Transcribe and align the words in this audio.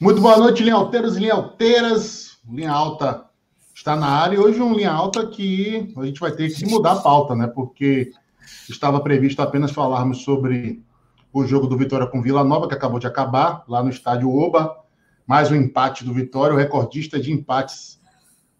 Muito 0.00 0.20
boa 0.20 0.36
noite, 0.36 0.62
linhalteiros 0.62 1.16
e 1.16 1.20
linhalteiras. 1.20 2.36
Linha 2.50 2.72
Alta 2.72 3.26
está 3.72 3.94
na 3.94 4.08
área 4.08 4.34
e 4.34 4.38
hoje 4.38 4.60
um 4.60 4.74
Linha 4.74 4.90
Alta 4.90 5.24
que 5.24 5.94
a 5.96 6.04
gente 6.04 6.18
vai 6.18 6.32
ter 6.32 6.52
que 6.52 6.66
mudar 6.66 6.92
a 6.92 7.00
pauta, 7.00 7.36
né? 7.36 7.46
Porque 7.46 8.10
estava 8.68 8.98
previsto 9.00 9.40
apenas 9.40 9.70
falarmos 9.70 10.22
sobre 10.22 10.82
o 11.32 11.46
jogo 11.46 11.68
do 11.68 11.78
Vitória 11.78 12.08
com 12.08 12.20
Vila 12.20 12.42
Nova, 12.42 12.66
que 12.66 12.74
acabou 12.74 12.98
de 12.98 13.06
acabar, 13.06 13.62
lá 13.68 13.84
no 13.84 13.88
estádio 13.88 14.34
Oba. 14.34 14.76
Mais 15.24 15.52
um 15.52 15.54
empate 15.54 16.04
do 16.04 16.12
Vitória, 16.12 16.54
o 16.54 16.58
recordista 16.58 17.18
de 17.18 17.32
empates 17.32 18.00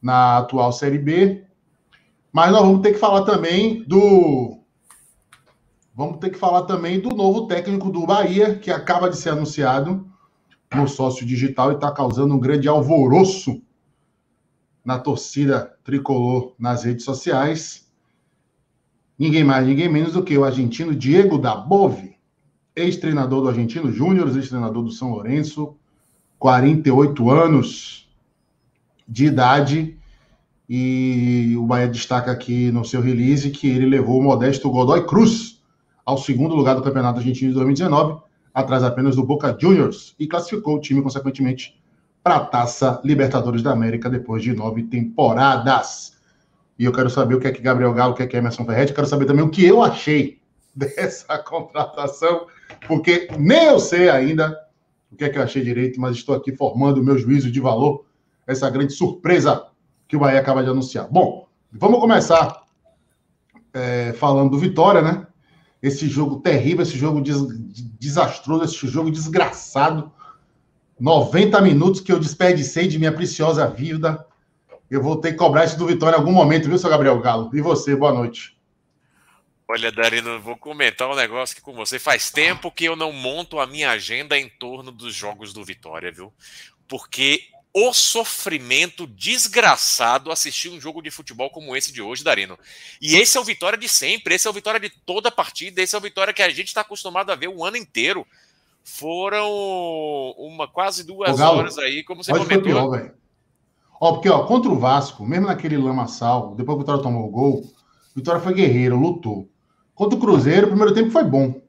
na 0.00 0.38
atual 0.38 0.72
Série 0.72 0.98
B. 0.98 1.44
Mas 2.32 2.52
nós 2.52 2.62
vamos 2.62 2.80
ter 2.80 2.92
que 2.92 2.98
falar 2.98 3.22
também 3.22 3.82
do. 3.82 4.60
Vamos 5.96 6.18
ter 6.18 6.30
que 6.30 6.38
falar 6.38 6.62
também 6.62 7.00
do 7.00 7.10
novo 7.10 7.48
técnico 7.48 7.90
do 7.90 8.06
Bahia, 8.06 8.54
que 8.54 8.70
acaba 8.70 9.10
de 9.10 9.16
ser 9.16 9.30
anunciado 9.30 10.13
no 10.76 10.88
sócio 10.88 11.24
digital 11.24 11.72
e 11.72 11.74
está 11.74 11.90
causando 11.90 12.34
um 12.34 12.38
grande 12.38 12.68
alvoroço 12.68 13.62
na 14.84 14.98
torcida 14.98 15.74
tricolor 15.82 16.54
nas 16.58 16.84
redes 16.84 17.04
sociais. 17.04 17.88
Ninguém 19.18 19.44
mais, 19.44 19.66
ninguém 19.66 19.88
menos 19.88 20.12
do 20.12 20.22
que 20.22 20.36
o 20.36 20.44
argentino 20.44 20.94
Diego 20.94 21.38
Dabove, 21.38 22.16
ex-treinador 22.74 23.42
do 23.42 23.48
Argentino 23.48 23.90
Júnior, 23.90 24.28
ex-treinador 24.28 24.82
do 24.82 24.90
São 24.90 25.10
Lourenço, 25.10 25.76
48 26.38 27.30
anos 27.30 28.10
de 29.08 29.26
idade. 29.26 29.98
E 30.68 31.54
o 31.58 31.66
Bahia 31.66 31.86
destaca 31.86 32.32
aqui 32.32 32.72
no 32.72 32.84
seu 32.84 33.00
release 33.00 33.50
que 33.50 33.68
ele 33.68 33.86
levou 33.86 34.18
o 34.18 34.22
modesto 34.22 34.70
Godoy 34.70 35.06
Cruz 35.06 35.62
ao 36.04 36.18
segundo 36.18 36.54
lugar 36.54 36.74
do 36.74 36.82
Campeonato 36.82 37.18
Argentino 37.18 37.50
de 37.50 37.54
2019 37.54 38.23
atrás 38.54 38.84
apenas 38.84 39.16
do 39.16 39.26
Boca 39.26 39.56
Juniors, 39.60 40.14
e 40.18 40.28
classificou 40.28 40.76
o 40.76 40.80
time, 40.80 41.02
consequentemente, 41.02 41.78
para 42.22 42.36
a 42.36 42.44
Taça 42.44 43.00
Libertadores 43.04 43.62
da 43.62 43.72
América 43.72 44.08
depois 44.08 44.42
de 44.42 44.54
nove 44.54 44.84
temporadas. 44.84 46.14
E 46.78 46.84
eu 46.84 46.92
quero 46.92 47.10
saber 47.10 47.34
o 47.34 47.40
que 47.40 47.48
é 47.48 47.52
que 47.52 47.60
Gabriel 47.60 47.92
Galo, 47.92 48.12
o 48.12 48.16
que 48.16 48.22
é 48.22 48.26
que 48.26 48.36
Emerson 48.36 48.64
Ferretti, 48.64 48.94
quero 48.94 49.06
saber 49.06 49.26
também 49.26 49.44
o 49.44 49.50
que 49.50 49.64
eu 49.64 49.82
achei 49.82 50.40
dessa 50.74 51.36
contratação, 51.38 52.46
porque 52.86 53.28
nem 53.38 53.64
eu 53.64 53.80
sei 53.80 54.08
ainda 54.08 54.58
o 55.12 55.16
que 55.16 55.24
é 55.24 55.28
que 55.28 55.38
eu 55.38 55.42
achei 55.42 55.62
direito, 55.62 56.00
mas 56.00 56.16
estou 56.16 56.34
aqui 56.34 56.54
formando 56.56 56.98
o 56.98 57.04
meu 57.04 57.18
juízo 57.18 57.50
de 57.50 57.60
valor, 57.60 58.04
essa 58.46 58.70
grande 58.70 58.92
surpresa 58.92 59.66
que 60.08 60.16
o 60.16 60.20
Bahia 60.20 60.40
acaba 60.40 60.62
de 60.62 60.70
anunciar. 60.70 61.08
Bom, 61.08 61.46
vamos 61.72 62.00
começar 62.00 62.64
é, 63.72 64.12
falando 64.14 64.50
do 64.50 64.58
Vitória, 64.58 65.02
né? 65.02 65.26
Esse 65.86 66.08
jogo 66.08 66.40
terrível, 66.40 66.82
esse 66.82 66.96
jogo 66.96 67.20
des 67.20 67.36
desastroso, 68.00 68.64
esse 68.64 68.88
jogo 68.88 69.10
desgraçado. 69.10 70.10
90 70.98 71.60
minutos 71.60 72.00
que 72.00 72.10
eu 72.10 72.18
desperdicei 72.18 72.88
de 72.88 72.98
minha 72.98 73.12
preciosa 73.12 73.66
vida. 73.66 74.26
Eu 74.90 75.02
vou 75.02 75.16
ter 75.16 75.32
que 75.32 75.38
cobrar 75.38 75.66
isso 75.66 75.76
do 75.78 75.86
Vitória 75.86 76.16
em 76.16 76.18
algum 76.18 76.32
momento, 76.32 76.68
viu, 76.68 76.78
seu 76.78 76.88
Gabriel 76.88 77.20
Galo? 77.20 77.50
E 77.52 77.60
você, 77.60 77.94
boa 77.94 78.14
noite. 78.14 78.56
Olha, 79.68 79.92
Darino, 79.92 80.40
vou 80.40 80.56
comentar 80.56 81.10
um 81.10 81.16
negócio 81.16 81.52
aqui 81.52 81.62
com 81.62 81.74
você. 81.74 81.98
Faz 81.98 82.30
tempo 82.30 82.70
que 82.70 82.86
eu 82.86 82.96
não 82.96 83.12
monto 83.12 83.60
a 83.60 83.66
minha 83.66 83.90
agenda 83.90 84.38
em 84.38 84.48
torno 84.48 84.90
dos 84.90 85.14
jogos 85.14 85.52
do 85.52 85.62
Vitória, 85.64 86.10
viu? 86.10 86.32
Porque 86.88 87.42
o 87.76 87.92
sofrimento 87.92 89.04
desgraçado 89.04 90.30
assistir 90.30 90.68
um 90.68 90.80
jogo 90.80 91.02
de 91.02 91.10
futebol 91.10 91.50
como 91.50 91.74
esse 91.74 91.92
de 91.92 92.00
hoje, 92.00 92.22
Darino. 92.22 92.56
E 93.02 93.16
esse 93.16 93.36
é 93.36 93.40
o 93.40 93.44
Vitória 93.44 93.76
de 93.76 93.88
sempre, 93.88 94.36
esse 94.36 94.46
é 94.46 94.50
o 94.50 94.54
Vitória 94.54 94.78
de 94.78 94.88
toda 95.04 95.28
a 95.28 95.32
partida, 95.32 95.82
esse 95.82 95.92
é 95.92 95.98
o 95.98 96.00
Vitória 96.00 96.32
que 96.32 96.42
a 96.42 96.48
gente 96.50 96.68
está 96.68 96.82
acostumado 96.82 97.30
a 97.30 97.34
ver 97.34 97.48
o 97.48 97.64
ano 97.64 97.76
inteiro. 97.76 98.24
Foram 98.84 99.50
uma 100.38 100.68
quase 100.68 101.02
duas 101.02 101.36
Galo, 101.36 101.58
horas 101.58 101.76
aí, 101.76 102.04
como 102.04 102.22
você 102.22 102.30
comentou. 102.30 102.62
Pior. 102.62 103.10
Ó, 104.00 104.12
porque 104.12 104.28
ó, 104.28 104.44
contra 104.44 104.70
o 104.70 104.78
Vasco, 104.78 105.26
mesmo 105.26 105.46
naquele 105.48 105.76
lamaçal, 105.76 106.54
depois 106.54 106.76
que 106.76 106.80
o 106.82 106.84
Vitória 106.84 107.02
tomou 107.02 107.26
o 107.26 107.30
gol, 107.30 107.60
o 107.60 108.14
Vitória 108.14 108.40
foi 108.40 108.54
guerreiro, 108.54 108.96
lutou. 108.96 109.48
Contra 109.96 110.16
o 110.16 110.20
Cruzeiro, 110.20 110.66
o 110.66 110.70
primeiro 110.70 110.94
tempo 110.94 111.10
foi 111.10 111.24
bom. 111.24 111.60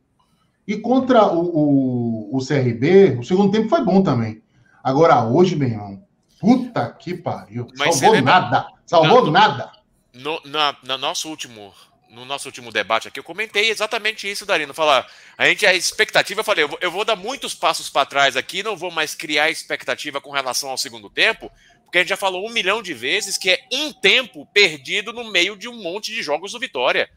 E 0.67 0.77
contra 0.77 1.25
o, 1.27 1.39
o, 1.39 2.37
o 2.37 2.45
CRB, 2.45 3.17
o 3.19 3.23
segundo 3.23 3.51
tempo 3.51 3.69
foi 3.69 3.83
bom 3.83 4.03
também. 4.03 4.43
Agora, 4.85 5.25
hoje, 5.25 5.55
meu 5.55 5.67
irmão, 5.67 5.94
puta 6.39 6.91
que 6.93 7.15
pariu. 7.15 7.67
Mas 7.77 7.95
Salvou 7.95 8.11
lembra... 8.11 8.39
nada. 8.39 8.67
Salvou 8.85 9.31
nada. 9.31 9.71
No, 10.13 10.41
na, 10.45 10.75
no 10.83 10.97
nosso 10.97 11.29
último 11.29 11.73
no 12.07 12.23
nosso 12.23 12.47
último 12.47 12.71
debate 12.71 13.09
aqui, 13.09 13.19
eu 13.19 13.23
comentei 13.23 13.69
exatamente 13.69 14.29
isso, 14.29 14.45
Darino. 14.45 14.73
Falar, 14.73 15.05
a 15.37 15.47
gente, 15.47 15.65
a 15.65 15.73
expectativa, 15.73 16.39
eu 16.39 16.45
falei, 16.45 16.63
eu 16.63 16.69
vou, 16.69 16.77
eu 16.79 16.89
vou 16.89 17.03
dar 17.03 17.17
muitos 17.17 17.53
passos 17.53 17.89
para 17.89 18.05
trás 18.05 18.37
aqui, 18.37 18.63
não 18.63 18.77
vou 18.77 18.89
mais 18.89 19.13
criar 19.13 19.49
expectativa 19.49 20.21
com 20.21 20.31
relação 20.31 20.69
ao 20.69 20.77
segundo 20.77 21.09
tempo, 21.09 21.51
porque 21.83 21.97
a 21.97 22.01
gente 22.01 22.09
já 22.09 22.15
falou 22.15 22.47
um 22.47 22.51
milhão 22.53 22.81
de 22.81 22.93
vezes 22.93 23.37
que 23.37 23.49
é 23.49 23.67
um 23.69 23.91
tempo 23.91 24.45
perdido 24.53 25.11
no 25.11 25.29
meio 25.29 25.57
de 25.57 25.67
um 25.67 25.81
monte 25.81 26.13
de 26.13 26.23
jogos 26.23 26.53
do 26.53 26.59
Vitória. 26.59 27.09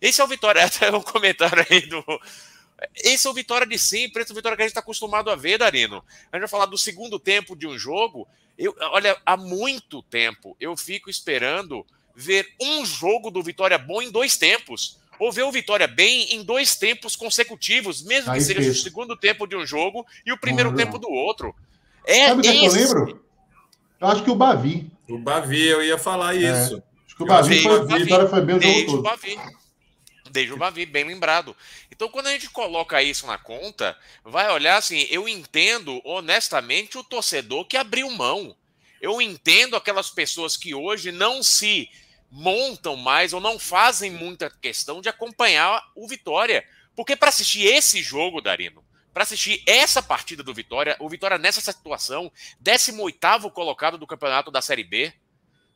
Esse 0.00 0.22
é 0.22 0.24
o 0.24 0.28
Vitória, 0.28 0.64
até 0.64 0.90
um 0.90 1.02
comentário 1.02 1.66
aí 1.68 1.82
do, 1.82 2.02
esse 2.96 3.26
é 3.26 3.30
o 3.30 3.34
Vitória 3.34 3.66
de 3.66 3.78
sempre, 3.78 4.22
esse 4.22 4.30
é 4.30 4.32
o 4.32 4.36
Vitória 4.36 4.56
que 4.56 4.62
a 4.62 4.64
gente 4.64 4.70
está 4.70 4.80
acostumado 4.80 5.30
a 5.30 5.36
ver, 5.36 5.58
Darino. 5.58 6.02
A 6.32 6.36
gente 6.36 6.42
vai 6.42 6.48
falar 6.48 6.66
do 6.66 6.78
segundo 6.78 7.18
tempo 7.18 7.54
de 7.54 7.66
um 7.66 7.76
jogo. 7.76 8.26
Eu, 8.60 8.76
olha, 8.92 9.16
há 9.24 9.38
muito 9.38 10.02
tempo 10.02 10.54
eu 10.60 10.76
fico 10.76 11.08
esperando 11.08 11.84
ver 12.14 12.46
um 12.60 12.84
jogo 12.84 13.30
do 13.30 13.42
Vitória 13.42 13.78
bom 13.78 14.02
em 14.02 14.10
dois 14.10 14.36
tempos. 14.36 14.98
Ou 15.18 15.32
ver 15.32 15.44
o 15.44 15.52
Vitória 15.52 15.86
bem 15.86 16.34
em 16.34 16.42
dois 16.42 16.76
tempos 16.76 17.16
consecutivos, 17.16 18.02
mesmo 18.02 18.30
Aí 18.30 18.38
que 18.38 18.44
seja 18.44 18.60
fez. 18.60 18.78
o 18.78 18.82
segundo 18.82 19.16
tempo 19.16 19.46
de 19.46 19.56
um 19.56 19.66
jogo 19.66 20.06
e 20.24 20.32
o 20.32 20.38
primeiro 20.38 20.74
tempo 20.74 20.98
do 20.98 21.10
outro. 21.10 21.54
É 22.06 22.28
Sabe 22.28 22.40
o 22.40 22.42
que 22.42 22.66
eu 22.66 22.72
lembro? 22.72 23.24
Eu 23.98 24.08
acho 24.08 24.24
que 24.24 24.30
o 24.30 24.34
Bavi. 24.34 24.90
O 25.08 25.18
Bavi, 25.18 25.66
eu 25.66 25.82
ia 25.82 25.98
falar 25.98 26.34
é. 26.34 26.38
isso. 26.38 26.76
É. 26.76 26.82
Acho 27.06 27.16
que 27.16 27.22
o 27.22 27.26
Bavi, 27.26 27.62
foi, 27.62 27.80
o 27.80 27.86
Vitória 27.86 28.28
foi 28.28 28.40
bem 28.42 28.56
o 28.56 28.62
jogo 28.62 28.86
todo. 28.86 28.98
O 28.98 29.02
Bavi. 29.02 29.38
Desde 30.30 30.52
o 30.52 30.56
Bavi, 30.56 30.86
bem 30.86 31.04
lembrado. 31.04 31.56
Então, 31.90 32.08
quando 32.08 32.28
a 32.28 32.32
gente 32.32 32.48
coloca 32.50 33.02
isso 33.02 33.26
na 33.26 33.36
conta, 33.36 33.98
vai 34.24 34.48
olhar 34.50 34.76
assim, 34.76 35.06
eu 35.10 35.28
entendo 35.28 36.00
honestamente 36.04 36.96
o 36.96 37.04
torcedor 37.04 37.64
que 37.64 37.76
abriu 37.76 38.08
mão. 38.10 38.56
Eu 39.00 39.20
entendo 39.20 39.74
aquelas 39.74 40.08
pessoas 40.08 40.56
que 40.56 40.74
hoje 40.74 41.10
não 41.10 41.42
se 41.42 41.90
montam 42.30 42.94
mais 42.94 43.32
ou 43.32 43.40
não 43.40 43.58
fazem 43.58 44.10
muita 44.10 44.48
questão 44.48 45.00
de 45.00 45.08
acompanhar 45.08 45.82
o 45.96 46.06
Vitória. 46.06 46.64
Porque 46.94 47.16
para 47.16 47.30
assistir 47.30 47.66
esse 47.66 48.00
jogo, 48.02 48.40
Darino, 48.40 48.84
para 49.12 49.24
assistir 49.24 49.62
essa 49.66 50.00
partida 50.00 50.42
do 50.44 50.54
Vitória, 50.54 50.96
o 51.00 51.08
Vitória 51.08 51.38
nessa 51.38 51.60
situação, 51.60 52.30
18º 52.62 53.50
colocado 53.50 53.98
do 53.98 54.06
campeonato 54.06 54.50
da 54.50 54.62
Série 54.62 54.84
B, 54.84 55.12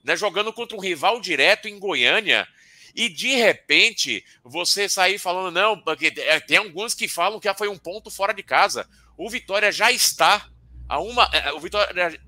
né, 0.04 0.16
jogando 0.16 0.52
contra 0.52 0.76
um 0.76 0.80
rival 0.80 1.20
direto 1.20 1.66
em 1.66 1.78
Goiânia, 1.78 2.46
e 2.94 3.08
de 3.08 3.34
repente 3.34 4.24
você 4.42 4.88
sair 4.88 5.18
falando, 5.18 5.52
não, 5.52 5.78
porque 5.78 6.12
é, 6.16 6.38
tem 6.38 6.58
alguns 6.58 6.94
que 6.94 7.08
falam 7.08 7.40
que 7.40 7.48
já 7.48 7.54
foi 7.54 7.68
um 7.68 7.76
ponto 7.76 8.10
fora 8.10 8.32
de 8.32 8.42
casa. 8.42 8.88
O 9.16 9.28
Vitória 9.28 9.72
já 9.72 9.90
está 9.90 10.48
a 10.88 11.00
uma. 11.00 11.28
É, 11.32 11.52
o 11.52 11.60
Vitória, 11.60 12.20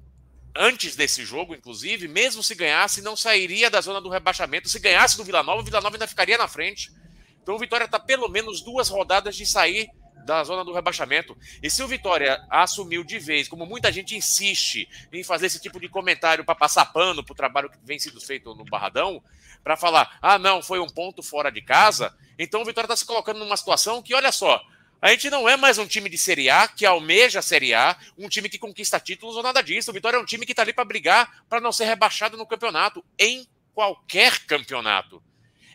antes 0.57 0.97
desse 0.97 1.25
jogo, 1.25 1.55
inclusive, 1.55 2.09
mesmo 2.09 2.43
se 2.43 2.55
ganhasse, 2.55 3.01
não 3.01 3.17
sairia 3.17 3.71
da 3.71 3.81
zona 3.81 4.01
do 4.01 4.09
rebaixamento. 4.09 4.69
Se 4.69 4.81
ganhasse 4.81 5.17
do 5.17 5.25
Vila 5.25 5.43
Nova, 5.43 5.63
o 5.63 5.65
Vila 5.65 5.81
Nova 5.81 5.95
ainda 5.95 6.07
ficaria 6.07 6.37
na 6.37 6.49
frente. 6.49 6.91
Então 7.41 7.55
o 7.55 7.59
Vitória 7.59 7.85
está 7.85 8.01
pelo 8.01 8.29
menos 8.29 8.61
duas 8.61 8.89
rodadas 8.89 9.37
de 9.37 9.47
sair 9.47 9.89
da 10.27 10.43
zona 10.43 10.65
do 10.65 10.73
rebaixamento. 10.73 11.39
E 11.63 11.71
se 11.71 11.81
o 11.83 11.87
Vitória 11.87 12.45
assumiu 12.51 13.05
de 13.05 13.21
vez, 13.21 13.47
como 13.47 13.65
muita 13.65 13.93
gente 13.93 14.17
insiste 14.17 14.89
em 15.13 15.23
fazer 15.23 15.47
esse 15.47 15.61
tipo 15.61 15.79
de 15.79 15.89
comentário 15.89 16.45
para 16.45 16.57
passar 16.57 16.87
pano 16.87 17.25
para 17.25 17.33
o 17.33 17.37
trabalho 17.37 17.71
que 17.71 17.79
vem 17.85 18.01
sido 18.01 18.21
feito 18.21 18.53
no 18.53 18.65
Barradão, 18.65 19.23
para 19.67 19.77
falar, 19.77 20.17
ah, 20.23 20.39
não, 20.39 20.63
foi 20.63 20.79
um 20.79 20.87
ponto 20.87 21.25
fora 21.25 21.51
de 21.51 21.61
casa, 21.61 22.17
então 22.39 22.63
o 22.63 22.65
Vitória 22.65 22.87
está 22.87 22.95
se 22.95 23.05
colocando 23.05 23.41
numa 23.41 23.57
situação 23.57 24.01
que, 24.01 24.15
olha 24.15 24.31
só, 24.31 24.65
a 25.03 25.11
gente 25.11 25.29
não 25.29 25.49
é 25.49 25.57
mais 25.57 25.77
um 25.77 25.89
time 25.89 26.09
de 26.09 26.17
Série 26.17 26.49
A 26.49 26.69
que 26.69 26.87
almeja 26.87 27.41
a 27.41 27.43
Série 27.43 27.75
A, 27.75 27.97
um 28.17 28.29
time 28.29 28.49
que 28.49 28.61
conquista 28.61 29.01
títulos 29.01 29.35
ou 29.35 29.43
nada 29.43 29.61
disso. 29.63 29.91
O 29.91 29.93
Vitória 29.93 30.19
é 30.19 30.21
um 30.21 30.25
time 30.25 30.47
que 30.47 30.53
está 30.53 30.63
ali 30.63 30.73
para 30.73 30.85
brigar 30.85 31.43
para 31.49 31.61
não 31.61 31.73
ser 31.73 31.87
rebaixado 31.87 32.37
no 32.37 32.47
campeonato, 32.47 33.05
em 33.19 33.45
qualquer 33.75 34.39
campeonato. 34.47 35.21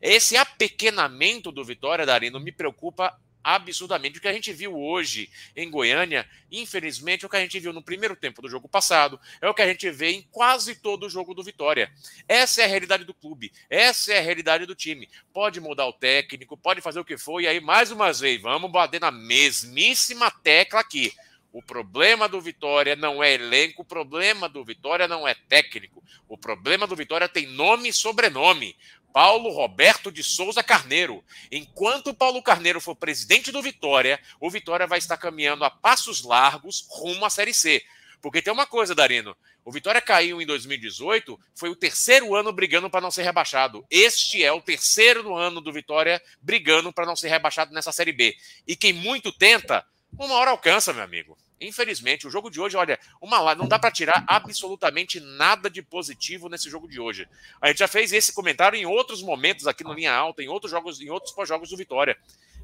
Esse 0.01 0.38
apequenamento 0.38 1.51
do 1.51 1.62
Vitória, 1.62 2.06
Darino, 2.06 2.39
me 2.39 2.54
preocupa 2.54 3.19
absurdamente. 3.43 4.17
O 4.17 4.21
que 4.21 4.27
a 4.27 4.33
gente 4.33 4.51
viu 4.53 4.77
hoje 4.77 5.29
em 5.55 5.69
Goiânia, 5.69 6.27
infelizmente, 6.51 7.23
é 7.23 7.27
o 7.27 7.29
que 7.29 7.38
a 7.38 7.41
gente 7.41 7.59
viu 7.59 7.73
no 7.73 7.81
primeiro 7.81 8.15
tempo 8.15 8.41
do 8.41 8.49
jogo 8.49 8.67
passado, 8.67 9.19
é 9.41 9.47
o 9.47 9.53
que 9.53 9.61
a 9.61 9.67
gente 9.67 9.89
vê 9.89 10.11
em 10.11 10.21
quase 10.31 10.75
todo 10.75 11.05
o 11.05 11.09
jogo 11.09 11.33
do 11.33 11.43
Vitória. 11.43 11.91
Essa 12.27 12.61
é 12.61 12.65
a 12.65 12.67
realidade 12.67 13.03
do 13.03 13.13
clube, 13.13 13.51
essa 13.69 14.13
é 14.13 14.19
a 14.19 14.21
realidade 14.21 14.65
do 14.65 14.75
time. 14.75 15.09
Pode 15.33 15.59
mudar 15.59 15.88
o 15.88 15.93
técnico, 15.93 16.57
pode 16.57 16.81
fazer 16.81 16.99
o 16.99 17.05
que 17.05 17.17
for, 17.17 17.41
e 17.41 17.47
aí, 17.47 17.59
mais 17.59 17.91
uma 17.91 18.11
vez, 18.11 18.41
vamos 18.41 18.71
bater 18.71 18.99
na 19.01 19.11
mesmíssima 19.11 20.29
tecla 20.29 20.79
aqui. 20.79 21.13
O 21.51 21.62
problema 21.62 22.30
do 22.30 22.39
Vitória 22.39 22.95
não 22.95 23.21
é 23.21 23.33
elenco, 23.33 23.81
o 23.81 23.86
problema 23.86 24.48
do 24.48 24.63
Vitória 24.63 25.07
não 25.07 25.27
é 25.27 25.33
técnico. 25.33 26.01
O 26.27 26.38
problema 26.38 26.88
do 26.88 26.95
Vitória 26.95 27.27
tem 27.27 27.45
nome 27.45 27.89
e 27.89 27.94
sobrenome. 27.94 28.75
Paulo 29.13 29.50
Roberto 29.50 30.12
de 30.12 30.24
Souza 30.24 30.63
Carneiro. 30.63 31.24
Enquanto 31.51 32.13
Paulo 32.13 32.42
Carneiro 32.42 32.80
for 32.80 32.95
presidente 32.95 33.51
do 33.51 33.62
Vitória, 33.62 34.19
o 34.39 34.50
Vitória 34.50 34.88
vai 34.88 35.00
estar 35.00 35.18
caminhando 35.18 35.65
a 35.65 35.69
passos 35.69 36.24
largos 36.24 36.88
rumo 36.89 37.25
à 37.25 37.30
Série 37.30 37.53
C. 37.53 37.83
Porque 38.21 38.42
tem 38.42 38.53
uma 38.53 38.68
coisa, 38.68 38.95
Darino. 38.95 39.36
O 39.65 39.71
Vitória 39.71 40.01
caiu 40.01 40.42
em 40.42 40.45
2018, 40.45 41.39
foi 41.56 41.69
o 41.69 41.75
terceiro 41.75 42.36
ano 42.36 42.51
brigando 42.51 42.89
para 42.89 43.01
não 43.01 43.12
ser 43.12 43.24
rebaixado. 43.24 43.86
Este 43.89 44.44
é 44.44 44.51
o 44.51 44.62
terceiro 44.62 45.36
ano 45.36 45.59
do 45.59 45.74
Vitória 45.74 46.21
brigando 46.42 46.94
para 46.94 47.06
não 47.06 47.15
ser 47.15 47.30
rebaixado 47.30 47.74
nessa 47.74 47.92
Série 47.92 48.12
B. 48.12 48.36
E 48.65 48.75
quem 48.75 48.94
muito 48.94 49.31
tenta, 49.31 49.86
uma 50.18 50.36
hora 50.36 50.52
alcança, 50.52 50.94
meu 50.94 51.04
amigo. 51.04 51.38
Infelizmente, 51.60 52.28
o 52.28 52.31
jogo 52.31 52.50
de 52.50 52.60
hoje, 52.60 52.75
olha, 52.75 53.00
uma 53.22 53.54
não 53.54 53.68
dá 53.68 53.78
para 53.78 53.92
tirar 53.92 54.24
absolutamente 54.28 55.19
nada 55.19 55.69
de 55.69 55.81
positivo 55.84 56.50
nesse 56.50 56.69
jogo 56.69 56.88
de 56.88 57.00
hoje. 57.00 57.28
A 57.62 57.68
gente 57.68 57.78
já 57.78 57.88
fez 57.88 58.12
esse 58.12 58.34
comentário 58.34 58.78
em 58.78 58.86
outros 58.86 59.22
momentos 59.22 59.68
aqui 59.68 59.84
no 59.84 59.94
linha 59.94 60.12
alta, 60.12 60.42
em 60.42 60.48
outros 60.48 60.72
jogos, 60.72 61.00
em 61.00 61.10
outros 61.12 61.34
pós-jogos 61.34 61.69
do 61.69 61.78
Vitória. 61.78 62.18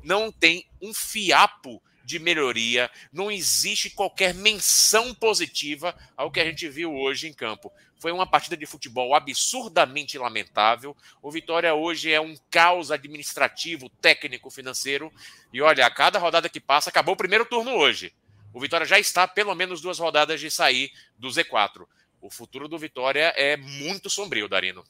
Não 0.04 0.32
tem 0.32 0.68
um 0.82 0.94
fiapo 0.94 1.82
de 2.04 2.20
melhoria, 2.20 2.90
não 3.12 3.30
existe 3.30 3.90
qualquer 3.90 4.34
menção 4.34 5.14
positiva 5.14 5.94
ao 6.16 6.32
que 6.32 6.40
a 6.40 6.46
gente 6.46 6.68
viu 6.70 6.96
hoje 6.96 7.28
em 7.28 7.34
campo. 7.34 7.72
Foi 8.00 8.12
uma 8.12 8.28
partida 8.28 8.56
de 8.56 8.66
futebol 8.66 9.16
absurdamente 9.16 10.18
lamentável. 10.18 10.96
O 11.22 11.32
Vitória 11.32 11.74
hoje 11.74 12.12
é 12.12 12.22
um 12.22 12.36
caos 12.50 12.92
administrativo, 12.92 13.90
técnico, 14.02 14.50
financeiro. 14.50 15.12
E 15.52 15.62
olha, 15.62 15.86
a 15.86 15.90
cada 15.90 16.20
rodada 16.20 16.50
que 16.50 16.60
passa, 16.60 16.90
acabou 16.90 17.16
o 17.16 17.18
primeiro 17.18 17.46
turno 17.46 17.72
hoje. 17.72 18.14
O 18.54 18.60
Vitória 18.60 18.86
já 18.86 19.00
está 19.00 19.28
pelo 19.28 19.54
menos 19.56 19.82
duas 19.82 20.00
rodadas 20.00 20.40
de 20.40 20.52
sair 20.52 20.92
do 21.18 21.28
Z4. 21.28 21.86
O 22.22 22.30
futuro 22.30 22.68
do 22.68 22.78
Vitória 22.78 23.34
é 23.36 23.58
muito 23.58 24.10
sombrio, 24.10 24.48
Darino. 24.48 24.84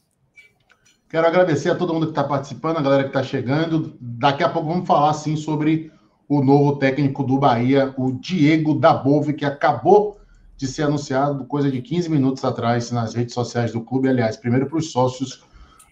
Quero 1.09 1.25
agradecer 1.25 1.69
a 1.69 1.75
todo 1.75 1.93
mundo 1.93 2.07
que 2.07 2.11
está 2.11 2.23
participando, 2.23 2.77
a 2.77 2.81
galera 2.81 3.03
que 3.03 3.09
está 3.09 3.23
chegando. 3.23 3.97
Daqui 4.01 4.43
a 4.43 4.49
pouco 4.49 4.67
vamos 4.67 4.87
falar 4.87 5.13
sim 5.13 5.37
sobre 5.37 5.91
o 6.27 6.43
novo 6.43 6.77
técnico 6.77 7.23
do 7.23 7.37
Bahia, 7.37 7.93
o 7.97 8.11
Diego 8.11 8.77
Dabove, 8.77 9.33
que 9.33 9.45
acabou 9.45 10.19
de 10.57 10.67
ser 10.67 10.83
anunciado 10.83 11.45
coisa 11.45 11.69
de 11.69 11.81
15 11.81 12.09
minutos 12.09 12.43
atrás 12.43 12.91
nas 12.91 13.13
redes 13.13 13.33
sociais 13.33 13.71
do 13.71 13.81
clube. 13.81 14.09
Aliás, 14.09 14.35
primeiro 14.35 14.65
para 14.65 14.79
os 14.79 14.91
sócios, 14.91 15.43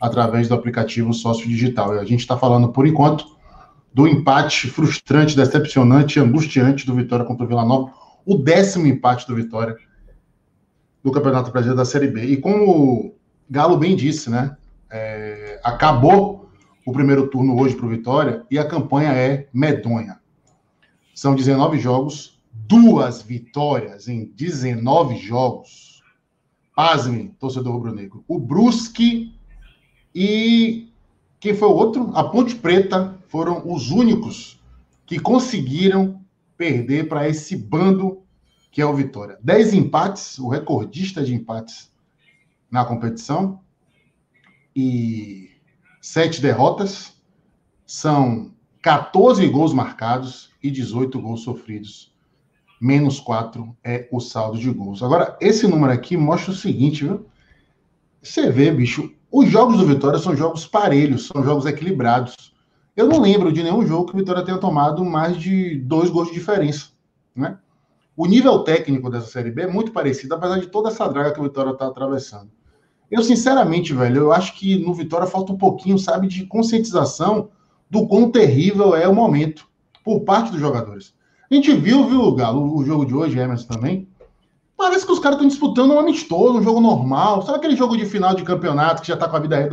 através 0.01 0.47
do 0.47 0.55
aplicativo 0.55 1.13
Sócio 1.13 1.47
Digital. 1.47 1.91
A 1.91 2.03
gente 2.03 2.21
está 2.21 2.35
falando, 2.35 2.69
por 2.69 2.87
enquanto, 2.87 3.37
do 3.93 4.07
empate 4.07 4.67
frustrante, 4.67 5.35
decepcionante 5.35 6.17
e 6.17 6.21
angustiante 6.21 6.85
do 6.85 6.95
Vitória 6.95 7.23
contra 7.23 7.45
o 7.45 7.47
Vila 7.47 7.63
Nova, 7.63 7.93
o 8.25 8.35
décimo 8.35 8.87
empate 8.87 9.27
do 9.27 9.35
Vitória 9.35 9.77
do 11.03 11.11
Campeonato 11.11 11.51
Brasileiro 11.51 11.77
da 11.77 11.85
Série 11.85 12.07
B. 12.07 12.25
E 12.25 12.37
como 12.37 12.69
o 12.69 13.15
Galo 13.49 13.77
bem 13.77 13.95
disse, 13.95 14.29
né? 14.29 14.57
É, 14.89 15.59
acabou 15.63 16.49
o 16.85 16.91
primeiro 16.91 17.27
turno 17.27 17.59
hoje 17.59 17.75
para 17.75 17.85
o 17.85 17.89
Vitória 17.89 18.43
e 18.49 18.57
a 18.57 18.67
campanha 18.67 19.11
é 19.11 19.47
medonha. 19.53 20.19
São 21.13 21.35
19 21.35 21.77
jogos, 21.79 22.34
duas 22.67 23.21
vitórias 23.21 24.07
em 24.07 24.25
19 24.25 25.17
jogos. 25.17 26.03
Pasme, 26.75 27.33
torcedor 27.39 27.73
rubro-negro. 27.73 28.23
O 28.27 28.39
Brusque 28.39 29.33
e 30.13 30.91
quem 31.39 31.53
foi 31.53 31.67
o 31.67 31.75
outro? 31.75 32.11
A 32.15 32.23
Ponte 32.23 32.55
Preta 32.55 33.17
foram 33.27 33.71
os 33.71 33.91
únicos 33.91 34.59
que 35.05 35.19
conseguiram 35.19 36.21
perder 36.57 37.07
para 37.07 37.27
esse 37.29 37.55
bando 37.55 38.23
que 38.71 38.81
é 38.81 38.85
o 38.85 38.93
Vitória. 38.93 39.37
Dez 39.41 39.73
empates, 39.73 40.37
o 40.37 40.49
recordista 40.49 41.23
de 41.23 41.33
empates 41.33 41.91
na 42.69 42.83
competição, 42.83 43.61
e 44.75 45.49
sete 46.01 46.41
derrotas. 46.41 47.13
São 47.85 48.51
14 48.81 49.47
gols 49.47 49.73
marcados 49.73 50.51
e 50.61 50.69
18 50.69 51.21
gols 51.21 51.41
sofridos. 51.41 52.14
Menos 52.85 53.19
4 53.19 53.75
é 53.83 54.07
o 54.11 54.19
saldo 54.19 54.59
de 54.59 54.69
gols. 54.69 55.01
Agora, 55.01 55.35
esse 55.41 55.65
número 55.65 55.91
aqui 55.91 56.15
mostra 56.15 56.51
o 56.51 56.55
seguinte, 56.55 57.03
viu? 57.03 57.25
Você 58.21 58.51
vê, 58.51 58.69
bicho, 58.69 59.11
os 59.31 59.49
jogos 59.49 59.79
do 59.79 59.87
Vitória 59.87 60.19
são 60.19 60.35
jogos 60.35 60.67
parelhos, 60.67 61.25
são 61.25 61.43
jogos 61.43 61.65
equilibrados. 61.65 62.53
Eu 62.95 63.07
não 63.07 63.19
lembro 63.19 63.51
de 63.51 63.63
nenhum 63.63 63.87
jogo 63.87 64.05
que 64.05 64.13
o 64.13 64.19
Vitória 64.19 64.45
tenha 64.45 64.59
tomado 64.59 65.03
mais 65.03 65.35
de 65.35 65.79
dois 65.79 66.11
gols 66.11 66.27
de 66.27 66.35
diferença, 66.35 66.89
né? 67.35 67.57
O 68.15 68.27
nível 68.27 68.59
técnico 68.59 69.09
dessa 69.09 69.31
Série 69.31 69.49
B 69.49 69.63
é 69.63 69.67
muito 69.67 69.91
parecido, 69.91 70.35
apesar 70.35 70.59
de 70.59 70.67
toda 70.67 70.89
essa 70.89 71.07
draga 71.07 71.33
que 71.33 71.39
o 71.39 71.43
Vitória 71.43 71.71
está 71.71 71.87
atravessando. 71.87 72.51
Eu, 73.09 73.23
sinceramente, 73.23 73.95
velho, 73.95 74.17
eu 74.17 74.31
acho 74.31 74.53
que 74.59 74.77
no 74.77 74.93
Vitória 74.93 75.25
falta 75.25 75.51
um 75.51 75.57
pouquinho, 75.57 75.97
sabe, 75.97 76.27
de 76.27 76.45
conscientização 76.45 77.49
do 77.89 78.07
quão 78.07 78.29
terrível 78.29 78.95
é 78.95 79.07
o 79.07 79.15
momento 79.15 79.67
por 80.03 80.19
parte 80.19 80.51
dos 80.51 80.59
jogadores. 80.59 81.14
A 81.49 81.53
gente 81.53 81.73
viu, 81.73 82.07
viu, 82.07 82.33
Galo, 82.33 82.75
o 82.75 82.83
jogo 82.83 83.05
de 83.05 83.13
hoje, 83.13 83.37
Emerson 83.37 83.67
também. 83.67 84.07
Parece 84.75 85.05
que 85.05 85.11
os 85.11 85.19
caras 85.19 85.37
estão 85.37 85.47
disputando 85.47 85.91
um 85.91 85.99
amistoso, 85.99 86.57
um 86.57 86.63
jogo 86.63 86.81
normal. 86.81 87.45
Sabe 87.45 87.59
aquele 87.59 87.75
jogo 87.75 87.95
de 87.95 88.05
final 88.05 88.35
de 88.35 88.43
campeonato 88.43 89.01
que 89.01 89.07
já 89.07 89.13
está 89.13 89.27
com 89.27 89.35
a 89.35 89.39
vida 89.39 89.69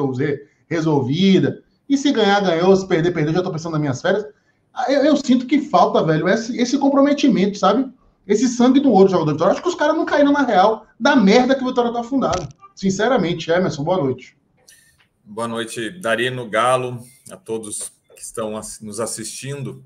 resolvida? 0.68 1.62
E 1.88 1.96
se 1.96 2.12
ganhar, 2.12 2.40
ganhou, 2.40 2.74
se 2.76 2.86
perder, 2.86 3.12
perdeu, 3.12 3.32
já 3.32 3.40
estou 3.40 3.52
pensando 3.52 3.72
nas 3.72 3.80
minhas 3.80 4.00
férias. 4.00 4.24
Eu, 4.88 5.04
eu, 5.04 5.16
sinto 5.16 5.46
que 5.46 5.60
falta, 5.60 6.02
velho, 6.02 6.28
esse, 6.28 6.56
esse 6.58 6.78
comprometimento, 6.78 7.58
sabe? 7.58 7.90
Esse 8.26 8.48
sangue 8.48 8.80
do 8.80 8.90
ouro 8.90 9.06
do 9.06 9.10
jogador 9.10 9.30
do 9.30 9.32
Vitória. 9.32 9.52
Acho 9.52 9.62
que 9.62 9.68
os 9.68 9.74
caras 9.74 9.96
não 9.96 10.06
caíram 10.06 10.32
na 10.32 10.42
real 10.42 10.86
da 10.98 11.16
merda 11.16 11.54
que 11.54 11.62
o 11.62 11.66
Vitória 11.66 11.88
está 11.88 12.00
afundado. 12.00 12.48
Sinceramente, 12.74 13.50
Emerson, 13.50 13.82
boa 13.82 13.98
noite. 13.98 14.36
Boa 15.24 15.48
noite, 15.48 15.90
Darino, 15.90 16.48
Galo, 16.48 17.02
a 17.30 17.36
todos 17.36 17.92
que 18.14 18.22
estão 18.22 18.58
nos 18.80 19.00
assistindo. 19.00 19.82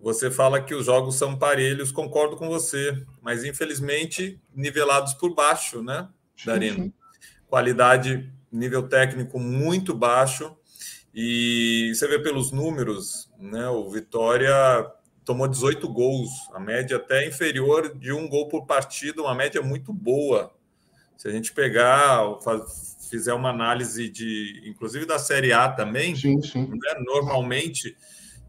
Você 0.00 0.30
fala 0.30 0.62
que 0.62 0.74
os 0.74 0.86
jogos 0.86 1.16
são 1.16 1.38
parelhos, 1.38 1.90
concordo 1.90 2.36
com 2.36 2.48
você, 2.48 3.02
mas 3.22 3.44
infelizmente 3.44 4.40
nivelados 4.54 5.14
por 5.14 5.34
baixo, 5.34 5.82
né, 5.82 6.08
Darino? 6.44 6.76
Sim, 6.76 6.82
sim. 6.84 6.92
Qualidade, 7.48 8.32
nível 8.52 8.88
técnico 8.88 9.38
muito 9.38 9.94
baixo. 9.94 10.56
E 11.14 11.92
você 11.94 12.06
vê 12.06 12.18
pelos 12.18 12.52
números, 12.52 13.30
né? 13.38 13.68
O 13.68 13.88
Vitória 13.90 14.52
tomou 15.24 15.48
18 15.48 15.88
gols, 15.88 16.30
a 16.52 16.60
média 16.60 16.98
até 16.98 17.26
inferior 17.26 17.98
de 17.98 18.12
um 18.12 18.28
gol 18.28 18.48
por 18.48 18.66
partida, 18.66 19.22
uma 19.22 19.34
média 19.34 19.62
muito 19.62 19.92
boa. 19.92 20.54
Se 21.16 21.26
a 21.26 21.32
gente 21.32 21.52
pegar, 21.52 22.22
fizer 23.08 23.32
uma 23.32 23.48
análise 23.48 24.08
de, 24.08 24.62
inclusive 24.66 25.06
da 25.06 25.18
Série 25.18 25.52
A 25.52 25.68
também, 25.68 26.14
sim, 26.14 26.40
sim. 26.42 26.66
Né? 26.66 26.94
normalmente 27.06 27.96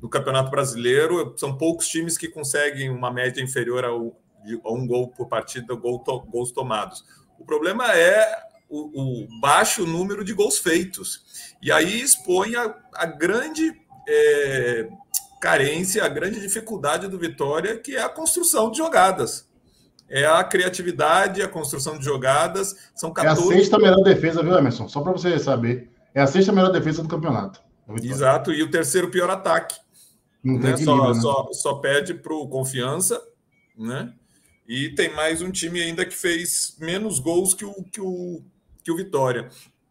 no 0.02 0.10
Campeonato 0.10 0.52
Brasileiro 0.52 1.34
são 1.38 1.58
poucos 1.58 1.88
times 1.88 2.18
que 2.18 2.28
conseguem 2.28 2.90
uma 2.90 3.12
média 3.12 3.42
inferior 3.42 3.84
ao, 3.84 4.16
a 4.64 4.72
um 4.72 4.86
gol 4.86 5.10
por 5.10 5.28
partida, 5.28 5.74
gol 5.76 6.00
to, 6.00 6.20
gols 6.22 6.51
tomados. 6.51 7.04
O 7.39 7.46
problema 7.46 7.94
é 7.94 8.48
o, 8.70 9.24
o, 9.24 9.39
baixo 9.39 9.86
número 9.86 10.24
de 10.24 10.34
gols 10.34 10.60
feitos. 10.60 11.54
E 11.62 11.72
aí 11.72 12.01
expõe 12.01 12.56
a, 12.56 12.75
a 12.94 13.06
grande 13.06 13.74
é, 14.08 14.88
carência, 15.42 16.04
a 16.04 16.08
grande 16.08 16.39
dificuldade 16.39 17.08
do 17.08 17.18
Vitória, 17.18 17.77
que 17.77 17.96
é 17.96 18.04
a 18.04 18.10
construção 18.10 18.70
de 18.72 18.77
jogadas. 18.77 19.48
É 20.10 20.25
a 20.25 20.44
criatividade, 20.44 21.42
a 21.42 21.48
construção 21.48 21.98
de 21.98 22.06
jogadas. 22.06 22.92
São 22.96 23.12
14... 23.12 23.42
É 23.42 23.54
a 23.54 23.58
sexta 23.58 23.77
melhor 23.77 24.01
defesa, 24.04 24.42
viu, 24.42 24.58
Emerson? 24.58 24.88
Só 24.88 25.01
para 25.01 25.12
você 25.12 25.38
saber. 25.38 25.92
É 26.13 26.22
a 26.22 26.27
sexta 26.27 26.51
melhor 26.51 26.72
defesa 26.72 27.04
do 27.04 27.10
campeonato. 27.10 27.62
Exato, 28.01 28.51
e 28.51 28.62
o 28.63 28.72
terceiro 28.72 29.10
pior 29.10 29.30
ataque. 29.30 29.75
Né? 30.44 30.77
Só, 30.77 31.13
né? 31.13 31.22
só, 31.22 31.50
só 31.51 31.74
perde 31.75 32.13
para 32.13 32.34
o 32.34 32.48
Confiança, 32.48 33.22
né? 33.77 34.13
E 34.67 34.89
tem 34.89 35.13
mais 35.13 35.41
um 35.41 35.50
time 35.50 35.82
ainda 35.82 36.06
que 36.06 36.15
fez 36.15 36.75
menos 36.79 37.20
gols 37.20 37.53
que 37.53 37.63
o, 37.63 37.74
que 37.84 38.01
o, 38.01 38.41
que 38.84 38.91
o 38.91 38.98
Vitória. 38.98 39.50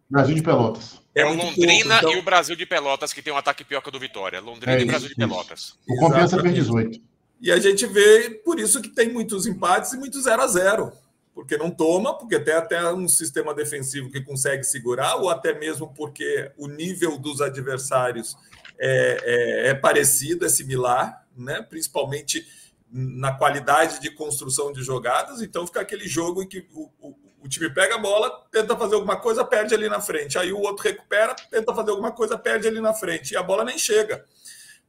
Brasil 0.08 0.34
de 0.34 0.42
Pelotas. 0.42 1.00
É, 1.14 1.22
é 1.22 1.26
o 1.26 1.34
Londrina 1.34 1.96
então... 1.96 2.12
e 2.12 2.18
o 2.18 2.22
Brasil 2.22 2.54
de 2.54 2.66
Pelotas 2.66 3.12
que 3.12 3.22
tem 3.22 3.32
um 3.32 3.38
ataque 3.38 3.64
pior 3.64 3.80
que 3.80 3.88
o 3.88 3.92
do 3.92 3.98
Vitória. 3.98 4.40
Londrina 4.40 4.76
é 4.76 4.82
e 4.82 4.84
Brasil 4.84 5.06
isso, 5.08 5.18
de 5.18 5.26
Pelotas. 5.26 5.78
O 5.88 5.96
Confiança 5.96 6.40
fez 6.40 6.54
18. 6.54 7.00
E 7.40 7.50
a 7.50 7.58
gente 7.58 7.86
vê 7.86 8.30
por 8.44 8.58
isso 8.58 8.80
que 8.80 8.88
tem 8.88 9.12
muitos 9.12 9.46
empates 9.46 9.92
e 9.92 9.98
muitos 9.98 10.24
0 10.24 10.42
a 10.42 10.46
0 10.46 10.92
porque 11.36 11.58
não 11.58 11.70
toma, 11.70 12.16
porque 12.16 12.40
tem 12.40 12.54
até 12.54 12.90
um 12.94 13.06
sistema 13.06 13.52
defensivo 13.52 14.10
que 14.10 14.22
consegue 14.22 14.64
segurar, 14.64 15.16
ou 15.16 15.28
até 15.28 15.52
mesmo 15.52 15.92
porque 15.92 16.50
o 16.56 16.66
nível 16.66 17.18
dos 17.18 17.42
adversários 17.42 18.34
é, 18.78 19.18
é, 19.22 19.68
é 19.68 19.74
parecido, 19.74 20.44
é 20.44 20.48
similar, 20.48 21.26
né? 21.36 21.62
principalmente 21.62 22.46
na 22.90 23.32
qualidade 23.32 24.00
de 24.00 24.10
construção 24.10 24.72
de 24.72 24.82
jogadas. 24.82 25.42
Então 25.42 25.66
fica 25.66 25.80
aquele 25.80 26.06
jogo 26.06 26.42
em 26.42 26.48
que 26.48 26.66
o, 26.72 26.90
o, 27.00 27.16
o, 27.42 27.48
time 27.48 27.68
pega 27.68 27.96
a 27.96 27.98
bola, 27.98 28.30
tenta 28.50 28.76
fazer 28.76 28.94
alguma 28.94 29.16
coisa, 29.16 29.44
perde 29.44 29.74
ali 29.74 29.88
na 29.88 30.00
frente. 30.00 30.38
Aí 30.38 30.52
o 30.52 30.60
outro 30.60 30.84
recupera, 30.84 31.34
tenta 31.50 31.74
fazer 31.74 31.90
alguma 31.90 32.12
coisa, 32.12 32.38
perde 32.38 32.68
ali 32.68 32.80
na 32.80 32.94
frente. 32.94 33.32
E 33.32 33.36
a 33.36 33.42
bola 33.42 33.64
nem 33.64 33.78
chega. 33.78 34.24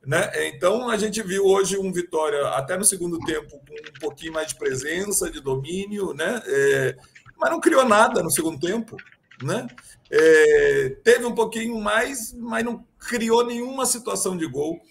Né? 0.05 0.47
Então 0.47 0.89
a 0.89 0.97
gente 0.97 1.21
viu 1.21 1.45
hoje 1.45 1.77
um 1.77 1.91
Vitória, 1.91 2.47
até 2.49 2.77
no 2.77 2.85
segundo 2.85 3.19
tempo, 3.19 3.49
com 3.49 3.73
um 3.73 3.99
pouquinho 3.99 4.33
mais 4.33 4.47
de 4.47 4.55
presença, 4.55 5.29
de 5.29 5.41
domínio, 5.41 6.13
né? 6.13 6.41
É, 6.45 6.95
mas 7.37 7.51
não 7.51 7.59
criou 7.59 7.85
nada 7.85 8.23
no 8.23 8.31
segundo 8.31 8.59
tempo. 8.59 8.95
Né? 9.43 9.67
É, 10.09 10.97
teve 11.03 11.25
um 11.25 11.35
pouquinho 11.35 11.79
mais, 11.79 12.33
mas 12.33 12.65
não 12.65 12.83
criou 12.97 13.45
nenhuma 13.45 13.85
situação 13.85 14.35
de 14.35 14.47
gol. 14.47 14.81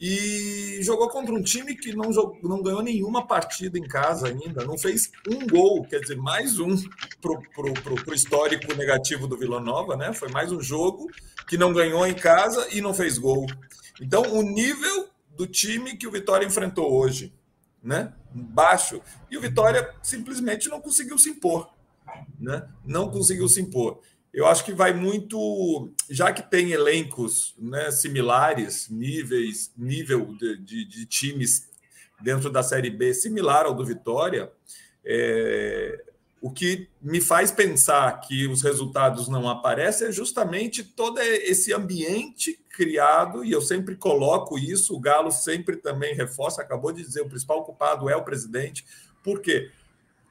e 0.00 0.80
jogou 0.82 1.08
contra 1.08 1.32
um 1.34 1.42
time 1.42 1.74
que 1.76 1.94
não, 1.94 2.12
jogou, 2.12 2.38
não 2.42 2.62
ganhou 2.62 2.82
nenhuma 2.82 3.26
partida 3.26 3.78
em 3.78 3.86
casa 3.86 4.28
ainda, 4.28 4.64
não 4.64 4.76
fez 4.76 5.10
um 5.28 5.46
gol, 5.46 5.84
quer 5.84 6.00
dizer, 6.00 6.16
mais 6.16 6.58
um 6.58 6.76
para 7.20 8.10
o 8.10 8.14
histórico 8.14 8.74
negativo 8.74 9.26
do 9.28 9.38
Vila 9.38 9.60
Nova, 9.60 9.96
né? 9.96 10.12
Foi 10.12 10.28
mais 10.28 10.50
um 10.50 10.60
jogo 10.60 11.08
que 11.46 11.56
não 11.56 11.72
ganhou 11.72 12.06
em 12.06 12.14
casa 12.14 12.66
e 12.72 12.80
não 12.80 12.92
fez 12.92 13.18
gol. 13.18 13.46
Então, 14.00 14.22
o 14.32 14.42
nível 14.42 15.08
do 15.36 15.46
time 15.46 15.96
que 15.96 16.06
o 16.06 16.10
Vitória 16.10 16.46
enfrentou 16.46 16.92
hoje, 16.92 17.32
né? 17.82 18.12
Baixo. 18.32 19.00
E 19.30 19.36
o 19.36 19.40
Vitória 19.40 19.94
simplesmente 20.02 20.68
não 20.68 20.80
conseguiu 20.80 21.16
se 21.18 21.30
impor, 21.30 21.70
né? 22.38 22.68
Não 22.84 23.10
conseguiu 23.10 23.48
se 23.48 23.60
impor. 23.60 24.00
Eu 24.32 24.46
acho 24.46 24.64
que 24.64 24.72
vai 24.72 24.92
muito, 24.92 25.92
já 26.10 26.32
que 26.32 26.42
tem 26.42 26.72
elencos 26.72 27.54
né, 27.56 27.92
similares, 27.92 28.88
níveis, 28.88 29.72
nível 29.76 30.34
de, 30.34 30.56
de, 30.58 30.84
de, 30.84 31.06
times 31.06 31.68
dentro 32.20 32.50
da 32.50 32.62
Série 32.62 32.90
B 32.90 33.14
similar 33.14 33.64
ao 33.64 33.74
do 33.74 33.84
Vitória, 33.84 34.50
é, 35.04 36.04
o 36.40 36.50
que 36.50 36.88
me 37.00 37.20
faz 37.20 37.52
pensar 37.52 38.20
que 38.20 38.46
os 38.48 38.60
resultados 38.60 39.28
não 39.28 39.48
aparecem 39.48 40.08
é 40.08 40.12
justamente 40.12 40.82
todo 40.82 41.20
esse 41.20 41.72
ambiente 41.72 42.58
criado, 42.68 43.44
e 43.44 43.52
eu 43.52 43.62
sempre 43.62 43.94
coloco 43.94 44.58
isso, 44.58 44.94
o 44.94 45.00
Galo 45.00 45.30
sempre 45.30 45.76
também 45.76 46.14
reforça, 46.14 46.60
acabou 46.60 46.92
de 46.92 47.04
dizer, 47.04 47.22
o 47.22 47.28
principal 47.28 47.64
culpado 47.64 48.10
é 48.10 48.16
o 48.16 48.24
presidente, 48.24 48.84
porque 49.22 49.70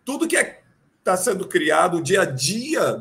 tudo 0.04 0.28
que 0.28 0.36
é, 0.36 0.63
tá 1.04 1.18
sendo 1.18 1.48
criado, 1.48 2.02
dia 2.02 2.22
a 2.22 2.26
dia 2.26 2.96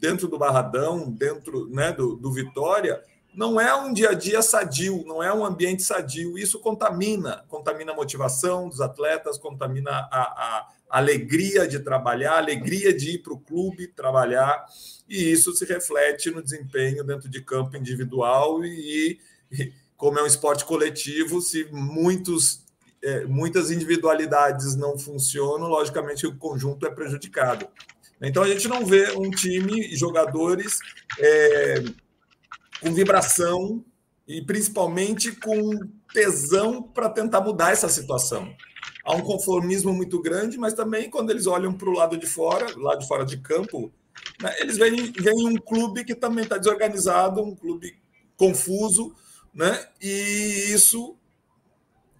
dentro 0.00 0.28
do 0.28 0.38
Barradão, 0.38 1.10
dentro 1.10 1.68
né, 1.70 1.92
do, 1.92 2.16
do 2.16 2.32
Vitória, 2.32 3.02
não 3.34 3.60
é 3.60 3.74
um 3.74 3.92
dia 3.92 4.10
a 4.10 4.14
dia 4.14 4.42
sadio, 4.42 5.02
não 5.06 5.22
é 5.22 5.32
um 5.32 5.44
ambiente 5.44 5.82
sadio. 5.82 6.38
Isso 6.38 6.60
contamina, 6.60 7.44
contamina 7.48 7.92
a 7.92 7.96
motivação 7.96 8.68
dos 8.68 8.80
atletas, 8.80 9.38
contamina 9.38 9.90
a, 9.90 10.20
a 10.20 10.68
alegria 10.88 11.66
de 11.66 11.80
trabalhar, 11.80 12.34
a 12.34 12.38
alegria 12.38 12.92
de 12.96 13.16
ir 13.16 13.18
para 13.18 13.32
o 13.32 13.40
clube 13.40 13.88
trabalhar, 13.88 14.64
e 15.08 15.32
isso 15.32 15.52
se 15.52 15.64
reflete 15.64 16.30
no 16.30 16.42
desempenho 16.42 17.02
dentro 17.02 17.28
de 17.28 17.40
campo 17.40 17.76
individual 17.76 18.64
e, 18.64 19.18
e 19.50 19.72
como 19.96 20.18
é 20.18 20.22
um 20.22 20.26
esporte 20.26 20.64
coletivo, 20.64 21.40
se 21.40 21.68
muitos 21.72 22.63
é, 23.04 23.26
muitas 23.26 23.70
individualidades 23.70 24.74
não 24.74 24.98
funcionam, 24.98 25.68
logicamente 25.68 26.26
o 26.26 26.34
conjunto 26.36 26.86
é 26.86 26.90
prejudicado. 26.90 27.68
Então 28.20 28.42
a 28.42 28.48
gente 28.48 28.66
não 28.66 28.86
vê 28.86 29.10
um 29.12 29.30
time 29.30 29.78
e 29.80 29.94
jogadores 29.94 30.78
é, 31.20 31.84
com 32.80 32.94
vibração 32.94 33.84
e 34.26 34.40
principalmente 34.40 35.32
com 35.32 35.78
tesão 36.14 36.82
para 36.82 37.10
tentar 37.10 37.42
mudar 37.42 37.72
essa 37.72 37.90
situação. 37.90 38.54
Há 39.04 39.14
um 39.14 39.20
conformismo 39.20 39.92
muito 39.92 40.22
grande, 40.22 40.56
mas 40.56 40.72
também 40.72 41.10
quando 41.10 41.30
eles 41.30 41.46
olham 41.46 41.74
para 41.74 41.90
o 41.90 41.92
lado 41.92 42.16
de 42.16 42.26
fora, 42.26 42.66
lado 42.74 43.00
de 43.00 43.08
fora 43.08 43.26
de 43.26 43.36
campo, 43.36 43.92
né, 44.40 44.54
eles 44.60 44.78
veem, 44.78 45.12
veem 45.12 45.46
um 45.46 45.56
clube 45.56 46.04
que 46.04 46.14
também 46.14 46.44
está 46.44 46.56
desorganizado, 46.56 47.42
um 47.42 47.54
clube 47.54 47.98
confuso, 48.34 49.14
né? 49.52 49.86
E 50.00 50.72
isso 50.72 51.18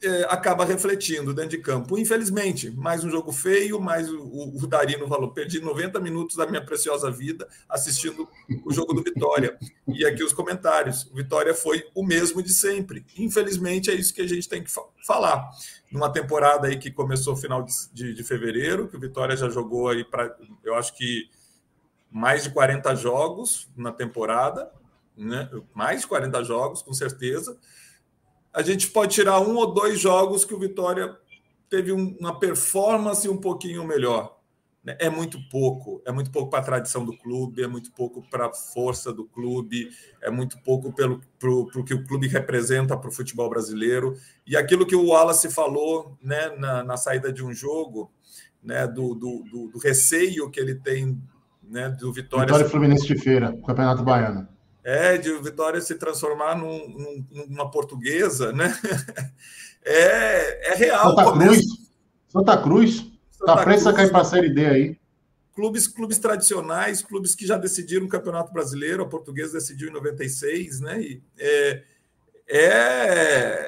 é, 0.07 0.25
acaba 0.25 0.65
refletindo 0.65 1.33
dentro 1.33 1.51
de 1.51 1.59
campo. 1.59 1.99
Infelizmente, 1.99 2.71
mais 2.71 3.05
um 3.05 3.11
jogo 3.11 3.33
feio, 3.33 3.81
mais 3.81 4.09
o, 4.09 4.53
o 4.57 4.67
Darino 4.67 5.09
falou, 5.09 5.33
perdi 5.33 5.61
90 5.61 5.99
minutos 6.01 6.37
da 6.37 6.47
minha 6.47 6.65
preciosa 6.65 7.11
vida 7.11 7.49
assistindo 7.69 8.29
o 8.65 8.73
jogo 8.73 8.93
do 8.93 9.03
Vitória. 9.03 9.59
E 9.89 10.05
aqui 10.05 10.23
os 10.23 10.33
comentários, 10.33 11.11
Vitória 11.15 11.55
foi 11.55 11.85
o 11.95 12.05
mesmo 12.05 12.43
de 12.43 12.53
sempre. 12.53 13.05
Infelizmente, 13.19 13.91
é 13.91 13.95
isso 13.95 14.15
que 14.15 14.23
a 14.23 14.29
gente 14.29 14.49
tem 14.49 14.63
que 14.63 14.71
fa 14.71 14.83
falar. 15.07 15.51
Numa 15.93 16.11
temporada 16.11 16.67
aí 16.67 16.79
que 16.79 16.91
começou 16.91 17.37
final 17.37 17.63
de, 17.63 17.73
de, 17.93 18.15
de 18.15 18.25
fevereiro, 18.25 18.89
que 18.89 18.97
o 18.97 19.01
Vitória 19.01 19.37
já 19.37 19.49
jogou 19.49 19.89
aí 19.89 20.03
para, 20.03 20.35
eu 20.63 20.75
acho 20.75 20.97
que 20.97 21.29
mais 22.11 22.45
de 22.45 22.51
40 22.51 22.95
jogos 22.95 23.69
na 23.77 23.93
temporada, 23.93 24.71
né? 25.17 25.51
mais 25.75 26.01
de 26.03 26.07
40 26.07 26.43
jogos, 26.43 26.83
com 26.83 26.93
certeza 26.93 27.59
a 28.55 28.63
gente 28.63 28.89
pode 28.89 29.13
tirar 29.13 29.41
um 29.41 29.57
ou 29.57 29.75
dois 29.75 29.99
jogos 29.99 30.45
que 30.45 30.55
o 30.55 30.59
Vitória 30.59 31.17
teve 31.69 31.91
uma 31.91 32.39
performance 32.39 33.29
um 33.29 33.37
pouquinho 33.37 33.85
melhor. 33.85 34.39
Né? 34.85 34.97
É 35.01 35.11
muito 35.11 35.39
pouco, 35.49 36.01
é 36.07 36.13
muito 36.13 36.31
pouco 36.31 36.51
para 36.51 36.61
a 36.61 36.65
tradição 36.65 37.05
do 37.05 37.17
clube, 37.17 37.65
é 37.65 37.67
muito 37.67 37.91
pouco 37.91 38.23
para 38.31 38.47
a 38.47 38.53
força 38.53 39.13
do 39.13 39.25
clube, 39.25 39.89
é 40.23 40.31
muito 40.31 40.57
pouco 40.63 40.93
pelo 40.93 41.21
pro, 41.37 41.67
pro 41.67 41.85
que 41.85 41.95
o 41.95 42.07
clube 42.07 42.29
representa 42.29 42.97
para 42.97 43.09
o 43.09 43.13
futebol 43.13 43.51
brasileiro. 43.51 44.15
E 44.47 44.57
aquilo 44.57 44.87
que 44.87 44.95
o 44.95 45.09
Wallace 45.09 45.51
falou 45.51 46.17
né, 46.23 46.51
na, 46.57 46.85
na 46.85 46.97
saída 46.97 47.33
de 47.33 47.45
um 47.45 47.53
jogo, 47.53 48.13
né, 48.63 48.87
do, 48.87 49.17
do, 49.17 49.43
do, 49.51 49.69
do 49.69 49.79
receio 49.79 50.49
que 50.49 50.61
ele 50.61 50.77
tem 50.77 51.21
né, 51.61 51.89
do 51.89 52.13
Vitória. 52.13 52.47
Vitória 52.47 52.69
Fluminense 52.69 53.05
de 53.05 53.19
Feira, 53.19 53.53
Campeonato 53.67 54.05
Baiano 54.05 54.54
é, 54.85 55.17
de 55.17 55.33
Vitória 55.39 55.81
se 55.81 55.95
transformar 55.95 56.55
num, 56.55 56.89
num, 56.89 57.47
numa 57.49 57.71
portuguesa, 57.71 58.53
né? 58.53 58.79
É, 59.87 60.73
é 60.73 60.75
real. 60.77 61.11
Santa 61.11 61.33
Cruz. 61.33 61.67
Santa 62.29 62.63
Cruz. 62.63 63.07
Está 63.31 63.63
prestes 63.63 63.87
a 63.87 63.93
cair 63.93 64.11
para 64.11 64.23
a 64.23 64.25
Série 64.25 64.49
D 64.49 64.65
aí. 64.65 64.99
Clubes, 65.55 65.87
clubes 65.87 66.19
tradicionais, 66.19 67.03
clubes 67.03 67.35
que 67.35 67.47
já 67.47 67.59
decidiram 67.59 68.07
o 68.07 68.09
Campeonato 68.09 68.51
Brasileiro, 68.51 69.03
a 69.03 69.07
portuguesa 69.07 69.59
decidiu 69.59 69.91
em 69.91 69.93
96, 69.93 70.81
né? 70.81 71.03
E, 71.03 71.23
é, 71.39 71.83
é, 72.49 72.65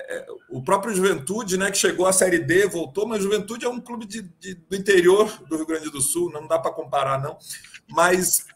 é, 0.08 0.26
o 0.50 0.62
próprio 0.62 0.94
Juventude, 0.94 1.56
né, 1.56 1.70
que 1.70 1.78
chegou 1.78 2.06
à 2.06 2.12
Série 2.12 2.38
D, 2.38 2.66
voltou, 2.66 3.06
mas 3.06 3.22
Juventude 3.22 3.64
é 3.64 3.68
um 3.68 3.80
clube 3.80 4.06
de, 4.06 4.22
de 4.40 4.54
do 4.54 4.76
interior 4.76 5.30
do 5.48 5.56
Rio 5.56 5.66
Grande 5.66 5.90
do 5.90 6.00
Sul, 6.00 6.30
não 6.30 6.46
dá 6.46 6.58
para 6.58 6.72
comparar, 6.72 7.20
não. 7.22 7.38
Mas 7.88 8.46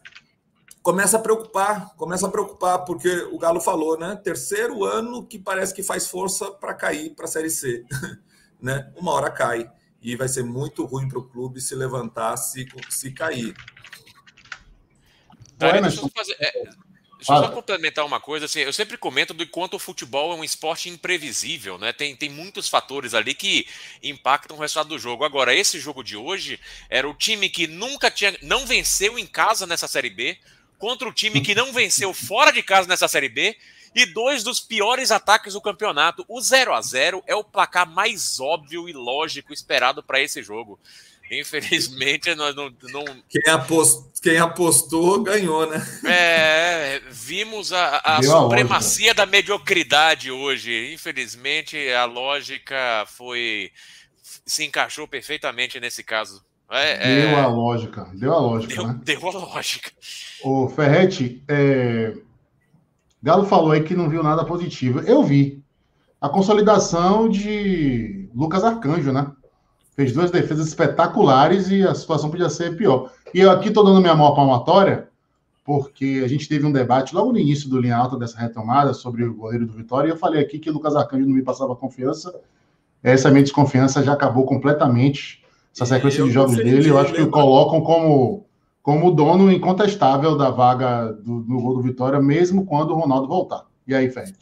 começa 0.81 1.17
a 1.17 1.21
preocupar, 1.21 1.95
começa 1.95 2.27
a 2.27 2.31
preocupar, 2.31 2.79
porque 2.85 3.09
o 3.31 3.37
Galo 3.37 3.61
falou, 3.61 3.97
né? 3.97 4.19
Terceiro 4.23 4.83
ano 4.83 5.25
que 5.25 5.37
parece 5.37 5.73
que 5.73 5.83
faz 5.83 6.07
força 6.07 6.51
para 6.51 6.73
cair 6.73 7.11
para 7.11 7.25
a 7.25 7.27
Série 7.27 7.49
C. 7.49 7.85
né? 8.59 8.91
Uma 8.95 9.11
hora 9.13 9.29
cai. 9.29 9.69
E 10.01 10.15
vai 10.15 10.27
ser 10.27 10.43
muito 10.43 10.83
ruim 10.85 11.07
para 11.07 11.19
o 11.19 11.27
clube 11.27 11.61
se 11.61 11.75
levantar, 11.75 12.35
se, 12.37 12.67
se 12.89 13.11
cair. 13.11 13.53
Daria, 15.55 15.81
deixa 15.81 16.01
eu 16.01 16.09
fazer. 16.09 16.35
É, 16.39 16.51
deixa 16.63 17.33
eu 17.33 17.43
só 17.43 17.49
complementar 17.49 18.03
uma 18.03 18.19
coisa. 18.19 18.45
Assim, 18.45 18.61
eu 18.61 18.73
sempre 18.73 18.97
comento 18.97 19.31
do 19.31 19.45
quanto 19.45 19.75
o 19.75 19.79
futebol 19.79 20.33
é 20.33 20.35
um 20.35 20.43
esporte 20.43 20.89
imprevisível, 20.89 21.77
né? 21.77 21.93
Tem, 21.93 22.15
tem 22.15 22.29
muitos 22.29 22.67
fatores 22.67 23.13
ali 23.13 23.35
que 23.35 23.67
impactam 24.01 24.57
o 24.57 24.59
resultado 24.59 24.89
do 24.89 24.97
jogo. 24.97 25.23
Agora, 25.23 25.53
esse 25.53 25.79
jogo 25.79 26.03
de 26.03 26.17
hoje 26.17 26.59
era 26.89 27.07
o 27.07 27.13
time 27.13 27.47
que 27.47 27.67
nunca 27.67 28.09
tinha. 28.09 28.35
não 28.41 28.65
venceu 28.65 29.19
em 29.19 29.27
casa 29.27 29.67
nessa 29.67 29.87
Série 29.87 30.09
B 30.09 30.39
contra 30.81 31.07
o 31.07 31.13
time 31.13 31.41
que 31.41 31.53
não 31.53 31.71
venceu 31.71 32.11
fora 32.11 32.51
de 32.51 32.63
casa 32.63 32.87
nessa 32.87 33.07
Série 33.07 33.29
B 33.29 33.55
e 33.93 34.03
dois 34.07 34.43
dos 34.43 34.59
piores 34.59 35.11
ataques 35.11 35.53
do 35.53 35.61
campeonato. 35.61 36.25
O 36.27 36.41
0 36.41 36.73
a 36.73 36.81
0 36.81 37.23
é 37.27 37.35
o 37.35 37.43
placar 37.43 37.87
mais 37.87 38.39
óbvio 38.39 38.89
e 38.89 38.91
lógico 38.91 39.53
esperado 39.53 40.01
para 40.01 40.19
esse 40.19 40.41
jogo. 40.41 40.79
Infelizmente, 41.29 42.33
nós 42.35 42.55
não. 42.55 42.73
não... 42.85 43.05
Quem, 43.29 43.53
apostou, 43.53 44.11
quem 44.23 44.39
apostou 44.39 45.21
ganhou, 45.21 45.69
né? 45.69 45.79
É, 46.03 47.01
vimos 47.11 47.71
a, 47.71 47.97
a 48.03 48.23
supremacia 48.23 49.11
a 49.11 49.13
da 49.13 49.27
mediocridade 49.27 50.31
hoje. 50.31 50.91
Infelizmente, 50.91 51.77
a 51.91 52.05
lógica 52.05 53.05
foi. 53.07 53.71
se 54.47 54.65
encaixou 54.65 55.07
perfeitamente 55.07 55.79
nesse 55.79 56.03
caso. 56.03 56.43
É, 56.71 57.27
deu 57.27 57.29
é... 57.37 57.41
a 57.41 57.47
lógica, 57.47 58.07
deu 58.13 58.33
a 58.33 58.39
lógica, 58.39 58.75
deu, 58.75 58.87
né? 58.87 58.99
Deu 59.03 59.27
a 59.27 59.31
lógica. 59.31 59.91
O 60.43 60.69
Ferretti, 60.69 61.43
é... 61.47 62.13
Galo 63.21 63.45
falou 63.45 63.71
aí 63.71 63.83
que 63.83 63.93
não 63.93 64.09
viu 64.09 64.23
nada 64.23 64.45
positivo. 64.45 65.01
Eu 65.01 65.21
vi. 65.21 65.61
A 66.19 66.29
consolidação 66.29 67.27
de 67.27 68.29
Lucas 68.33 68.63
Arcanjo, 68.63 69.11
né? 69.11 69.31
Fez 69.95 70.13
duas 70.13 70.31
defesas 70.31 70.67
espetaculares 70.67 71.69
e 71.69 71.83
a 71.83 71.93
situação 71.93 72.29
podia 72.29 72.49
ser 72.49 72.77
pior. 72.77 73.11
E 73.33 73.41
eu 73.41 73.51
aqui 73.51 73.67
estou 73.67 73.83
dando 73.83 73.99
minha 73.99 74.15
mão 74.15 74.33
palmatória, 74.33 75.09
porque 75.65 76.21
a 76.23 76.27
gente 76.27 76.47
teve 76.47 76.65
um 76.65 76.71
debate 76.71 77.13
logo 77.13 77.31
no 77.31 77.39
início 77.39 77.69
do 77.69 77.79
linha 77.79 77.97
alta 77.97 78.17
dessa 78.17 78.39
retomada 78.39 78.93
sobre 78.93 79.23
o 79.23 79.33
goleiro 79.33 79.65
do 79.65 79.73
Vitória, 79.73 80.07
e 80.07 80.11
eu 80.11 80.17
falei 80.17 80.41
aqui 80.41 80.57
que 80.57 80.71
Lucas 80.71 80.95
Arcanjo 80.95 81.25
não 81.25 81.35
me 81.35 81.43
passava 81.43 81.75
confiança. 81.75 82.33
Essa 83.03 83.29
minha 83.29 83.43
desconfiança 83.43 84.03
já 84.03 84.13
acabou 84.13 84.45
completamente 84.45 85.40
essa 85.73 85.85
sequência 85.85 86.23
de 86.23 86.31
jogos 86.31 86.55
dele, 86.55 86.89
eu 86.89 86.97
acho 86.97 87.13
que 87.13 87.21
o 87.21 87.29
colocam 87.29 87.81
como, 87.81 88.45
como 88.81 89.11
dono 89.11 89.51
incontestável 89.51 90.37
da 90.37 90.49
vaga 90.49 91.13
do, 91.13 91.45
no 91.47 91.61
gol 91.61 91.75
do 91.75 91.81
Vitória, 91.81 92.21
mesmo 92.21 92.65
quando 92.65 92.91
o 92.91 92.99
Ronaldo 92.99 93.27
voltar. 93.27 93.65
E 93.87 93.95
aí, 93.95 94.09
Fred? 94.09 94.33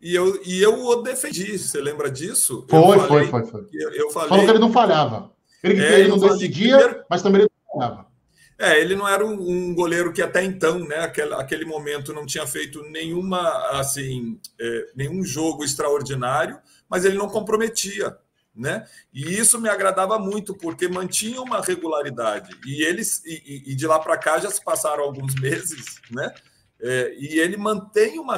E 0.00 0.14
eu, 0.14 0.42
e 0.44 0.60
eu 0.60 0.84
o 0.84 0.96
defendi, 0.96 1.56
você 1.56 1.80
lembra 1.80 2.10
disso? 2.10 2.66
Foi, 2.68 2.98
falei, 2.98 3.06
foi, 3.06 3.26
foi, 3.26 3.44
foi. 3.44 3.66
Eu, 3.72 3.90
eu 3.92 4.10
falei, 4.10 4.28
Falou 4.28 4.44
que 4.44 4.50
ele 4.50 4.58
não 4.58 4.72
falhava. 4.72 5.30
Ele, 5.62 5.80
é, 5.80 6.00
ele 6.00 6.08
não 6.08 6.18
decidia, 6.18 6.76
primeiro... 6.76 7.04
mas 7.08 7.22
também 7.22 7.42
ele 7.42 7.50
não 7.50 7.80
falhava. 7.80 8.12
É, 8.58 8.80
ele 8.80 8.96
não 8.96 9.08
era 9.08 9.24
um, 9.24 9.32
um, 9.32 9.74
goleiro 9.74 10.12
que 10.12 10.22
até 10.22 10.42
então, 10.44 10.78
né, 10.80 10.98
aquele, 10.98 11.34
aquele 11.34 11.64
momento 11.64 12.12
não 12.12 12.26
tinha 12.26 12.46
feito 12.46 12.82
nenhuma, 12.90 13.40
assim, 13.70 14.38
é, 14.60 14.86
nenhum 14.94 15.22
jogo 15.24 15.64
extraordinário, 15.64 16.58
mas 16.88 17.04
ele 17.04 17.16
não 17.16 17.28
comprometia. 17.28 18.16
Né? 18.54 18.86
E 19.12 19.38
isso 19.38 19.58
me 19.58 19.68
agradava 19.68 20.18
muito, 20.18 20.54
porque 20.54 20.86
mantinha 20.86 21.40
uma 21.40 21.62
regularidade. 21.62 22.54
E 22.66 22.82
eles 22.82 23.22
e, 23.24 23.72
e 23.72 23.74
de 23.74 23.86
lá 23.86 23.98
para 23.98 24.18
cá 24.18 24.38
já 24.38 24.50
se 24.50 24.62
passaram 24.62 25.04
alguns 25.04 25.34
meses, 25.36 26.00
né? 26.10 26.34
É, 26.78 27.14
e 27.16 27.38
ele 27.38 27.56
mantém 27.56 28.18
uma 28.18 28.36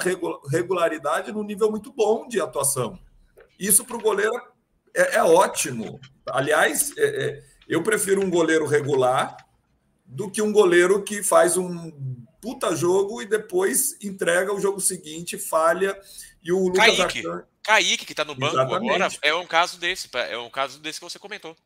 regularidade 0.51 1.33
no 1.33 1.43
nível 1.43 1.71
muito 1.71 1.91
bom 1.91 2.29
de 2.29 2.41
atuação. 2.41 2.99
Isso 3.59 3.85
para 3.85 3.97
o 3.97 4.01
goleiro 4.01 4.35
é, 4.95 5.17
é, 5.17 5.23
ótimo. 5.23 5.99
Aliás, 6.31 6.93
é, 6.97 7.27
é, 7.27 7.43
eu 7.69 7.83
prefiro 7.83 8.23
um 8.23 8.31
goleiro 8.31 8.67
regular 8.67 9.37
do 10.07 10.31
que 10.31 10.41
um 10.41 10.53
goleiro 10.53 11.03
que 11.03 11.23
faz 11.23 11.57
um 11.57 11.93
puta 12.41 12.77
jogo 12.77 13.23
e 13.23 13.27
depois 13.27 13.97
entrega 14.03 14.55
o 14.55 14.61
jogo 14.61 14.81
seguinte, 14.81 15.39
falha. 15.39 15.99
E 16.43 16.53
o 16.53 16.69
Lucas 16.69 16.97
Kaique, 16.97 17.27
Arcan... 17.27 17.45
Kaique 17.65 18.07
que 18.07 18.13
está 18.13 18.25
no 18.25 18.35
banco 18.35 18.55
Exatamente. 18.55 18.93
agora, 18.93 19.09
é 19.23 19.35
um 19.35 19.47
caso 19.47 19.79
desse, 19.79 20.09
é 20.13 20.39
um 20.39 20.51
caso 20.51 20.79
desse 20.79 21.01
que 21.01 21.05
você 21.05 21.19
comentou. 21.19 21.57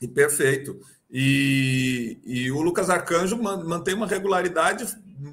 E 0.00 0.08
perfeito. 0.08 0.80
E, 1.10 2.18
e 2.24 2.50
o 2.52 2.62
Lucas 2.62 2.88
Arcanjo 2.88 3.36
mantém 3.36 3.94
uma 3.94 4.06
regularidade 4.06 4.86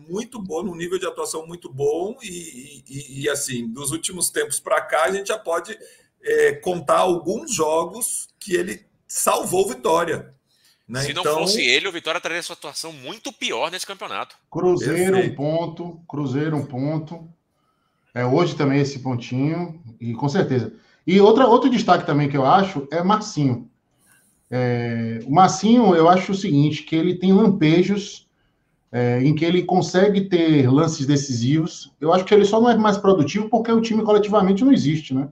muito 0.10 0.42
boa, 0.42 0.64
num 0.64 0.76
nível 0.76 1.00
de 1.00 1.06
atuação 1.06 1.46
muito 1.46 1.72
bom, 1.72 2.18
e, 2.22 2.84
e, 2.88 3.22
e 3.22 3.30
assim, 3.30 3.72
dos 3.72 3.92
últimos 3.92 4.30
tempos 4.30 4.60
para 4.60 4.82
cá, 4.82 5.04
a 5.04 5.12
gente 5.12 5.28
já 5.28 5.38
pode 5.38 5.78
é, 6.22 6.54
contar 6.54 6.98
alguns 6.98 7.54
jogos 7.54 8.28
que 8.40 8.56
ele 8.56 8.86
salvou 9.08 9.68
Vitória. 9.68 10.34
Né? 10.88 11.04
Se 11.04 11.14
não 11.14 11.22
então... 11.22 11.40
fosse 11.40 11.62
ele, 11.62 11.88
o 11.88 11.92
Vitória 11.92 12.20
teria 12.20 12.42
sua 12.42 12.56
atuação 12.56 12.92
muito 12.92 13.32
pior 13.32 13.70
nesse 13.70 13.86
campeonato. 13.86 14.36
Cruzeiro 14.50 15.14
Perfeito. 15.14 15.34
um 15.34 15.36
ponto, 15.36 16.02
Cruzeiro 16.08 16.58
um 16.58 16.66
ponto. 16.66 17.30
É, 18.18 18.26
hoje 18.26 18.56
também 18.56 18.80
esse 18.80 18.98
pontinho, 18.98 19.80
e 20.02 20.12
com 20.16 20.28
certeza. 20.28 20.74
E 21.06 21.22
outra, 21.22 21.46
outro 21.46 21.70
destaque 21.70 22.04
também 22.04 22.28
que 22.28 22.36
eu 22.36 22.44
acho 22.44 22.88
é 22.92 23.04
Marcinho. 23.04 23.70
É, 24.50 25.20
o 25.24 25.32
Marcinho, 25.32 25.94
eu 25.94 26.10
acho 26.10 26.32
o 26.32 26.36
seguinte, 26.36 26.82
que 26.82 26.96
ele 26.96 27.14
tem 27.14 27.32
lampejos 27.32 28.28
é, 28.92 29.22
em 29.24 29.36
que 29.36 29.46
ele 29.46 29.62
consegue 29.62 30.22
ter 30.22 30.68
lances 30.68 31.06
decisivos. 31.06 31.94
Eu 32.02 32.12
acho 32.12 32.26
que 32.26 32.34
ele 32.34 32.44
só 32.44 32.60
não 32.60 32.72
é 32.72 32.76
mais 32.76 32.98
produtivo 32.98 33.50
porque 33.50 33.72
o 33.72 33.82
time 33.82 34.02
coletivamente 34.02 34.66
não 34.66 34.74
existe, 34.74 35.14
né? 35.14 35.30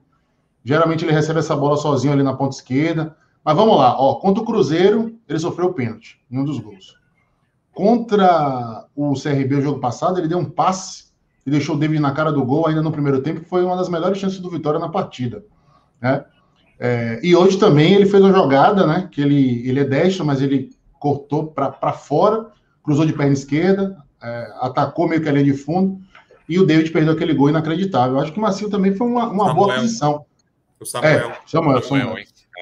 Geralmente 0.63 1.04
ele 1.04 1.12
recebe 1.12 1.39
essa 1.39 1.56
bola 1.56 1.77
sozinho 1.77 2.13
ali 2.13 2.22
na 2.22 2.36
ponta 2.36 2.56
esquerda. 2.56 3.18
Mas 3.44 3.56
vamos 3.56 3.75
lá, 3.77 4.00
ó, 4.00 4.13
contra 4.20 4.44
o 4.44 4.46
Cruzeiro, 4.46 5.18
ele 5.27 5.39
sofreu 5.39 5.74
pênalti 5.74 6.20
em 6.30 6.38
um 6.38 6.46
dos 6.46 6.60
gols. 6.60 6.94
Contra 7.74 8.86
o 8.96 9.13
CRB, 9.13 9.56
o 9.56 9.62
jogo 9.62 9.80
passado, 9.80 10.20
ele 10.20 10.27
deu 10.27 10.38
um 10.38 10.46
passe 10.46 11.05
e 11.46 11.52
deixou 11.52 11.75
o 11.75 11.80
David 11.80 12.00
na 12.00 12.12
cara 12.12 12.32
do 12.32 12.44
gol 12.44 12.68
ainda 12.68 12.82
no 12.82 12.92
primeiro 12.92 13.22
tempo, 13.22 13.42
que 13.42 13.50
foi 13.50 13.64
uma 13.64 13.75
das 13.75 13.88
melhores 13.88 14.18
chances 14.18 14.40
do 14.40 14.50
Vitória 14.50 14.80
na 14.80 14.90
partida. 14.90 15.44
Né? 16.02 16.25
É, 16.80 17.20
e 17.24 17.36
hoje 17.36 17.58
também 17.58 17.94
ele 17.94 18.06
fez 18.06 18.24
uma 18.24 18.34
jogada, 18.34 18.86
né? 18.86 19.08
Que 19.12 19.22
ele, 19.22 19.68
ele 19.68 19.80
é 19.80 19.84
destro, 19.84 20.25
mas 20.25 20.42
ele 20.42 20.72
cortou 21.00 21.48
para 21.48 21.94
fora, 21.94 22.48
cruzou 22.84 23.06
de 23.06 23.14
perna 23.14 23.34
esquerda, 23.34 23.98
é, 24.22 24.54
atacou 24.60 25.08
meio 25.08 25.22
que 25.22 25.30
a 25.30 25.32
linha 25.32 25.46
de 25.46 25.54
fundo, 25.54 26.00
e 26.50 26.60
o 26.60 26.66
David 26.66 26.92
perdeu 26.92 27.14
aquele 27.14 27.34
gol 27.34 27.50
inacreditável. 27.50 28.18
Eu 28.18 28.22
acho 28.22 28.32
que 28.32 28.40
o 28.40 28.42
Macio 28.42 28.70
também 28.70 28.94
foi 28.96 29.08
uma, 29.08 29.28
uma 29.28 29.54
boa 29.54 29.75
posição. 29.75 30.25
O 30.80 30.86
Samuel. 30.86 31.30
É, 31.30 31.38
Samuel, 31.46 31.82
Samuel. 31.82 32.16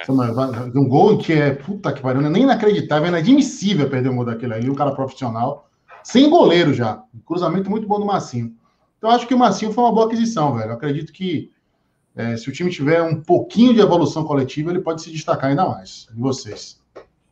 Samuel. 0.05 0.53
É. 0.53 0.79
Um 0.79 0.87
gol 0.87 1.17
que 1.17 1.33
é, 1.33 1.51
puta 1.51 1.91
que 1.91 2.01
pariu, 2.01 2.21
é 2.21 2.29
nem 2.29 2.43
inacreditável, 2.43 3.05
é 3.05 3.09
inadmissível 3.09 3.89
perder 3.89 4.09
um 4.09 4.15
gol 4.15 4.25
daquele 4.25 4.53
ali, 4.53 4.69
um 4.69 4.75
cara 4.75 4.91
profissional, 4.91 5.69
sem 6.03 6.29
goleiro 6.29 6.73
já. 6.73 7.01
Um 7.13 7.19
cruzamento 7.19 7.69
muito 7.69 7.87
bom 7.87 7.99
do 7.99 8.05
Massinho. 8.05 8.53
Então, 9.03 9.11
acho 9.11 9.27
que 9.27 9.35
o 9.35 9.37
Massinho 9.37 9.73
foi 9.73 9.83
uma 9.83 9.91
boa 9.91 10.05
aquisição, 10.05 10.55
velho. 10.55 10.69
Eu 10.69 10.75
acredito 10.75 11.11
que 11.11 11.51
é, 12.15 12.37
se 12.37 12.47
o 12.47 12.53
time 12.53 12.71
tiver 12.71 13.03
um 13.03 13.21
pouquinho 13.21 13.73
de 13.73 13.81
evolução 13.81 14.23
coletiva, 14.23 14.71
ele 14.71 14.79
pode 14.79 15.01
se 15.01 15.11
destacar 15.11 15.49
ainda 15.49 15.67
mais. 15.67 16.07
E 16.15 16.21
vocês? 16.21 16.81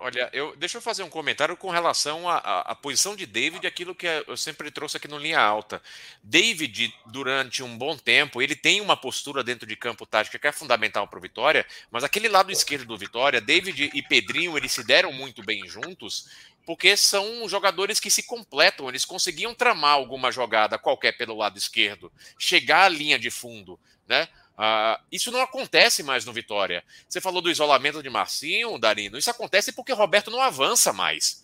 Olha, 0.04 0.32
eu, 0.34 0.56
deixa 0.56 0.80
eu 0.80 0.82
fazer 0.82 1.04
um 1.04 1.10
comentário 1.12 1.56
com 1.56 1.70
relação 1.70 2.28
à, 2.28 2.74
posição 2.74 3.16
de 3.16 3.28
David, 3.28 3.68
aquilo 3.68 3.94
que 3.94 4.08
eu 4.26 4.36
sempre 4.36 4.72
trouxe 4.72 4.98
aqui 4.98 5.08
no 5.08 5.20
linha 5.20 5.40
alta. 5.40 5.80
David, 6.24 6.92
durante 7.06 7.62
um 7.62 7.78
bom 7.78 7.96
tempo, 7.96 8.42
ele 8.42 8.56
tem 8.56 8.82
uma 8.82 8.98
postura 8.98 9.44
dentro 9.44 9.68
de 9.68 9.76
campo 9.76 10.04
tática 10.04 10.40
que 10.40 10.48
é 10.48 10.52
fundamental 10.52 11.08
para 11.08 11.20
o 11.20 11.22
Vitória, 11.22 11.68
mas 11.92 12.04
aquele 12.04 12.28
lado 12.28 12.52
esquerdo 12.52 12.88
do 12.88 12.98
Vitória, 12.98 13.40
David 13.40 13.92
e 13.94 14.02
Pedrinho, 14.02 14.58
eles 14.58 14.72
se 14.72 14.84
deram 14.84 15.14
muito 15.14 15.44
bem 15.44 15.68
juntos, 15.68 16.28
porque 16.66 16.98
são 16.98 17.48
jogadores 17.48 18.00
que 18.00 18.10
se 18.10 18.24
completam, 18.24 18.90
eles 18.90 19.06
conseguiam 19.06 19.54
tramar 19.54 19.94
alguma 19.94 20.32
jogada 20.32 20.80
qualquer 20.80 21.16
pelo 21.16 21.38
lado 21.38 21.60
esquerdo, 21.60 22.12
chegar 22.40 22.86
à 22.86 22.90
linha 22.90 23.20
de 23.20 23.30
fundo, 23.30 23.80
né? 24.08 24.28
Uh, 24.62 25.02
isso 25.12 25.32
não 25.32 25.42
acontece 25.42 26.04
mais 26.04 26.24
no 26.24 26.32
Vitória. 26.32 26.84
Você 27.10 27.20
falou 27.20 27.42
do 27.42 27.50
isolamento 27.50 28.04
de 28.04 28.12
Marcinho, 28.12 28.78
Darino. 28.78 29.18
Isso 29.18 29.32
acontece 29.32 29.72
porque 29.72 29.92
Roberto 29.92 30.30
não 30.30 30.40
avança 30.40 30.94
mais. 30.94 31.44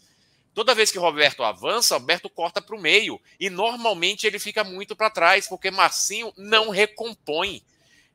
Toda 0.53 0.75
vez 0.75 0.91
que 0.91 0.99
Roberto 0.99 1.43
avança, 1.43 1.97
Roberto 1.97 2.29
corta 2.29 2.61
para 2.61 2.75
o 2.75 2.79
meio. 2.79 3.19
E 3.39 3.49
normalmente 3.49 4.27
ele 4.27 4.37
fica 4.37 4.63
muito 4.63 4.95
para 4.95 5.09
trás, 5.09 5.47
porque 5.47 5.71
Marcinho 5.71 6.31
não 6.37 6.69
recompõe. 6.69 7.63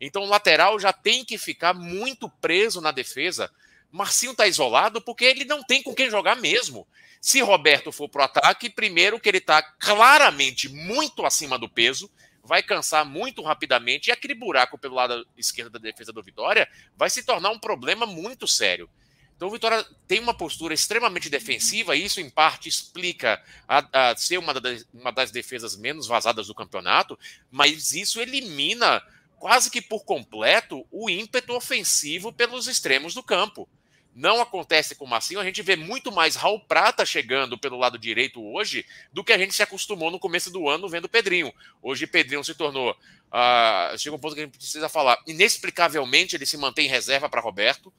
Então 0.00 0.22
o 0.22 0.28
lateral 0.28 0.78
já 0.78 0.92
tem 0.92 1.24
que 1.24 1.36
ficar 1.36 1.74
muito 1.74 2.28
preso 2.28 2.80
na 2.80 2.92
defesa. 2.92 3.50
Marcinho 3.90 4.32
está 4.32 4.46
isolado 4.46 5.02
porque 5.02 5.24
ele 5.24 5.44
não 5.44 5.64
tem 5.64 5.82
com 5.82 5.92
quem 5.96 6.08
jogar 6.08 6.36
mesmo. 6.36 6.86
Se 7.20 7.40
Roberto 7.40 7.90
for 7.90 8.08
para 8.08 8.22
o 8.22 8.24
ataque, 8.24 8.70
primeiro 8.70 9.18
que 9.18 9.28
ele 9.28 9.38
está 9.38 9.62
claramente 9.62 10.68
muito 10.68 11.26
acima 11.26 11.58
do 11.58 11.68
peso 11.68 12.08
vai 12.42 12.62
cansar 12.62 13.04
muito 13.04 13.42
rapidamente 13.42 14.08
e 14.08 14.12
aquele 14.12 14.34
buraco 14.34 14.76
pelo 14.76 14.94
lado 14.94 15.26
esquerdo 15.36 15.70
da 15.70 15.78
defesa 15.78 16.12
do 16.12 16.22
Vitória 16.22 16.68
vai 16.96 17.08
se 17.08 17.22
tornar 17.22 17.50
um 17.50 17.58
problema 17.58 18.06
muito 18.06 18.48
sério. 18.48 18.90
Então 19.36 19.48
o 19.48 19.52
Vitória 19.52 19.84
tem 20.06 20.20
uma 20.20 20.34
postura 20.34 20.72
extremamente 20.72 21.28
defensiva, 21.28 21.96
e 21.96 22.04
isso 22.04 22.20
em 22.20 22.30
parte 22.30 22.68
explica 22.68 23.42
a, 23.66 24.10
a 24.10 24.16
ser 24.16 24.38
uma 24.38 24.54
das, 24.54 24.86
uma 24.94 25.10
das 25.10 25.32
defesas 25.32 25.76
menos 25.76 26.06
vazadas 26.06 26.46
do 26.46 26.54
campeonato, 26.54 27.18
mas 27.50 27.92
isso 27.92 28.20
elimina 28.20 29.02
quase 29.40 29.68
que 29.68 29.82
por 29.82 30.04
completo 30.04 30.86
o 30.92 31.10
ímpeto 31.10 31.54
ofensivo 31.54 32.32
pelos 32.32 32.68
extremos 32.68 33.14
do 33.14 33.22
campo. 33.22 33.68
Não 34.14 34.42
acontece 34.42 34.94
com 34.94 35.06
o 35.06 35.08
Massinho, 35.08 35.40
a 35.40 35.44
gente 35.44 35.62
vê 35.62 35.74
muito 35.74 36.12
mais 36.12 36.36
Raul 36.36 36.60
Prata 36.60 37.06
chegando 37.06 37.56
pelo 37.56 37.78
lado 37.78 37.98
direito 37.98 38.44
hoje 38.44 38.84
do 39.10 39.24
que 39.24 39.32
a 39.32 39.38
gente 39.38 39.54
se 39.54 39.62
acostumou 39.62 40.10
no 40.10 40.18
começo 40.18 40.50
do 40.50 40.68
ano 40.68 40.88
vendo 40.88 41.08
Pedrinho. 41.08 41.52
Hoje 41.80 42.06
Pedrinho 42.06 42.44
se 42.44 42.54
tornou. 42.54 42.90
Uh, 42.90 43.96
chega 43.96 44.14
um 44.14 44.18
ponto 44.18 44.34
que 44.34 44.42
a 44.42 44.44
gente 44.44 44.58
precisa 44.58 44.88
falar. 44.88 45.18
Inexplicavelmente 45.26 46.36
ele 46.36 46.44
se 46.44 46.58
mantém 46.58 46.86
em 46.86 46.90
reserva 46.90 47.28
para 47.28 47.40
Roberto. 47.40 47.90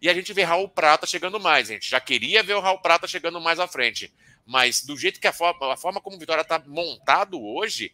E 0.00 0.08
a 0.08 0.14
gente 0.14 0.32
vê 0.32 0.44
Raul 0.44 0.66
Prata 0.66 1.06
chegando 1.06 1.38
mais. 1.38 1.68
A 1.68 1.74
gente 1.74 1.90
já 1.90 2.00
queria 2.00 2.42
ver 2.42 2.54
o 2.54 2.60
Raul 2.60 2.78
Prata 2.78 3.06
chegando 3.06 3.38
mais 3.38 3.60
à 3.60 3.68
frente. 3.68 4.10
Mas 4.46 4.82
do 4.82 4.96
jeito 4.96 5.20
que 5.20 5.26
a 5.26 5.32
forma, 5.32 5.74
a 5.74 5.76
forma 5.76 6.00
como 6.00 6.16
o 6.16 6.18
Vitória 6.18 6.40
está 6.40 6.58
montado 6.66 7.38
hoje, 7.38 7.92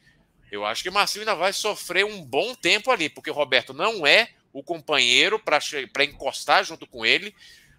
eu 0.52 0.64
acho 0.64 0.84
que 0.84 0.88
o 0.88 0.92
Marcinho 0.92 1.22
ainda 1.22 1.34
vai 1.34 1.52
sofrer 1.52 2.04
um 2.04 2.22
bom 2.22 2.54
tempo 2.54 2.92
ali, 2.92 3.08
porque 3.08 3.30
o 3.30 3.34
Roberto 3.34 3.74
não 3.74 4.06
é 4.06 4.30
o 4.58 4.62
companheiro 4.62 5.38
para 5.38 6.04
encostar 6.04 6.64
junto 6.64 6.86
com 6.86 7.04
ele, 7.04 7.28
uh, 7.28 7.34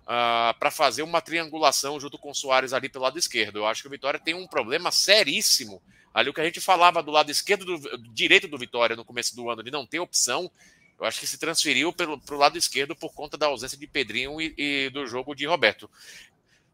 ah, 0.06 0.56
para 0.60 0.70
fazer 0.70 1.02
uma 1.02 1.20
triangulação 1.20 2.00
junto 2.00 2.20
com 2.20 2.30
o 2.30 2.36
Soares 2.36 2.72
ali 2.72 2.88
pelo 2.88 3.04
lado 3.04 3.18
esquerdo. 3.18 3.58
Eu 3.58 3.66
acho 3.66 3.82
que 3.82 3.88
o 3.88 3.92
Vitória 3.92 4.20
tem 4.20 4.36
um 4.36 4.46
problema 4.46 4.92
seríssimo. 4.92 5.82
Ali 6.14 6.30
o 6.30 6.34
que 6.34 6.40
a 6.40 6.44
gente 6.44 6.62
falava 6.62 7.02
do 7.02 7.10
lado 7.10 7.32
esquerdo, 7.32 7.66
do, 7.66 7.98
direito 8.14 8.48
do 8.48 8.60
Vitória 8.60 8.96
no 8.96 9.04
começo 9.04 9.36
do 9.36 9.50
ano, 9.50 9.64
de 9.64 9.72
não 9.72 9.88
ter 9.88 10.00
opção, 10.00 10.52
eu 11.00 11.06
acho 11.08 11.20
que 11.20 11.26
se 11.26 11.40
transferiu 11.40 11.92
para 11.92 12.12
o 12.12 12.38
lado 12.38 12.60
esquerdo 12.60 12.96
por 12.96 13.12
conta 13.12 13.36
da 13.36 13.48
ausência 13.48 13.78
de 13.78 13.88
Pedrinho 13.88 14.40
e, 14.40 14.54
e 14.56 14.90
do 14.92 15.08
jogo 15.08 15.34
de 15.34 15.48
Roberto. 15.48 15.90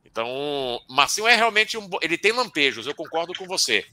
Então, 0.04 0.82
Marcinho 0.90 1.28
é 1.28 1.36
realmente 1.36 1.78
um. 1.78 1.90
Ele 2.02 2.18
tem 2.18 2.34
lampejos, 2.34 2.88
eu 2.88 2.94
concordo 2.94 3.34
com 3.34 3.48
você 3.48 3.86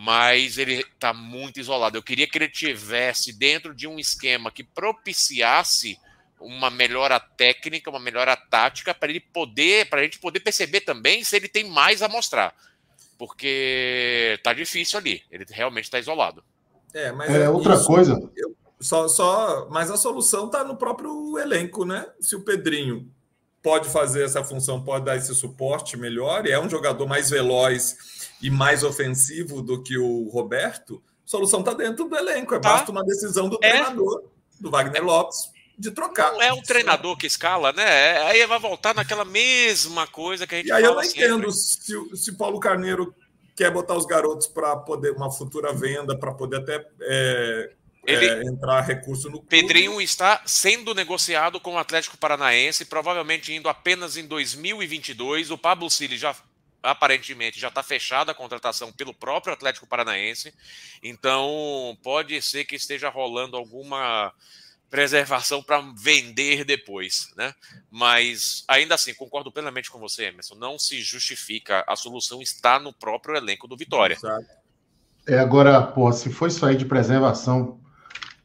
mas 0.00 0.58
ele 0.58 0.74
está 0.74 1.12
muito 1.12 1.58
isolado. 1.58 1.98
Eu 1.98 2.02
queria 2.04 2.28
que 2.28 2.38
ele 2.38 2.48
tivesse 2.48 3.32
dentro 3.32 3.74
de 3.74 3.88
um 3.88 3.98
esquema 3.98 4.48
que 4.48 4.62
propiciasse 4.62 5.98
uma 6.40 6.70
melhora 6.70 7.18
técnica, 7.18 7.90
uma 7.90 7.98
melhora 7.98 8.36
tática 8.36 8.94
para 8.94 9.10
ele 9.10 9.18
poder, 9.18 9.90
para 9.90 9.98
a 9.98 10.04
gente 10.04 10.20
poder 10.20 10.38
perceber 10.38 10.82
também 10.82 11.24
se 11.24 11.34
ele 11.34 11.48
tem 11.48 11.68
mais 11.68 12.00
a 12.00 12.08
mostrar, 12.08 12.54
porque 13.18 14.38
tá 14.44 14.52
difícil 14.52 15.00
ali. 15.00 15.24
Ele 15.32 15.44
realmente 15.50 15.86
está 15.86 15.98
isolado. 15.98 16.44
É, 16.94 17.10
mas 17.10 17.28
é, 17.34 17.50
outra 17.50 17.74
isso, 17.74 17.84
coisa. 17.84 18.30
Eu, 18.36 18.54
só, 18.80 19.08
só, 19.08 19.68
mas 19.68 19.90
a 19.90 19.96
solução 19.96 20.46
está 20.46 20.62
no 20.62 20.76
próprio 20.76 21.36
elenco, 21.40 21.84
né? 21.84 22.06
Se 22.20 22.36
o 22.36 22.44
Pedrinho 22.44 23.12
pode 23.62 23.88
fazer 23.88 24.24
essa 24.24 24.44
função, 24.44 24.82
pode 24.82 25.04
dar 25.04 25.16
esse 25.16 25.34
suporte 25.34 25.96
melhor, 25.96 26.46
e 26.46 26.52
é 26.52 26.60
um 26.60 26.68
jogador 26.68 27.06
mais 27.06 27.30
veloz 27.30 27.96
e 28.40 28.50
mais 28.50 28.82
ofensivo 28.82 29.60
do 29.60 29.82
que 29.82 29.98
o 29.98 30.28
Roberto, 30.28 31.02
a 31.06 31.30
solução 31.30 31.60
está 31.60 31.74
dentro 31.74 32.08
do 32.08 32.16
elenco. 32.16 32.54
É 32.54 32.58
tá. 32.58 32.70
basta 32.70 32.90
uma 32.90 33.04
decisão 33.04 33.48
do 33.48 33.58
é. 33.62 33.70
treinador, 33.70 34.24
do 34.60 34.70
Wagner 34.70 35.04
Lopes, 35.04 35.50
de 35.78 35.90
trocar. 35.90 36.32
Não 36.32 36.42
é 36.42 36.52
um 36.52 36.62
treinador 36.62 37.16
que 37.16 37.26
escala, 37.26 37.72
né? 37.72 37.84
É, 37.84 38.22
aí 38.24 38.46
vai 38.46 38.58
voltar 38.58 38.94
naquela 38.94 39.24
mesma 39.24 40.06
coisa 40.06 40.46
que 40.46 40.54
a 40.54 40.58
gente 40.58 40.68
E 40.68 40.72
aí 40.72 40.82
eu 40.82 40.94
não 40.94 41.02
entendo 41.02 41.50
se, 41.52 41.94
se 42.16 42.32
Paulo 42.32 42.58
Carneiro 42.58 43.14
quer 43.54 43.70
botar 43.70 43.94
os 43.94 44.06
garotos 44.06 44.46
para 44.46 44.76
poder 44.76 45.12
uma 45.12 45.30
futura 45.30 45.72
venda, 45.72 46.18
para 46.18 46.32
poder 46.32 46.58
até 46.58 46.84
é, 47.02 47.72
ele, 48.08 48.26
é, 48.26 48.42
entrar 48.44 48.80
recurso 48.80 49.26
no 49.26 49.38
clube. 49.38 49.48
Pedrinho 49.48 50.00
está 50.00 50.40
sendo 50.46 50.94
negociado 50.94 51.60
com 51.60 51.74
o 51.74 51.78
Atlético 51.78 52.16
Paranaense, 52.16 52.86
provavelmente 52.86 53.52
indo 53.52 53.68
apenas 53.68 54.16
em 54.16 54.26
2022. 54.26 55.50
O 55.50 55.58
Pablo 55.58 55.90
Cili 55.90 56.16
já 56.16 56.34
aparentemente 56.82 57.58
já 57.58 57.68
está 57.68 57.82
fechada 57.82 58.32
a 58.32 58.34
contratação 58.34 58.92
pelo 58.92 59.12
próprio 59.12 59.52
Atlético 59.52 59.86
Paranaense. 59.86 60.54
Então 61.02 61.98
pode 62.02 62.40
ser 62.40 62.64
que 62.64 62.76
esteja 62.76 63.10
rolando 63.10 63.56
alguma 63.56 64.32
preservação 64.88 65.62
para 65.62 65.82
vender 65.94 66.64
depois, 66.64 67.30
né? 67.36 67.54
Mas 67.90 68.64
ainda 68.66 68.94
assim, 68.94 69.12
concordo 69.12 69.52
plenamente 69.52 69.90
com 69.90 69.98
você, 69.98 70.24
Emerson. 70.24 70.54
Não 70.54 70.78
se 70.78 71.02
justifica. 71.02 71.84
A 71.86 71.94
solução 71.94 72.40
está 72.40 72.78
no 72.78 72.90
próprio 72.90 73.36
elenco 73.36 73.68
do 73.68 73.76
Vitória. 73.76 74.16
É 75.26 75.38
agora, 75.38 75.82
pô, 75.82 76.10
se 76.10 76.32
for 76.32 76.48
isso 76.48 76.64
aí 76.64 76.74
de 76.74 76.86
preservação 76.86 77.78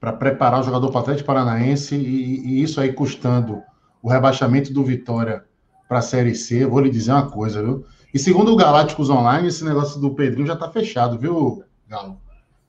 para 0.04 0.12
preparar 0.12 0.60
o 0.60 0.64
jogador 0.64 0.90
para 0.90 0.98
o 0.98 1.02
Atlético 1.02 1.28
Paranaense 1.28 1.96
e, 1.96 2.42
e, 2.46 2.62
isso 2.62 2.82
aí 2.82 2.92
custando 2.92 3.64
o 4.02 4.10
rebaixamento 4.10 4.74
do 4.74 4.84
Vitória 4.84 5.46
para 5.88 6.00
a 6.00 6.02
Série 6.02 6.36
C, 6.36 6.66
vou 6.66 6.82
lhe 6.82 6.90
dizer 6.90 7.14
uma 7.14 7.32
coisa, 7.32 7.64
viu? 7.64 7.86
E 8.14 8.20
segundo 8.20 8.52
o 8.52 8.56
Galácticos 8.58 9.10
Online, 9.10 9.48
esse 9.48 9.64
negócio 9.64 10.02
do 10.02 10.14
Pedrinho 10.14 10.46
já 10.46 10.56
está 10.56 10.70
fechado, 10.70 11.18
viu, 11.18 11.64
Galo? 11.88 12.18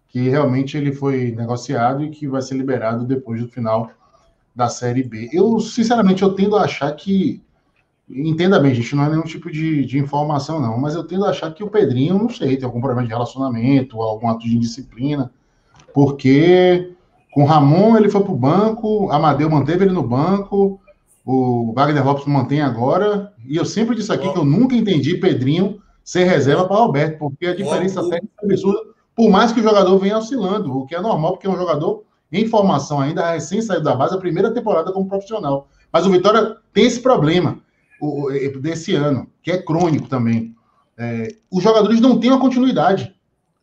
Que 0.07 0.29
realmente 0.29 0.77
ele 0.77 0.93
foi 0.93 1.33
negociado 1.33 2.05
e 2.05 2.11
que 2.11 2.29
vai 2.29 2.41
ser 2.41 2.55
liberado 2.55 3.05
depois 3.05 3.43
do 3.43 3.49
final 3.49 3.91
da 4.55 4.69
Série 4.69 5.03
B. 5.03 5.29
Eu, 5.33 5.59
sinceramente, 5.59 6.23
eu 6.23 6.35
tendo 6.35 6.57
a 6.57 6.63
achar 6.63 6.93
que. 6.93 7.43
Entenda 8.09 8.61
bem, 8.61 8.73
gente, 8.77 8.95
não 8.95 9.07
é 9.07 9.11
nenhum 9.11 9.23
tipo 9.23 9.51
de, 9.51 9.85
de 9.85 9.99
informação, 9.99 10.61
não, 10.61 10.79
mas 10.79 10.95
eu 10.95 11.03
tendo 11.03 11.25
a 11.25 11.31
achar 11.31 11.53
que 11.53 11.65
o 11.65 11.71
Pedrinho, 11.71 12.17
não 12.17 12.29
sei, 12.29 12.57
tem 12.57 12.65
algum 12.65 12.81
problema 12.81 13.03
de 13.03 13.13
relacionamento, 13.13 14.01
algum 14.01 14.29
ato 14.29 14.45
de 14.45 14.55
indisciplina, 14.55 15.33
porque 15.93 16.95
com 17.35 17.45
Ramon, 17.45 17.97
ele 17.97 18.09
foi 18.09 18.23
para 18.23 18.33
o 18.33 18.37
banco, 18.37 19.11
Amadeu 19.11 19.51
manteve 19.51 19.85
ele 19.85 19.93
no 19.93 20.07
banco, 20.07 20.81
o 21.27 21.73
Wagner 21.73 22.07
Lopes 22.07 22.27
mantém 22.27 22.63
agora. 22.63 23.33
E 23.45 23.57
eu 23.57 23.65
sempre 23.65 23.97
disse 23.97 24.13
aqui 24.13 24.29
oh. 24.29 24.33
que 24.33 24.39
eu 24.39 24.45
nunca 24.45 24.77
entendi 24.77 25.17
Pedrinho 25.17 25.83
ser 26.05 26.25
reserva 26.25 26.65
para 26.65 26.77
Roberto, 26.77 27.19
porque 27.19 27.47
a 27.47 27.57
diferença 27.57 28.01
oh, 28.01 28.09
técnica 28.09 28.35
é 28.41 28.45
absurda, 28.45 28.79
por 29.17 29.31
mais 29.31 29.51
que 29.51 29.59
o 29.59 29.63
jogador 29.65 29.99
venha 29.99 30.17
oscilando, 30.17 30.79
o 30.79 30.87
que 30.87 30.95
é 30.95 31.01
normal, 31.01 31.33
porque 31.33 31.49
é 31.49 31.51
um 31.51 31.57
jogador 31.57 32.05
em 32.31 32.47
formação 32.47 33.01
ainda, 33.01 33.33
recém 33.33 33.61
saído 33.61 33.83
da 33.83 33.97
base, 33.97 34.15
a 34.15 34.19
primeira 34.19 34.53
temporada 34.53 34.93
como 34.93 35.09
profissional. 35.09 35.67
Mas 35.93 36.07
o 36.07 36.11
Vitória 36.11 36.57
tem 36.73 36.85
esse 36.85 37.01
problema 37.01 37.59
o, 38.01 38.29
desse 38.61 38.95
ano, 38.95 39.27
que 39.43 39.51
é 39.51 39.61
crônico 39.61 40.09
também. 40.09 40.55
É, 40.97 41.29
os 41.51 41.65
jogadores 41.65 42.01
não 42.01 42.19
têm 42.21 42.31
uma 42.31 42.41
continuidade 42.41 43.13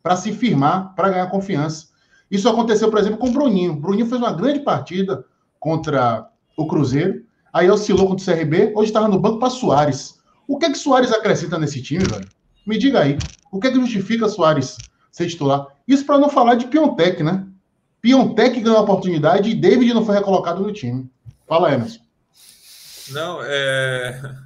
para 0.02 0.16
se 0.16 0.30
firmar, 0.30 0.94
para 0.94 1.08
ganhar 1.08 1.30
confiança. 1.30 1.91
Isso 2.32 2.48
aconteceu, 2.48 2.88
por 2.88 2.98
exemplo, 2.98 3.18
com 3.18 3.28
o 3.28 3.32
Bruninho. 3.32 3.72
O 3.72 3.76
Bruninho 3.76 4.06
fez 4.06 4.18
uma 4.18 4.32
grande 4.32 4.60
partida 4.60 5.22
contra 5.60 6.26
o 6.56 6.66
Cruzeiro, 6.66 7.26
aí 7.52 7.70
oscilou 7.70 8.08
contra 8.08 8.22
o 8.22 8.34
CRB, 8.34 8.72
hoje 8.74 8.88
estava 8.88 9.06
no 9.06 9.20
banco 9.20 9.38
para 9.38 9.50
Soares. 9.50 10.18
O 10.48 10.58
que 10.58 10.64
é 10.64 10.70
que 10.70 10.78
Soares 10.78 11.12
acrescenta 11.12 11.58
nesse 11.58 11.82
time, 11.82 12.04
velho? 12.04 12.26
Me 12.66 12.78
diga 12.78 13.00
aí. 13.00 13.18
O 13.52 13.60
que 13.60 13.66
é 13.66 13.70
que 13.70 13.78
justifica 13.78 14.30
Soares 14.30 14.78
ser 15.10 15.28
titular? 15.28 15.66
Isso 15.86 16.06
para 16.06 16.18
não 16.18 16.30
falar 16.30 16.54
de 16.54 16.68
Piontec, 16.68 17.22
né? 17.22 17.46
Piontec 18.00 18.58
ganhou 18.60 18.78
a 18.78 18.82
oportunidade 18.82 19.50
e 19.50 19.54
David 19.54 19.92
não 19.92 20.04
foi 20.04 20.14
recolocado 20.14 20.62
no 20.62 20.72
time. 20.72 21.10
Fala, 21.46 21.74
Emerson. 21.74 22.00
Não, 23.10 23.40
é. 23.42 24.36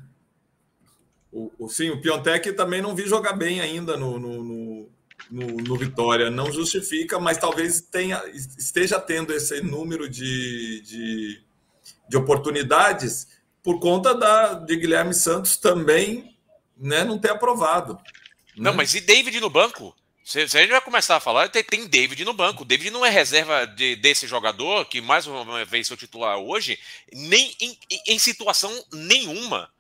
O, 1.32 1.52
o, 1.58 1.68
sim, 1.68 1.90
o 1.90 2.00
Piontec 2.00 2.52
também 2.54 2.82
não 2.82 2.96
vi 2.96 3.06
jogar 3.06 3.34
bem 3.34 3.60
ainda 3.60 3.96
no, 3.96 4.18
no, 4.18 4.42
no, 4.42 4.65
no, 5.30 5.46
no 5.46 5.76
Vitória 5.76 6.30
não 6.30 6.52
justifica, 6.52 7.18
mas 7.18 7.38
talvez 7.38 7.80
tenha, 7.80 8.22
esteja 8.58 9.00
tendo 9.00 9.32
esse 9.32 9.60
número 9.60 10.08
de, 10.08 10.80
de, 10.82 11.42
de 12.08 12.16
oportunidades 12.16 13.28
por 13.62 13.80
conta 13.80 14.14
da, 14.14 14.54
de 14.54 14.76
Guilherme 14.76 15.12
Santos 15.12 15.56
também 15.56 16.36
né, 16.76 17.04
não 17.04 17.18
ter 17.18 17.30
aprovado. 17.30 17.98
Não, 18.56 18.70
né? 18.70 18.76
mas 18.76 18.94
e 18.94 19.00
David 19.00 19.40
no 19.40 19.50
banco? 19.50 19.94
Se, 20.24 20.48
se, 20.48 20.58
a 20.58 20.60
gente 20.60 20.70
vai 20.70 20.80
começar 20.80 21.16
a 21.16 21.20
falar, 21.20 21.48
tem, 21.48 21.62
tem 21.62 21.86
David 21.86 22.24
no 22.24 22.32
banco. 22.32 22.64
David 22.64 22.90
não 22.90 23.06
é 23.06 23.10
reserva 23.10 23.64
de, 23.64 23.94
desse 23.96 24.26
jogador, 24.26 24.84
que 24.86 25.00
mais 25.00 25.26
uma 25.26 25.64
vez 25.64 25.86
seu 25.86 25.96
titular 25.96 26.36
hoje, 26.38 26.78
nem 27.12 27.54
em, 27.60 27.78
em 28.08 28.18
situação 28.18 28.72
nenhuma. 28.92 29.70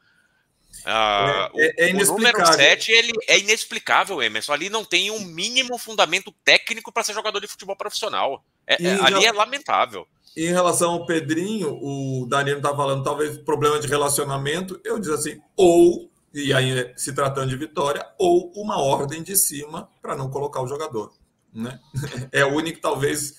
Ah, 0.88 1.50
é, 1.56 1.90
é, 1.90 1.92
o, 1.92 1.98
o, 1.98 2.06
número 2.06 2.46
7 2.46 2.92
ele 2.92 3.12
é 3.26 3.40
inexplicável, 3.40 4.22
Emerson. 4.22 4.52
Ali 4.52 4.70
não 4.70 4.84
tem 4.84 5.10
um 5.10 5.18
mínimo 5.18 5.76
fundamento 5.78 6.32
técnico 6.44 6.92
para 6.92 7.02
ser 7.02 7.12
jogador 7.12 7.40
de 7.40 7.48
futebol 7.48 7.74
profissional. 7.74 8.44
É, 8.64 8.80
é 8.80 9.00
ali 9.00 9.24
é 9.24 9.32
lamentável. 9.32 10.06
Em 10.36 10.52
relação 10.52 10.92
ao 10.92 11.06
Pedrinho, 11.06 11.76
o 11.82 12.26
Danilo 12.28 12.58
está 12.58 12.74
falando 12.74 13.02
talvez 13.02 13.36
problema 13.38 13.80
de 13.80 13.88
relacionamento. 13.88 14.80
Eu 14.84 15.00
diz 15.00 15.08
assim, 15.08 15.40
ou, 15.56 16.08
e 16.32 16.52
aí 16.52 16.92
se 16.96 17.12
tratando 17.12 17.48
de 17.48 17.56
vitória, 17.56 18.06
ou 18.16 18.52
uma 18.54 18.80
ordem 18.80 19.24
de 19.24 19.34
cima 19.34 19.88
para 20.00 20.14
não 20.14 20.30
colocar 20.30 20.62
o 20.62 20.68
jogador. 20.68 21.12
Né? 21.52 21.80
É 22.30 22.44
o 22.44 22.54
único, 22.54 22.80
talvez, 22.80 23.34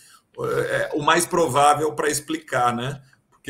é, 0.69 0.89
o 0.95 1.01
mais 1.01 1.25
provável 1.25 1.93
para 1.93 2.09
explicar, 2.09 2.75
né? 2.75 3.01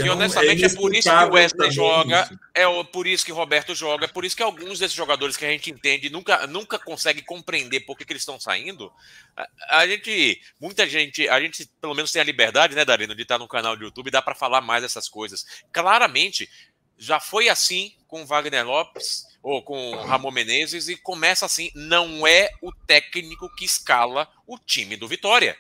Que 0.03 0.09
honestamente 0.09 0.63
é, 0.63 0.67
é, 0.67 0.75
por 0.75 0.93
isso 0.93 1.09
que 1.09 1.15
o 1.15 1.33
Wesley 1.33 1.71
joga, 1.71 2.21
isso. 2.21 2.39
é 2.53 2.83
por 2.83 3.07
isso 3.07 3.25
que 3.25 3.31
o 3.31 3.35
Roberto 3.35 3.73
joga, 3.73 4.05
é 4.05 4.07
por 4.07 4.23
isso 4.23 4.37
que 4.37 4.43
alguns 4.43 4.77
desses 4.77 4.95
jogadores 4.95 5.35
que 5.35 5.43
a 5.43 5.49
gente 5.49 5.71
entende 5.71 6.07
nunca, 6.07 6.45
nunca 6.45 6.77
consegue 6.77 7.23
compreender 7.23 7.79
por 7.79 7.97
que, 7.97 8.05
que 8.05 8.13
eles 8.13 8.21
estão 8.21 8.39
saindo. 8.39 8.93
A, 9.35 9.79
a, 9.79 9.87
gente, 9.87 10.39
muita 10.61 10.87
gente, 10.87 11.27
a 11.27 11.41
gente 11.41 11.67
pelo 11.81 11.95
menos 11.95 12.11
tem 12.11 12.21
a 12.21 12.25
liberdade, 12.25 12.75
né, 12.75 12.85
Darino, 12.85 13.15
de 13.15 13.23
estar 13.23 13.39
no 13.39 13.47
canal 13.47 13.75
do 13.75 13.85
YouTube, 13.85 14.11
dá 14.11 14.21
para 14.21 14.35
falar 14.35 14.61
mais 14.61 14.83
dessas 14.83 15.09
coisas. 15.09 15.43
Claramente, 15.73 16.47
já 16.95 17.19
foi 17.19 17.49
assim 17.49 17.91
com 18.07 18.23
Wagner 18.23 18.67
Lopes 18.67 19.25
ou 19.41 19.63
com 19.63 19.95
Ramon 19.95 20.29
Menezes 20.29 20.89
e 20.89 20.95
começa 20.95 21.47
assim, 21.47 21.71
não 21.73 22.27
é 22.27 22.51
o 22.61 22.71
técnico 22.71 23.49
que 23.55 23.65
escala 23.65 24.29
o 24.45 24.59
time 24.59 24.95
do 24.95 25.07
Vitória. 25.07 25.57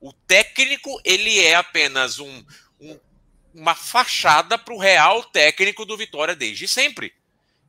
O 0.00 0.12
técnico, 0.12 1.00
ele 1.04 1.38
é 1.38 1.54
apenas 1.54 2.18
um, 2.18 2.44
um 2.80 2.98
uma 3.54 3.74
fachada 3.74 4.56
para 4.58 4.74
o 4.74 4.78
real 4.78 5.22
técnico 5.24 5.84
do 5.84 5.96
Vitória 5.96 6.34
desde 6.34 6.68
sempre. 6.68 7.12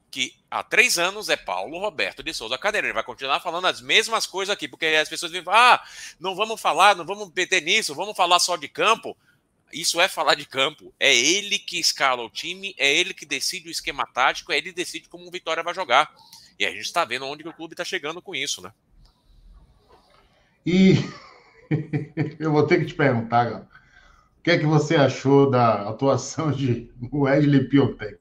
Que 0.10 0.36
há 0.50 0.62
três 0.62 1.00
anos 1.00 1.30
é 1.30 1.38
Paulo 1.38 1.80
Roberto 1.80 2.22
de 2.22 2.34
Souza 2.34 2.58
Cadeira. 2.58 2.88
Ele 2.88 2.94
vai 2.94 3.04
continuar 3.04 3.40
falando 3.40 3.68
as 3.68 3.82
mesmas 3.82 4.26
coisas 4.26 4.54
aqui, 4.54 4.68
porque 4.68 4.86
as 4.88 5.08
pessoas 5.08 5.32
dizem, 5.32 5.46
ah, 5.48 5.82
não 6.20 6.36
vamos 6.36 6.60
falar, 6.60 6.96
não 6.96 7.06
vamos 7.06 7.32
meter 7.34 7.62
nisso, 7.62 7.96
vamos 7.96 8.16
falar 8.16 8.40
só 8.40 8.58
de 8.58 8.68
campo. 8.68 9.16
Isso 9.72 10.02
é 10.02 10.08
falar 10.08 10.36
de 10.36 10.46
campo. 10.46 10.94
É 11.00 11.16
ele 11.16 11.58
que 11.58 11.80
escala 11.80 12.22
o 12.24 12.30
time, 12.30 12.76
é 12.78 12.94
ele 12.94 13.14
que 13.14 13.26
decide 13.26 13.70
o 13.70 13.72
esquema 13.72 14.06
tático, 14.06 14.52
é 14.52 14.58
ele 14.58 14.70
que 14.70 14.76
decide 14.76 15.08
como 15.08 15.26
o 15.26 15.32
Vitória 15.32 15.64
vai 15.64 15.74
jogar. 15.74 16.14
E 16.60 16.66
a 16.66 16.70
gente 16.70 16.82
está 16.82 17.06
vendo 17.06 17.26
onde 17.26 17.48
o 17.48 17.54
clube 17.54 17.74
está 17.74 17.86
chegando 17.86 18.22
com 18.22 18.36
isso, 18.36 18.62
né? 18.62 18.72
E 20.66 20.96
eu 22.38 22.52
vou 22.52 22.68
ter 22.68 22.80
que 22.80 22.86
te 22.86 22.94
perguntar. 22.94 23.68
O 24.42 24.44
que 24.44 24.50
é 24.50 24.58
que 24.58 24.66
você 24.66 24.96
achou 24.96 25.52
da 25.52 25.88
atuação 25.88 26.52
de 26.52 26.90
Wesley 27.14 27.70
Piotek? 27.70 28.18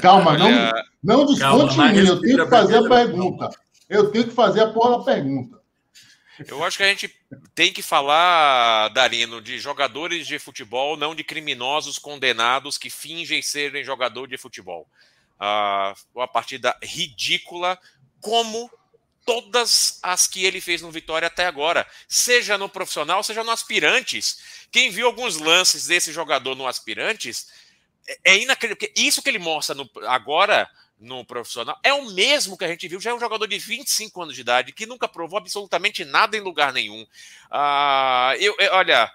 Calma, 0.00 0.34
Olha, 0.34 0.72
não, 1.02 1.18
não 1.18 1.26
desconte 1.26 1.80
em 1.80 1.92
mim, 1.92 2.06
eu 2.06 2.20
tenho 2.20 2.44
que 2.44 2.48
fazer 2.48 2.76
a 2.76 2.88
pergunta. 2.88 3.50
Eu 3.88 4.12
tenho 4.12 4.24
que 4.28 4.30
fazer 4.30 4.60
a 4.60 4.72
porra 4.72 4.98
da 4.98 5.04
pergunta. 5.04 5.60
Eu 6.46 6.62
acho 6.62 6.76
que 6.76 6.84
a 6.84 6.88
gente 6.88 7.12
tem 7.56 7.72
que 7.72 7.82
falar, 7.82 8.88
Darino, 8.90 9.40
de 9.40 9.58
jogadores 9.58 10.28
de 10.28 10.38
futebol, 10.38 10.96
não 10.96 11.12
de 11.12 11.24
criminosos 11.24 11.98
condenados 11.98 12.78
que 12.78 12.88
fingem 12.88 13.42
serem 13.42 13.82
jogador 13.82 14.28
de 14.28 14.38
futebol. 14.38 14.86
Uh, 15.40 15.92
uma 16.14 16.28
partida 16.28 16.72
ridícula, 16.80 17.76
como 18.20 18.70
todas 19.24 19.98
as 20.02 20.26
que 20.26 20.44
ele 20.44 20.60
fez 20.60 20.82
no 20.82 20.90
Vitória 20.90 21.26
até 21.26 21.46
agora, 21.46 21.86
seja 22.08 22.58
no 22.58 22.68
profissional, 22.68 23.22
seja 23.22 23.44
no 23.44 23.50
aspirantes. 23.50 24.66
Quem 24.70 24.90
viu 24.90 25.06
alguns 25.06 25.38
lances 25.38 25.86
desse 25.86 26.12
jogador 26.12 26.54
no 26.54 26.66
aspirantes 26.66 27.48
é, 28.06 28.18
é 28.24 28.38
inacreditável. 28.38 28.94
Isso 28.96 29.22
que 29.22 29.28
ele 29.28 29.38
mostra 29.38 29.74
no, 29.74 29.88
agora 30.06 30.68
no 30.98 31.24
profissional 31.24 31.78
é 31.82 31.92
o 31.92 32.10
mesmo 32.10 32.56
que 32.56 32.64
a 32.64 32.68
gente 32.68 32.86
viu. 32.88 33.00
Já 33.00 33.10
é 33.10 33.14
um 33.14 33.20
jogador 33.20 33.46
de 33.46 33.58
25 33.58 34.22
anos 34.22 34.34
de 34.34 34.40
idade 34.40 34.72
que 34.72 34.86
nunca 34.86 35.08
provou 35.08 35.38
absolutamente 35.38 36.04
nada 36.04 36.36
em 36.36 36.40
lugar 36.40 36.72
nenhum. 36.72 37.06
Ah, 37.50 38.34
eu, 38.38 38.54
eu, 38.58 38.72
olha, 38.72 39.12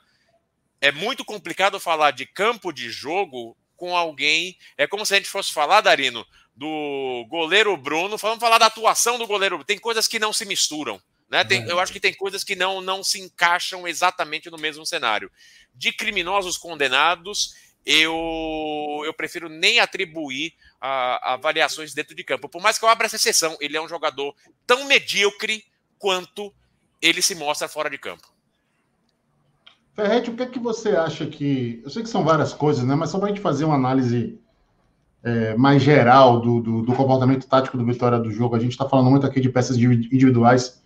é 0.82 0.91
muito 0.91 1.26
complicado 1.26 1.80
falar 1.80 2.12
de 2.12 2.26
campo 2.26 2.72
de 2.72 2.89
jogo 2.89 3.58
com 3.76 3.96
alguém. 3.96 4.58
É 4.78 4.86
como 4.86 5.06
se 5.06 5.13
a 5.13 5.17
gente 5.17 5.30
fosse 5.30 5.54
falar, 5.54 5.82
Darino, 5.82 6.26
do 6.58 7.26
goleiro 7.30 7.78
Bruno. 7.78 8.17
Vamos 8.17 8.39
falar 8.39 8.58
da 8.58 8.65
atuação 8.65 9.20
do 9.20 9.28
goleiro. 9.28 9.63
Tem 9.63 9.78
coisas 9.78 10.08
que 10.08 10.17
não 10.17 10.34
se 10.34 10.43
misturam. 10.43 11.00
Né? 11.30 11.43
Tem, 11.43 11.63
eu 11.67 11.80
acho 11.80 11.93
que 11.93 12.00
tem 12.00 12.13
coisas 12.13 12.43
que 12.43 12.56
não, 12.56 12.82
não 12.82 13.04
se 13.04 13.22
encaixam 13.22 13.88
exatamente 13.88 14.50
no 14.50 14.58
mesmo 14.58 14.86
cenário. 14.86 15.32
De 15.74 15.91
criminosos 15.91 16.58
condenados, 16.58 17.54
eu, 17.86 19.04
eu 19.06 19.13
prefiro 19.13 19.48
nem 19.48 19.80
atribuir 19.80 20.54
a, 20.82 21.34
avaliações 21.34 21.93
dentro 21.93 22.15
de 22.15 22.24
campo. 22.24 22.50
Por 22.50 22.62
mais 22.62 22.80
que 22.80 22.86
eu 22.86 22.89
abra 22.89 23.06
essa 23.06 23.17
exceção, 23.17 23.56
ele 23.62 23.78
é 23.78 23.82
um 23.82 23.88
jogador 23.88 24.34
tão 24.65 24.86
medíocre 24.86 25.63
quanto 26.00 26.52
ele 27.00 27.22
se 27.22 27.36
mostra 27.36 27.67
fora 27.67 27.89
de 27.89 28.00
campo. 28.00 28.28
Ferretti, 29.96 30.32
o 30.32 30.36
que 30.36 30.43
é 30.43 30.48
que 30.48 30.60
você 30.60 30.89
acha 30.96 31.26
que. 31.28 31.82
Eu 31.84 31.89
sei 31.89 32.04
que 32.04 32.10
são 32.10 32.24
várias 32.24 32.54
coisas, 32.54 32.84
né? 32.84 32.96
Mas 32.96 33.10
só 33.10 33.17
para 33.17 33.28
a 33.28 33.30
gente 33.30 33.41
fazer 33.41 33.65
uma 33.65 33.76
análise 33.76 34.39
é, 35.23 35.56
mais 35.56 35.82
geral 35.82 36.39
do, 36.39 36.62
do, 36.62 36.82
do, 36.84 36.93
comportamento 36.93 37.47
tático 37.47 37.77
do 37.77 37.86
Vitória 37.86 38.19
do 38.19 38.32
jogo, 38.32 38.56
a 38.56 38.60
gente 38.60 38.71
está 38.71 38.88
falando 38.88 39.10
muito 39.10 39.25
aqui 39.25 39.41
de 39.41 39.49
peças 39.49 39.77
individuais. 39.77 40.82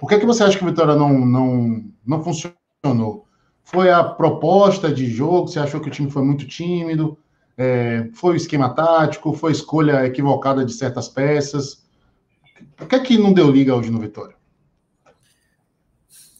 Por 0.00 0.08
que, 0.08 0.18
que 0.18 0.26
você 0.26 0.42
acha 0.42 0.58
que 0.58 0.64
o 0.64 0.68
Vitória 0.68 0.94
não, 0.94 1.24
não, 1.24 1.84
não 2.04 2.22
funcionou? 2.22 3.26
Foi 3.62 3.90
a 3.90 4.02
proposta 4.02 4.92
de 4.92 5.06
jogo? 5.06 5.48
Você 5.48 5.58
achou 5.58 5.80
que 5.80 5.88
o 5.88 5.92
time 5.92 6.10
foi 6.10 6.22
muito 6.22 6.46
tímido? 6.46 7.16
É, 7.56 8.08
foi 8.14 8.34
o 8.34 8.36
esquema 8.36 8.70
tático? 8.70 9.32
Foi 9.32 9.50
a 9.50 9.54
escolha 9.54 10.06
equivocada 10.06 10.64
de 10.64 10.72
certas 10.72 11.08
peças? 11.08 11.84
Por 12.76 12.88
que 12.88 12.98
que 13.00 13.18
não 13.18 13.32
deu 13.32 13.50
liga 13.50 13.74
hoje 13.74 13.90
no 13.90 14.00
Vitória? 14.00 14.34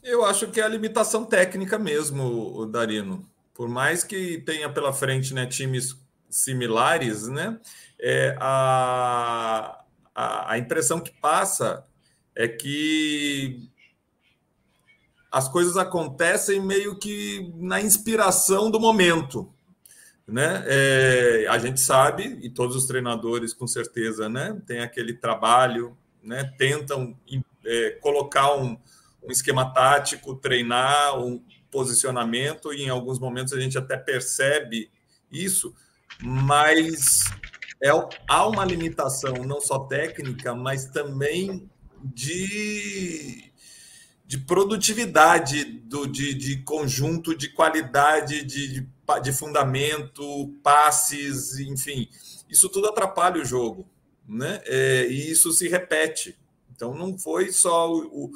Eu 0.02 0.24
acho 0.24 0.48
que 0.48 0.60
é 0.60 0.64
a 0.64 0.68
limitação 0.68 1.24
técnica 1.24 1.78
mesmo, 1.78 2.66
Darino. 2.66 3.24
Por 3.54 3.68
mais 3.68 4.04
que 4.04 4.38
tenha 4.38 4.68
pela 4.68 4.92
frente 4.92 5.32
né, 5.32 5.46
times 5.46 5.96
similares, 6.34 7.28
né, 7.28 7.60
é, 8.00 8.36
a, 8.40 9.84
a, 10.12 10.52
a 10.52 10.58
impressão 10.58 11.00
que 11.00 11.12
passa 11.12 11.86
é 12.34 12.48
que 12.48 13.70
as 15.30 15.48
coisas 15.48 15.76
acontecem 15.76 16.60
meio 16.60 16.98
que 16.98 17.52
na 17.56 17.80
inspiração 17.80 18.68
do 18.70 18.80
momento. 18.80 19.52
Né? 20.26 20.64
É, 20.66 21.46
a 21.48 21.58
gente 21.58 21.80
sabe, 21.80 22.38
e 22.42 22.50
todos 22.50 22.74
os 22.74 22.86
treinadores 22.86 23.54
com 23.54 23.66
certeza 23.66 24.28
né, 24.28 24.60
têm 24.66 24.80
aquele 24.80 25.14
trabalho, 25.14 25.96
né, 26.22 26.52
tentam 26.58 27.16
é, 27.64 27.90
colocar 28.00 28.56
um, 28.56 28.76
um 29.22 29.30
esquema 29.30 29.72
tático, 29.72 30.34
treinar 30.34 31.18
um 31.20 31.44
posicionamento, 31.70 32.72
e 32.72 32.82
em 32.82 32.88
alguns 32.88 33.18
momentos 33.20 33.52
a 33.52 33.60
gente 33.60 33.78
até 33.78 33.96
percebe 33.96 34.90
isso, 35.30 35.74
mas 36.22 37.24
é, 37.82 37.90
há 38.28 38.46
uma 38.46 38.64
limitação 38.64 39.34
não 39.44 39.60
só 39.60 39.80
técnica, 39.80 40.54
mas 40.54 40.86
também 40.86 41.68
de, 42.02 43.52
de 44.26 44.38
produtividade, 44.38 45.64
do, 45.64 46.06
de, 46.06 46.34
de 46.34 46.62
conjunto, 46.62 47.36
de 47.36 47.48
qualidade, 47.50 48.42
de, 48.44 48.86
de, 49.22 49.32
fundamento, 49.32 50.48
passes, 50.62 51.58
enfim. 51.58 52.08
Isso 52.48 52.68
tudo 52.68 52.88
atrapalha 52.88 53.40
o 53.40 53.44
jogo, 53.44 53.88
né? 54.26 54.62
É, 54.64 55.06
e 55.08 55.30
isso 55.30 55.52
se 55.52 55.68
repete. 55.68 56.36
Então 56.74 56.94
não 56.94 57.18
foi 57.18 57.52
só 57.52 57.92
o, 57.92 58.26
o 58.26 58.30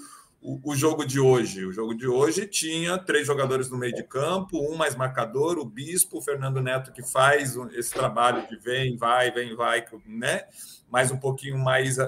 o, 0.65 0.75
jogo 0.75 1.05
de 1.05 1.21
hoje. 1.21 1.67
O 1.67 1.73
jogo 1.73 1.95
de 1.95 2.07
hoje 2.07 2.47
tinha 2.47 2.97
três 2.97 3.27
jogadores 3.27 3.69
no 3.69 3.77
meio 3.77 3.95
de 3.95 4.03
campo, 4.03 4.59
um 4.59 4.77
mais 4.77 4.95
marcador, 4.97 5.59
o 5.59 5.65
Bispo, 5.65 6.19
o 6.19 6.23
Fernando 6.23 6.63
Neto, 6.63 6.91
que 6.91 7.03
faz 7.03 7.55
esse 7.75 7.93
trabalho 7.93 8.49
de 8.49 8.57
vem, 8.57 8.97
vai, 8.97 9.31
vem, 9.31 9.55
vai, 9.55 9.85
né? 10.07 10.45
Mais 10.91 11.11
um 11.11 11.19
pouquinho 11.19 11.59
mais 11.59 11.99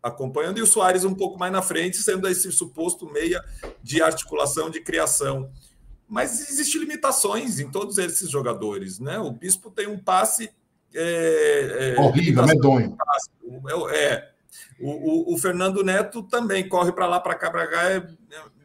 acompanhando, 0.00 0.58
e 0.58 0.62
o 0.62 0.66
Soares 0.66 1.04
um 1.04 1.14
pouco 1.14 1.38
mais 1.38 1.52
na 1.52 1.62
frente, 1.62 1.96
sendo 1.96 2.28
esse 2.28 2.50
suposto 2.52 3.10
meia 3.10 3.42
de 3.82 4.00
articulação, 4.00 4.70
de 4.70 4.80
criação. 4.80 5.50
Mas 6.08 6.48
existem 6.50 6.80
limitações 6.82 7.58
em 7.58 7.70
todos 7.70 7.98
esses 7.98 8.30
jogadores, 8.30 9.00
né? 9.00 9.18
O 9.18 9.32
Bispo 9.32 9.70
tem 9.70 9.88
um 9.88 9.98
passe. 9.98 10.50
É, 10.94 11.94
é, 11.96 12.00
Horrível, 12.00 12.46
medonho. 12.46 12.96
É, 13.90 14.04
é 14.04 14.31
o, 14.78 14.90
o, 15.30 15.34
o 15.34 15.38
Fernando 15.38 15.84
Neto 15.84 16.22
também 16.22 16.68
corre 16.68 16.92
para 16.92 17.06
lá, 17.06 17.20
para 17.20 17.34
cá, 17.34 17.50
para 17.50 17.66
cá, 17.66 17.90
é, 17.90 17.96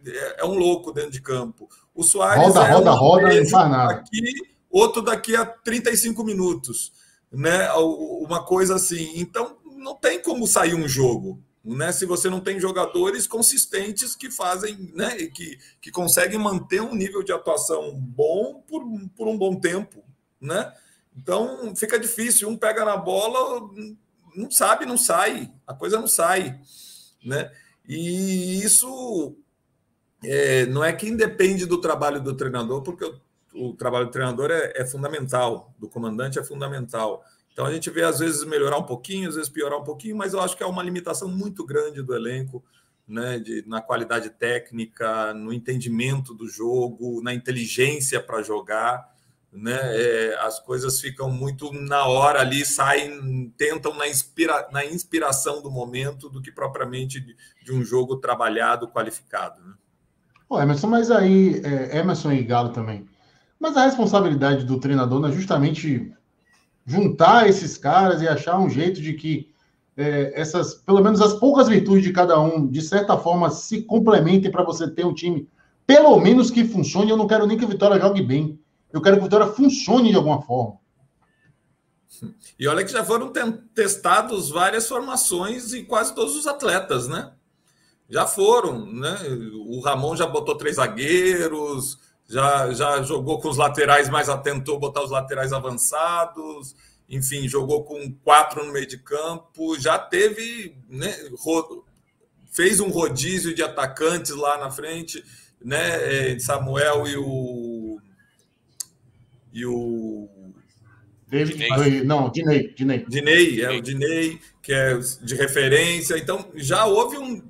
é, 0.05 0.41
é, 0.41 0.45
um 0.45 0.55
louco 0.55 0.91
dentro 0.91 1.11
de 1.11 1.21
campo. 1.21 1.69
O 1.93 2.03
Soares 2.03 2.47
roda, 2.47 2.67
é 2.67 2.71
roda, 2.71 2.91
roda, 2.91 3.33
não 3.33 3.49
faz 3.49 3.71
nada. 3.71 3.93
Aqui, 3.95 4.21
outro 4.69 5.01
daqui 5.01 5.35
a 5.35 5.45
35 5.45 6.23
minutos, 6.23 6.91
né? 7.31 7.71
Uma 7.73 8.43
coisa 8.43 8.75
assim. 8.75 9.13
Então, 9.15 9.57
não 9.77 9.95
tem 9.95 10.21
como 10.21 10.47
sair 10.47 10.75
um 10.75 10.87
jogo. 10.87 11.41
Né, 11.65 11.91
se 11.91 12.05
você 12.05 12.29
não 12.29 12.39
tem 12.39 12.61
jogadores 12.61 13.27
consistentes 13.27 14.15
que 14.15 14.31
fazem, 14.31 14.89
né, 14.93 15.09
que, 15.27 15.59
que 15.81 15.91
conseguem 15.91 16.39
manter 16.39 16.81
um 16.81 16.95
nível 16.95 17.21
de 17.21 17.33
atuação 17.33 17.93
bom 17.93 18.63
por, 18.65 18.81
por 19.17 19.27
um 19.27 19.37
bom 19.37 19.53
tempo, 19.59 20.01
né? 20.39 20.71
Então 21.13 21.75
fica 21.75 21.99
difícil. 21.99 22.47
Um 22.47 22.55
pega 22.55 22.85
na 22.85 22.95
bola, 22.95 23.69
não 24.37 24.51
sabe, 24.51 24.85
não 24.85 24.97
sai, 24.97 25.51
a 25.65 25.73
coisa 25.73 25.99
não 25.99 26.07
sai, 26.07 26.59
né? 27.25 27.51
E 27.87 28.61
isso 28.63 29.35
é, 30.23 30.65
não 30.67 30.83
é 30.83 30.93
que 30.93 31.07
independe 31.07 31.65
do 31.65 31.81
trabalho 31.81 32.21
do 32.21 32.35
treinador, 32.35 32.83
porque 32.83 33.03
o, 33.03 33.69
o 33.69 33.73
trabalho 33.73 34.05
do 34.05 34.11
treinador 34.11 34.51
é, 34.51 34.73
é, 34.75 34.85
fundamental, 34.85 35.73
do 35.79 35.89
comandante 35.89 36.37
é 36.37 36.43
fundamental. 36.43 37.23
Então 37.51 37.65
a 37.65 37.73
gente 37.73 37.89
vê 37.89 38.03
às 38.03 38.19
vezes 38.19 38.43
melhorar 38.43 38.77
um 38.77 38.83
pouquinho, 38.83 39.27
às 39.27 39.35
vezes 39.35 39.49
piorar 39.49 39.79
um 39.79 39.83
pouquinho, 39.83 40.15
mas 40.15 40.33
eu 40.33 40.39
acho 40.39 40.55
que 40.55 40.61
é 40.61 40.67
uma 40.67 40.83
limitação 40.83 41.27
muito 41.27 41.65
grande 41.65 42.03
do 42.03 42.13
elenco, 42.13 42.63
né? 43.07 43.39
De, 43.39 43.63
na 43.67 43.81
qualidade 43.81 44.29
técnica, 44.29 45.33
no 45.33 45.51
entendimento 45.51 46.35
do 46.35 46.47
jogo, 46.47 47.23
na 47.23 47.33
inteligência 47.33 48.21
para 48.21 48.43
jogar 48.43 49.16
né? 49.51 49.77
É, 49.81 50.37
as 50.41 50.59
coisas 50.59 50.99
ficam 50.99 51.29
muito 51.31 51.71
na 51.73 52.05
hora 52.05 52.41
ali, 52.41 52.65
saem, 52.65 53.53
tentam 53.57 53.93
na, 53.95 54.07
inspira, 54.07 54.67
na 54.71 54.85
inspiração 54.85 55.61
do 55.61 55.71
momento 55.71 56.29
do 56.29 56.41
que 56.41 56.51
propriamente 56.51 57.19
de, 57.19 57.35
de 57.63 57.73
um 57.73 57.83
jogo 57.83 58.17
trabalhado, 58.17 58.87
qualificado. 58.87 59.61
Né? 59.61 59.73
Emerson, 60.61 60.87
mas 60.87 61.11
aí, 61.11 61.61
é, 61.63 61.97
Emerson 61.99 62.31
e 62.31 62.43
Galo 62.43 62.69
também. 62.69 63.07
Mas 63.59 63.75
a 63.75 63.85
responsabilidade 63.85 64.65
do 64.65 64.79
treinador 64.79 65.19
não 65.19 65.29
é 65.29 65.31
justamente 65.31 66.13
juntar 66.85 67.49
esses 67.49 67.77
caras 67.77 68.21
e 68.21 68.27
achar 68.27 68.57
um 68.59 68.69
jeito 68.69 69.01
de 69.01 69.13
que 69.13 69.51
é, 69.97 70.39
essas, 70.39 70.75
pelo 70.75 71.03
menos 71.03 71.19
as 71.19 71.33
poucas 71.33 71.67
virtudes 71.67 72.03
de 72.03 72.13
cada 72.13 72.39
um, 72.39 72.67
de 72.67 72.81
certa 72.81 73.17
forma, 73.17 73.49
se 73.49 73.81
complementem 73.81 74.51
para 74.51 74.63
você 74.63 74.87
ter 74.87 75.05
um 75.05 75.13
time, 75.13 75.49
pelo 75.87 76.17
menos 76.19 76.51
que 76.51 76.63
funcione. 76.63 77.09
Eu 77.09 77.17
não 77.17 77.27
quero 77.27 77.47
nem 77.47 77.57
que 77.57 77.65
a 77.65 77.67
Vitória 77.67 77.99
jogue 77.99 78.21
bem. 78.21 78.59
Eu 78.91 79.01
quero 79.01 79.17
que 79.17 79.21
a 79.21 79.23
Vitória 79.25 79.47
funcione 79.47 80.11
de 80.11 80.15
alguma 80.15 80.41
forma. 80.41 80.79
E 82.57 82.67
olha 82.67 82.83
que 82.83 82.91
já 82.91 83.03
foram 83.03 83.31
testados 83.75 84.49
várias 84.49 84.87
formações 84.87 85.73
e 85.73 85.83
quase 85.83 86.15
todos 86.15 86.35
os 86.35 86.47
atletas, 86.47 87.07
né? 87.07 87.31
Já 88.09 88.25
foram, 88.25 88.85
né? 88.91 89.17
O 89.67 89.79
Ramon 89.81 90.15
já 90.15 90.25
botou 90.25 90.55
três 90.55 90.77
zagueiros, 90.77 91.99
já, 92.27 92.71
já 92.73 93.01
jogou 93.03 93.39
com 93.39 93.49
os 93.49 93.57
laterais, 93.57 94.09
mas 94.09 94.29
atentou 94.29 94.79
botar 94.79 95.03
os 95.03 95.11
laterais 95.11 95.53
avançados, 95.53 96.75
enfim, 97.09 97.47
jogou 97.47 97.83
com 97.83 98.13
quatro 98.23 98.65
no 98.65 98.73
meio 98.73 98.87
de 98.87 98.97
campo, 98.97 99.79
já 99.79 99.99
teve, 99.99 100.77
né? 100.89 101.13
Fez 102.51 102.79
um 102.79 102.89
rodízio 102.89 103.53
de 103.53 103.61
atacantes 103.61 104.31
lá 104.31 104.57
na 104.57 104.71
frente, 104.71 105.23
né? 105.63 106.31
É, 106.33 106.39
Samuel 106.39 107.07
e 107.07 107.17
o 107.17 107.66
e 109.57 109.65
o. 109.65 110.29
David, 111.27 111.57
Dinei. 111.57 112.03
não, 112.03 112.29
Dinei, 112.29 112.73
Dinei. 112.73 113.05
Dinei, 113.09 113.61
é 113.61 113.71
o 113.71 113.81
Dinei, 113.81 114.39
que 114.61 114.71
é 114.71 114.97
de 114.97 115.35
referência. 115.35 116.15
Então, 116.15 116.49
já 116.53 116.85
houve 116.85 117.17
um 117.17 117.41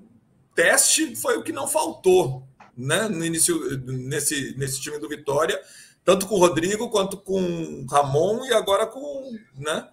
teste, 0.56 1.16
foi 1.18 1.38
o 1.38 1.44
que 1.44 1.52
não 1.52 1.68
faltou 1.68 2.48
né, 2.76 3.10
no 3.10 3.24
início, 3.26 3.78
nesse, 3.86 4.56
nesse 4.58 4.82
time 4.82 4.98
do 5.00 5.10
Vitória, 5.10 5.60
tanto 6.04 6.26
com 6.28 6.36
o 6.36 6.40
Rodrigo 6.40 6.90
quanto 6.90 7.18
com 7.18 7.42
o 7.42 7.86
Ramon 7.86 8.46
e 8.46 8.54
agora 8.54 8.88
com. 8.88 9.38
Né? 9.56 9.88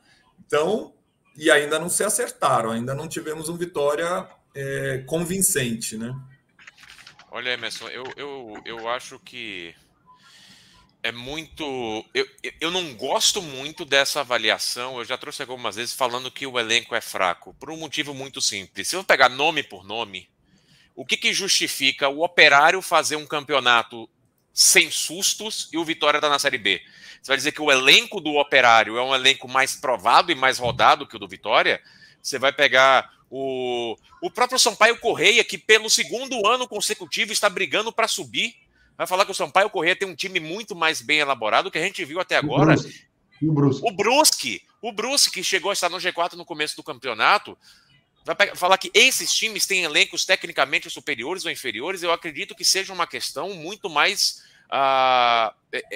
Então, 0.46 0.94
e 1.36 1.50
ainda 1.50 1.78
não 1.78 1.90
se 1.90 2.04
acertaram, 2.04 2.70
ainda 2.70 2.94
não 2.94 3.08
tivemos 3.08 3.48
um 3.48 3.56
Vitória 3.56 4.28
é, 4.54 4.98
convincente, 5.06 5.98
né? 5.98 6.14
Olha, 7.30 7.50
Emerson, 7.50 7.88
eu, 7.88 8.04
eu, 8.16 8.54
eu 8.64 8.88
acho 8.88 9.18
que 9.18 9.74
é 11.04 11.12
muito. 11.12 12.02
Eu, 12.14 12.26
eu 12.58 12.70
não 12.70 12.94
gosto 12.94 13.42
muito 13.42 13.84
dessa 13.84 14.20
avaliação. 14.20 14.98
Eu 14.98 15.04
já 15.04 15.18
trouxe 15.18 15.42
algumas 15.42 15.76
vezes 15.76 15.92
falando 15.92 16.30
que 16.30 16.46
o 16.46 16.58
elenco 16.58 16.94
é 16.94 17.00
fraco, 17.00 17.54
por 17.60 17.70
um 17.70 17.76
motivo 17.76 18.14
muito 18.14 18.40
simples. 18.40 18.88
Se 18.88 18.96
eu 18.96 19.04
pegar 19.04 19.28
nome 19.28 19.62
por 19.62 19.84
nome, 19.84 20.26
o 20.96 21.04
que, 21.04 21.18
que 21.18 21.34
justifica 21.34 22.08
o 22.08 22.24
operário 22.24 22.80
fazer 22.80 23.16
um 23.16 23.26
campeonato 23.26 24.08
sem 24.50 24.90
sustos 24.90 25.68
e 25.74 25.76
o 25.76 25.84
Vitória 25.84 26.16
está 26.16 26.30
na 26.30 26.38
Série 26.38 26.56
B? 26.56 26.80
Você 27.20 27.28
vai 27.28 27.36
dizer 27.36 27.52
que 27.52 27.60
o 27.60 27.70
elenco 27.70 28.18
do 28.18 28.36
operário 28.36 28.96
é 28.96 29.02
um 29.02 29.14
elenco 29.14 29.46
mais 29.46 29.76
provado 29.76 30.32
e 30.32 30.34
mais 30.34 30.58
rodado 30.58 31.06
que 31.06 31.16
o 31.16 31.18
do 31.18 31.28
Vitória? 31.28 31.82
Você 32.22 32.38
vai 32.38 32.52
pegar 32.52 33.12
o, 33.28 33.94
o 34.22 34.30
próprio 34.30 34.58
Sampaio 34.58 34.98
Correia, 34.98 35.44
que 35.44 35.58
pelo 35.58 35.90
segundo 35.90 36.46
ano 36.46 36.66
consecutivo 36.66 37.30
está 37.30 37.50
brigando 37.50 37.92
para 37.92 38.08
subir 38.08 38.63
vai 38.96 39.06
falar 39.06 39.24
que 39.24 39.32
o 39.32 39.34
Sampaio 39.34 39.70
Corrêa 39.70 39.96
tem 39.96 40.08
um 40.08 40.14
time 40.14 40.40
muito 40.40 40.74
mais 40.74 41.00
bem 41.00 41.18
elaborado 41.18 41.70
que 41.70 41.78
a 41.78 41.82
gente 41.82 42.04
viu 42.04 42.20
até 42.20 42.36
agora. 42.36 42.74
O 43.42 43.52
Brusque. 43.52 43.84
O 43.86 43.90
Brusque, 43.90 44.62
o 44.80 44.92
Brusque 44.92 45.32
que 45.32 45.44
chegou 45.44 45.70
a 45.70 45.74
estar 45.74 45.88
no 45.88 45.98
G4 45.98 46.34
no 46.34 46.44
começo 46.44 46.76
do 46.76 46.82
campeonato, 46.82 47.58
vai 48.24 48.54
falar 48.54 48.78
que 48.78 48.90
esses 48.94 49.32
times 49.32 49.66
têm 49.66 49.82
elencos 49.82 50.24
tecnicamente 50.24 50.88
superiores 50.88 51.44
ou 51.44 51.50
inferiores, 51.50 52.02
eu 52.02 52.12
acredito 52.12 52.54
que 52.54 52.64
seja 52.64 52.92
uma 52.92 53.06
questão 53.06 53.52
muito 53.54 53.90
mais 53.90 54.42
ah, 54.70 55.54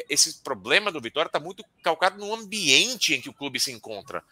esse 0.09 0.43
problema 0.43 0.91
do 0.91 1.01
Vitória 1.01 1.29
está 1.29 1.39
muito 1.39 1.65
calcado 1.83 2.19
no 2.19 2.35
ambiente 2.35 3.15
em 3.15 3.21
que 3.21 3.29
o 3.29 3.33
clube 3.33 3.61
se 3.61 3.73
encontra. 3.73 4.23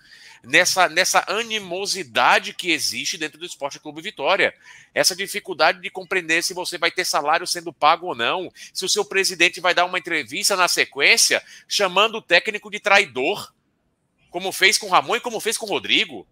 Nessa, 0.42 0.88
nessa 0.88 1.24
animosidade 1.28 2.52
que 2.52 2.70
existe 2.70 3.16
dentro 3.16 3.38
do 3.38 3.46
Esporte 3.46 3.80
Clube 3.80 4.02
Vitória. 4.02 4.54
Essa 4.94 5.16
dificuldade 5.16 5.80
de 5.80 5.90
compreender 5.90 6.42
se 6.42 6.54
você 6.54 6.78
vai 6.78 6.90
ter 6.90 7.04
salário 7.04 7.46
sendo 7.46 7.72
pago 7.72 8.06
ou 8.06 8.14
não, 8.14 8.50
se 8.72 8.84
o 8.84 8.88
seu 8.88 9.04
presidente 9.04 9.60
vai 9.60 9.74
dar 9.74 9.84
uma 9.84 9.98
entrevista 9.98 10.56
na 10.56 10.68
sequência 10.68 11.42
chamando 11.68 12.18
o 12.18 12.22
técnico 12.22 12.70
de 12.70 12.80
traidor, 12.80 13.52
como 14.30 14.52
fez 14.52 14.78
com 14.78 14.86
o 14.86 14.90
Ramon 14.90 15.16
e 15.16 15.20
como 15.20 15.40
fez 15.40 15.56
com 15.56 15.66
o 15.66 15.68
Rodrigo. 15.68 16.26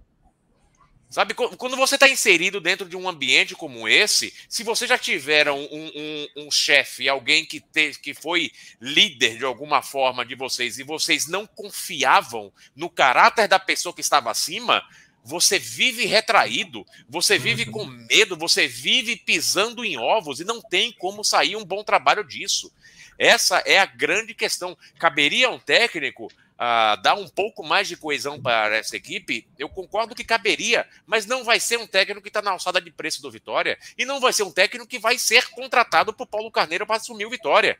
Sabe, 1.14 1.32
quando 1.32 1.76
você 1.76 1.94
está 1.94 2.08
inserido 2.08 2.60
dentro 2.60 2.88
de 2.88 2.96
um 2.96 3.08
ambiente 3.08 3.54
como 3.54 3.86
esse, 3.86 4.34
se 4.48 4.64
você 4.64 4.84
já 4.84 4.98
tiver 4.98 5.48
um, 5.48 5.62
um, 5.62 6.26
um 6.38 6.50
chefe, 6.50 7.08
alguém 7.08 7.46
que, 7.46 7.60
te, 7.60 7.92
que 8.00 8.12
foi 8.12 8.50
líder 8.80 9.38
de 9.38 9.44
alguma 9.44 9.80
forma 9.80 10.26
de 10.26 10.34
vocês 10.34 10.76
e 10.76 10.82
vocês 10.82 11.28
não 11.28 11.46
confiavam 11.46 12.52
no 12.74 12.90
caráter 12.90 13.46
da 13.46 13.60
pessoa 13.60 13.94
que 13.94 14.00
estava 14.00 14.28
acima, 14.28 14.82
você 15.22 15.56
vive 15.56 16.04
retraído, 16.04 16.84
você 17.08 17.38
vive 17.38 17.66
com 17.66 17.84
medo, 17.84 18.36
você 18.36 18.66
vive 18.66 19.14
pisando 19.14 19.84
em 19.84 19.96
ovos 19.96 20.40
e 20.40 20.44
não 20.44 20.60
tem 20.60 20.90
como 20.90 21.22
sair 21.22 21.54
um 21.54 21.64
bom 21.64 21.84
trabalho 21.84 22.24
disso. 22.24 22.72
Essa 23.16 23.58
é 23.64 23.78
a 23.78 23.86
grande 23.86 24.34
questão. 24.34 24.76
Caberia 24.98 25.48
um 25.48 25.60
técnico 25.60 26.28
uh, 26.54 27.00
dar 27.02 27.14
um 27.14 27.28
pouco 27.28 27.62
mais 27.62 27.88
de 27.88 27.96
coesão 27.96 28.40
para 28.40 28.76
essa 28.76 28.96
equipe, 28.96 29.46
eu 29.58 29.68
concordo 29.68 30.14
que 30.14 30.24
caberia, 30.24 30.86
mas 31.06 31.26
não 31.26 31.44
vai 31.44 31.60
ser 31.60 31.78
um 31.78 31.86
técnico 31.86 32.22
que 32.22 32.28
está 32.28 32.42
na 32.42 32.50
alçada 32.50 32.80
de 32.80 32.90
preço 32.90 33.22
do 33.22 33.30
Vitória 33.30 33.78
e 33.96 34.04
não 34.04 34.20
vai 34.20 34.32
ser 34.32 34.42
um 34.42 34.50
técnico 34.50 34.86
que 34.86 34.98
vai 34.98 35.18
ser 35.18 35.48
contratado 35.50 36.12
por 36.12 36.26
Paulo 36.26 36.50
Carneiro 36.50 36.86
para 36.86 36.96
assumir 36.96 37.26
o 37.26 37.30
Vitória. 37.30 37.78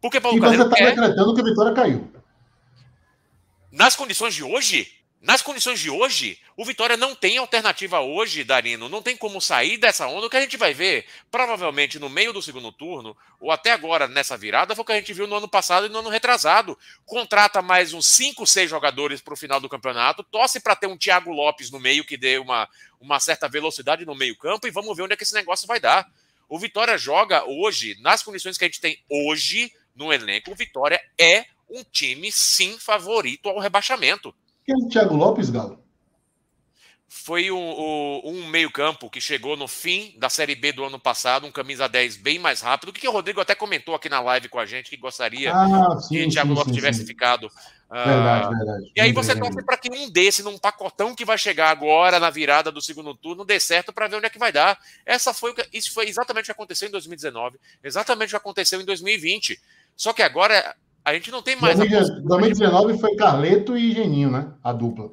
Porque 0.00 0.20
Paulo 0.20 0.38
e 0.38 0.40
Carneiro 0.40 0.64
você 0.64 0.68
está 0.68 0.84
quer... 0.84 0.90
decretando 0.96 1.34
que 1.34 1.40
o 1.40 1.44
Vitória 1.44 1.74
caiu. 1.74 2.12
Nas 3.70 3.96
condições 3.96 4.34
de 4.34 4.42
hoje, 4.42 5.01
nas 5.22 5.40
condições 5.40 5.78
de 5.78 5.88
hoje, 5.88 6.36
o 6.56 6.64
Vitória 6.64 6.96
não 6.96 7.14
tem 7.14 7.38
alternativa 7.38 8.00
hoje, 8.00 8.42
Darino. 8.42 8.88
Não 8.88 9.00
tem 9.00 9.16
como 9.16 9.40
sair 9.40 9.76
dessa 9.76 10.08
onda. 10.08 10.26
O 10.26 10.30
que 10.30 10.36
a 10.36 10.40
gente 10.40 10.56
vai 10.56 10.74
ver, 10.74 11.06
provavelmente 11.30 11.96
no 11.96 12.08
meio 12.08 12.32
do 12.32 12.42
segundo 12.42 12.72
turno, 12.72 13.16
ou 13.38 13.52
até 13.52 13.70
agora 13.70 14.08
nessa 14.08 14.36
virada, 14.36 14.74
foi 14.74 14.82
o 14.82 14.84
que 14.84 14.90
a 14.90 14.96
gente 14.96 15.12
viu 15.12 15.28
no 15.28 15.36
ano 15.36 15.46
passado 15.46 15.86
e 15.86 15.88
no 15.88 16.00
ano 16.00 16.08
retrasado. 16.08 16.76
Contrata 17.06 17.62
mais 17.62 17.92
uns 17.94 18.08
5, 18.08 18.44
6 18.44 18.68
jogadores 18.68 19.20
para 19.20 19.32
o 19.32 19.36
final 19.36 19.60
do 19.60 19.68
campeonato, 19.68 20.24
torce 20.24 20.58
para 20.58 20.74
ter 20.74 20.88
um 20.88 20.98
Thiago 20.98 21.30
Lopes 21.30 21.70
no 21.70 21.78
meio 21.78 22.04
que 22.04 22.16
dê 22.16 22.38
uma, 22.38 22.68
uma 23.00 23.20
certa 23.20 23.48
velocidade 23.48 24.04
no 24.04 24.16
meio-campo 24.16 24.66
e 24.66 24.72
vamos 24.72 24.96
ver 24.96 25.04
onde 25.04 25.12
é 25.12 25.16
que 25.16 25.22
esse 25.22 25.34
negócio 25.34 25.68
vai 25.68 25.78
dar. 25.78 26.10
O 26.48 26.58
Vitória 26.58 26.98
joga 26.98 27.44
hoje, 27.44 27.96
nas 28.00 28.24
condições 28.24 28.58
que 28.58 28.64
a 28.64 28.66
gente 28.66 28.80
tem 28.80 28.98
hoje 29.08 29.72
no 29.94 30.12
elenco, 30.12 30.50
o 30.50 30.56
Vitória 30.56 31.00
é 31.16 31.44
um 31.70 31.84
time, 31.84 32.32
sim, 32.32 32.76
favorito 32.76 33.48
ao 33.48 33.60
rebaixamento. 33.60 34.34
Quem 34.72 34.82
é 34.82 34.86
o 34.86 34.88
Thiago 34.88 35.14
Lopes, 35.14 35.50
Galo? 35.50 35.82
Foi 37.06 37.50
um, 37.50 38.20
um 38.24 38.48
meio-campo 38.48 39.10
que 39.10 39.20
chegou 39.20 39.54
no 39.54 39.68
fim 39.68 40.14
da 40.18 40.30
Série 40.30 40.54
B 40.54 40.72
do 40.72 40.82
ano 40.82 40.98
passado, 40.98 41.46
um 41.46 41.52
camisa 41.52 41.86
10 41.86 42.16
bem 42.16 42.38
mais 42.38 42.62
rápido. 42.62 42.88
O 42.88 42.92
que, 42.92 43.02
que 43.02 43.08
o 43.08 43.12
Rodrigo 43.12 43.38
até 43.38 43.54
comentou 43.54 43.94
aqui 43.94 44.08
na 44.08 44.18
live 44.20 44.48
com 44.48 44.58
a 44.58 44.64
gente, 44.64 44.88
que 44.88 44.96
gostaria 44.96 45.52
ah, 45.52 46.00
sim, 46.00 46.16
que 46.16 46.24
o 46.24 46.30
Thiago 46.30 46.48
sim, 46.48 46.54
Lopes 46.54 46.72
sim, 46.72 46.74
tivesse 46.74 47.04
ficado. 47.04 47.50
Verdade, 47.90 48.46
uh, 48.46 48.56
verdade. 48.56 48.92
E 48.96 49.00
aí 49.02 49.12
você 49.12 49.38
torce 49.38 49.62
para 49.62 49.76
que 49.76 49.94
um 49.94 50.08
desse, 50.08 50.42
num 50.42 50.58
pacotão 50.58 51.14
que 51.14 51.24
vai 51.24 51.36
chegar 51.36 51.68
agora 51.68 52.18
na 52.18 52.30
virada 52.30 52.72
do 52.72 52.80
segundo 52.80 53.14
turno, 53.14 53.44
dê 53.44 53.60
certo 53.60 53.92
para 53.92 54.08
ver 54.08 54.16
onde 54.16 54.26
é 54.26 54.30
que 54.30 54.38
vai 54.38 54.50
dar. 54.50 54.78
Essa 55.04 55.34
foi, 55.34 55.54
isso 55.70 55.92
foi 55.92 56.08
exatamente 56.08 56.44
o 56.44 56.46
que 56.46 56.52
aconteceu 56.52 56.88
em 56.88 56.92
2019, 56.92 57.58
exatamente 57.84 58.28
o 58.28 58.30
que 58.30 58.36
aconteceu 58.36 58.80
em 58.80 58.86
2020. 58.86 59.60
Só 59.94 60.14
que 60.14 60.22
agora 60.22 60.74
a 61.04 61.14
gente 61.14 61.30
não 61.30 61.42
tem 61.42 61.56
mais. 61.56 61.78
2019 61.78 62.98
foi 62.98 63.16
Carleto 63.16 63.76
e 63.76 63.92
Geninho, 63.92 64.30
né? 64.30 64.52
A 64.62 64.72
dupla. 64.72 65.10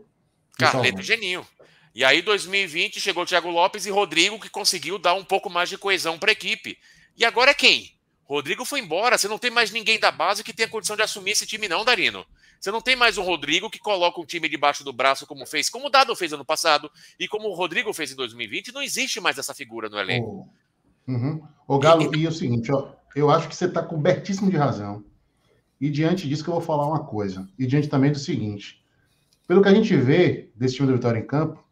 Carleto 0.57 0.99
e 0.99 1.03
Geninho. 1.03 1.45
E 1.93 2.05
aí, 2.05 2.21
2020, 2.21 2.99
chegou 2.99 3.23
o 3.23 3.25
Thiago 3.25 3.49
Lopes 3.49 3.85
e 3.85 3.89
Rodrigo, 3.89 4.39
que 4.39 4.49
conseguiu 4.49 4.99
dar 4.99 5.15
um 5.15 5.23
pouco 5.23 5.49
mais 5.49 5.69
de 5.69 5.77
coesão 5.77 6.19
para 6.19 6.31
a 6.31 6.33
equipe. 6.33 6.77
E 7.17 7.25
agora 7.25 7.51
é 7.51 7.53
quem? 7.53 7.91
Rodrigo 8.23 8.63
foi 8.63 8.79
embora. 8.79 9.17
Você 9.17 9.27
não 9.27 9.39
tem 9.39 9.49
mais 9.49 9.71
ninguém 9.71 9.99
da 9.99 10.11
base 10.11 10.43
que 10.43 10.53
tenha 10.53 10.69
condição 10.69 10.95
de 10.95 11.01
assumir 11.01 11.31
esse 11.31 11.47
time, 11.47 11.67
não, 11.67 11.83
Darino. 11.83 12.25
Você 12.59 12.71
não 12.71 12.81
tem 12.81 12.95
mais 12.95 13.17
um 13.17 13.23
Rodrigo 13.23 13.69
que 13.69 13.79
coloca 13.79 14.21
um 14.21 14.25
time 14.25 14.47
debaixo 14.47 14.83
do 14.83 14.93
braço, 14.93 15.25
como 15.25 15.45
fez, 15.45 15.69
como 15.69 15.87
o 15.87 15.89
Dado 15.89 16.15
fez 16.15 16.31
ano 16.33 16.45
passado 16.45 16.91
e 17.19 17.27
como 17.27 17.47
o 17.47 17.53
Rodrigo 17.53 17.91
fez 17.93 18.11
em 18.11 18.15
2020. 18.15 18.73
Não 18.73 18.81
existe 18.81 19.19
mais 19.19 19.37
essa 19.37 19.53
figura 19.53 19.89
no 19.89 19.97
elenco. 19.97 20.47
O, 21.07 21.11
uhum. 21.11 21.79
Galo, 21.79 22.15
e, 22.15 22.19
e 22.19 22.25
é 22.25 22.29
o 22.29 22.33
seguinte, 22.33 22.71
ó, 22.71 22.89
eu 23.15 23.31
acho 23.31 23.47
que 23.47 23.55
você 23.55 23.65
está 23.65 23.81
cobertíssimo 23.81 24.51
de 24.51 24.57
razão. 24.57 25.03
E 25.79 25.89
diante 25.89 26.27
disso 26.27 26.43
que 26.43 26.49
eu 26.49 26.55
vou 26.55 26.63
falar 26.63 26.87
uma 26.87 27.03
coisa. 27.03 27.47
E 27.57 27.65
diante 27.65 27.87
também 27.87 28.11
do 28.11 28.19
seguinte. 28.19 28.83
Pelo 29.47 29.61
que 29.61 29.69
a 29.69 29.73
gente 29.73 29.95
vê 29.95 30.51
desse 30.55 30.75
time 30.75 30.87
do 30.87 30.93
Vitória 30.93 31.19
em 31.19 31.25
campo, 31.25 31.63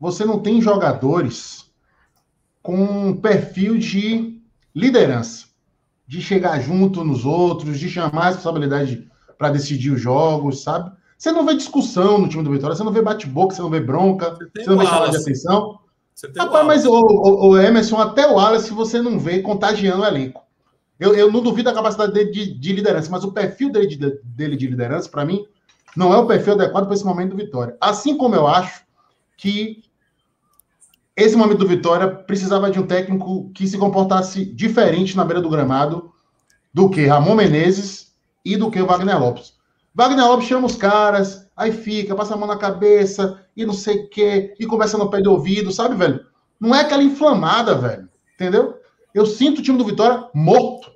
você 0.00 0.24
não 0.24 0.40
tem 0.40 0.60
jogadores 0.60 1.70
com 2.62 2.76
um 2.76 3.16
perfil 3.16 3.78
de 3.78 4.40
liderança. 4.74 5.46
De 6.06 6.20
chegar 6.20 6.60
junto 6.60 7.04
nos 7.04 7.24
outros, 7.24 7.78
de 7.78 7.88
chamar 7.88 8.22
a 8.22 8.28
responsabilidade 8.28 9.08
para 9.38 9.50
decidir 9.50 9.90
os 9.90 10.00
jogos, 10.00 10.62
sabe? 10.62 10.90
Você 11.16 11.30
não 11.30 11.46
vê 11.46 11.54
discussão 11.54 12.18
no 12.18 12.28
time 12.28 12.42
do 12.42 12.50
Vitória, 12.50 12.74
você 12.74 12.82
não 12.82 12.92
vê 12.92 13.00
bate-boca, 13.00 13.54
você 13.54 13.62
não 13.62 13.70
vê 13.70 13.80
bronca, 13.80 14.30
você, 14.30 14.50
você 14.56 14.70
não 14.70 14.78
vê 14.78 14.86
chamada 14.86 15.10
de 15.12 15.16
atenção. 15.18 15.78
Rapaz, 16.36 16.66
mas 16.66 16.84
o, 16.84 16.92
o, 16.92 17.48
o, 17.50 17.58
Emerson, 17.58 17.96
até 17.98 18.26
o 18.26 18.34
Wallace, 18.34 18.72
você 18.72 19.00
não 19.00 19.18
vê 19.18 19.40
contagiando 19.40 20.02
o 20.02 20.06
elenco. 20.06 20.42
Eu, 21.02 21.14
eu 21.14 21.32
não 21.32 21.42
duvido 21.42 21.68
da 21.68 21.74
capacidade 21.74 22.12
dele 22.12 22.30
de, 22.30 22.54
de, 22.54 22.72
liderança, 22.72 23.10
mas 23.10 23.24
o 23.24 23.32
perfil 23.32 23.72
dele 23.72 23.88
de, 23.88 24.20
dele 24.22 24.56
de 24.56 24.68
liderança, 24.68 25.08
para 25.08 25.24
mim, 25.24 25.44
não 25.96 26.14
é 26.14 26.16
o 26.16 26.28
perfil 26.28 26.52
adequado 26.52 26.84
para 26.84 26.94
esse 26.94 27.04
momento 27.04 27.30
do 27.30 27.36
Vitória. 27.36 27.76
Assim 27.80 28.16
como 28.16 28.36
eu 28.36 28.46
acho 28.46 28.84
que 29.36 29.82
esse 31.16 31.34
momento 31.34 31.58
do 31.58 31.66
Vitória 31.66 32.08
precisava 32.08 32.70
de 32.70 32.78
um 32.78 32.86
técnico 32.86 33.50
que 33.52 33.66
se 33.66 33.76
comportasse 33.76 34.44
diferente 34.44 35.16
na 35.16 35.24
beira 35.24 35.42
do 35.42 35.50
gramado 35.50 36.12
do 36.72 36.88
que 36.88 37.04
Ramon 37.04 37.34
Menezes 37.34 38.14
e 38.44 38.56
do 38.56 38.70
que 38.70 38.80
o 38.80 38.86
Wagner 38.86 39.18
Lopes. 39.18 39.54
Wagner 39.92 40.24
Lopes 40.24 40.46
chama 40.46 40.68
os 40.68 40.76
caras, 40.76 41.48
aí 41.56 41.72
fica, 41.72 42.14
passa 42.14 42.34
a 42.34 42.36
mão 42.36 42.46
na 42.46 42.56
cabeça 42.56 43.44
e 43.56 43.66
não 43.66 43.74
sei 43.74 44.04
o 44.04 44.08
quê, 44.08 44.54
e 44.56 44.66
conversa 44.66 44.96
no 44.96 45.10
pé 45.10 45.20
do 45.20 45.32
ouvido, 45.32 45.72
sabe, 45.72 45.96
velho? 45.96 46.24
Não 46.60 46.72
é 46.72 46.82
aquela 46.82 47.02
inflamada, 47.02 47.74
velho. 47.74 48.08
Entendeu? 48.36 48.80
Eu 49.12 49.26
sinto 49.26 49.58
o 49.58 49.62
time 49.62 49.76
do 49.76 49.84
Vitória 49.84 50.28
morto. 50.32 50.91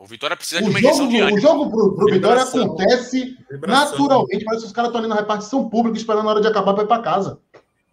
O 0.00 0.06
Vitória 0.06 0.34
precisa 0.34 0.62
o 0.62 0.64
de 0.64 0.70
uma 0.70 0.78
injeção 0.78 1.08
de 1.08 1.20
ânimo. 1.20 1.36
O 1.36 1.40
jogo 1.40 1.70
pro, 1.70 1.94
pro 1.94 2.06
Vitória 2.06 2.42
acontece 2.42 3.36
Vibração. 3.50 3.90
naturalmente, 3.90 4.46
parece 4.46 4.62
que 4.62 4.68
os 4.68 4.72
caras 4.72 4.88
estão 4.88 4.98
ali 4.98 5.08
na 5.10 5.14
repartição 5.14 5.68
pública 5.68 5.98
esperando 5.98 6.26
a 6.26 6.30
hora 6.30 6.40
de 6.40 6.48
acabar 6.48 6.72
para 6.72 6.84
ir 6.84 6.86
para 6.86 7.02
casa. 7.02 7.38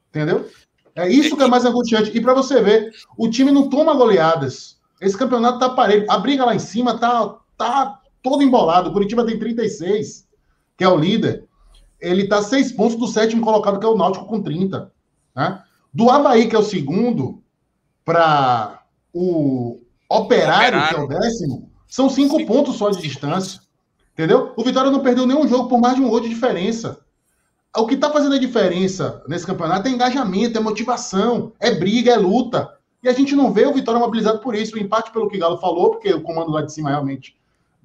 Entendeu? 0.09 0.49
É 0.95 1.09
isso 1.09 1.35
que 1.35 1.43
é 1.43 1.47
mais 1.47 1.65
angustiante. 1.65 2.17
E 2.17 2.21
para 2.21 2.33
você 2.33 2.61
ver, 2.61 2.93
o 3.17 3.29
time 3.29 3.51
não 3.51 3.69
toma 3.69 3.93
goleadas. 3.93 4.79
Esse 5.01 5.17
campeonato 5.17 5.59
tá 5.59 5.69
parelho. 5.69 6.09
A 6.09 6.17
briga 6.17 6.45
lá 6.45 6.55
em 6.55 6.59
cima 6.59 6.97
tá, 6.97 7.35
tá 7.57 7.99
todo 8.23 8.41
embolado. 8.41 8.89
O 8.89 8.93
Curitiba 8.93 9.25
tem 9.25 9.37
36, 9.37 10.25
que 10.77 10.85
é 10.85 10.87
o 10.87 10.95
líder. 10.95 11.43
Ele 11.99 12.25
tá 12.25 12.41
seis 12.41 12.71
pontos 12.71 12.95
do 12.95 13.07
sétimo 13.07 13.43
colocado, 13.43 13.79
que 13.79 13.85
é 13.85 13.89
o 13.89 13.97
Náutico, 13.97 14.27
com 14.27 14.41
30. 14.41 14.89
Né? 15.35 15.61
Do 15.93 16.09
Havaí, 16.09 16.47
que 16.47 16.55
é 16.55 16.59
o 16.59 16.63
segundo, 16.63 17.43
para 18.05 18.81
o 19.13 19.81
Operário, 20.09 20.79
Operário, 20.79 20.89
que 20.89 20.95
é 20.95 21.03
o 21.03 21.19
décimo, 21.19 21.76
são 21.87 22.09
cinco, 22.09 22.37
cinco 22.37 22.47
pontos 22.47 22.75
só 22.75 22.89
de 22.89 23.01
distância. 23.01 23.61
Entendeu? 24.13 24.51
O 24.55 24.63
Vitória 24.63 24.91
não 24.91 25.01
perdeu 25.01 25.27
nenhum 25.27 25.47
jogo 25.47 25.69
por 25.69 25.79
mais 25.79 25.95
de 25.95 26.01
um 26.01 26.09
gol 26.09 26.19
de 26.19 26.29
diferença. 26.29 26.99
O 27.75 27.85
que 27.85 27.93
está 27.93 28.09
fazendo 28.09 28.35
a 28.35 28.39
diferença 28.39 29.23
nesse 29.27 29.45
campeonato 29.45 29.87
é 29.87 29.91
engajamento, 29.91 30.57
é 30.57 30.61
motivação, 30.61 31.51
é 31.59 31.71
briga, 31.71 32.13
é 32.13 32.17
luta. 32.17 32.73
E 33.03 33.07
a 33.07 33.13
gente 33.13 33.35
não 33.35 33.53
vê 33.53 33.65
o 33.65 33.73
Vitória 33.73 33.99
mobilizado 33.99 34.39
por 34.39 34.55
isso. 34.55 34.75
O 34.75 34.79
empate, 34.79 35.11
pelo 35.11 35.29
que 35.29 35.37
o 35.37 35.39
Galo 35.39 35.57
falou, 35.57 35.91
porque 35.91 36.11
o 36.11 36.21
comando 36.21 36.51
lá 36.51 36.63
de 36.63 36.73
cima 36.73 36.89
realmente 36.89 37.37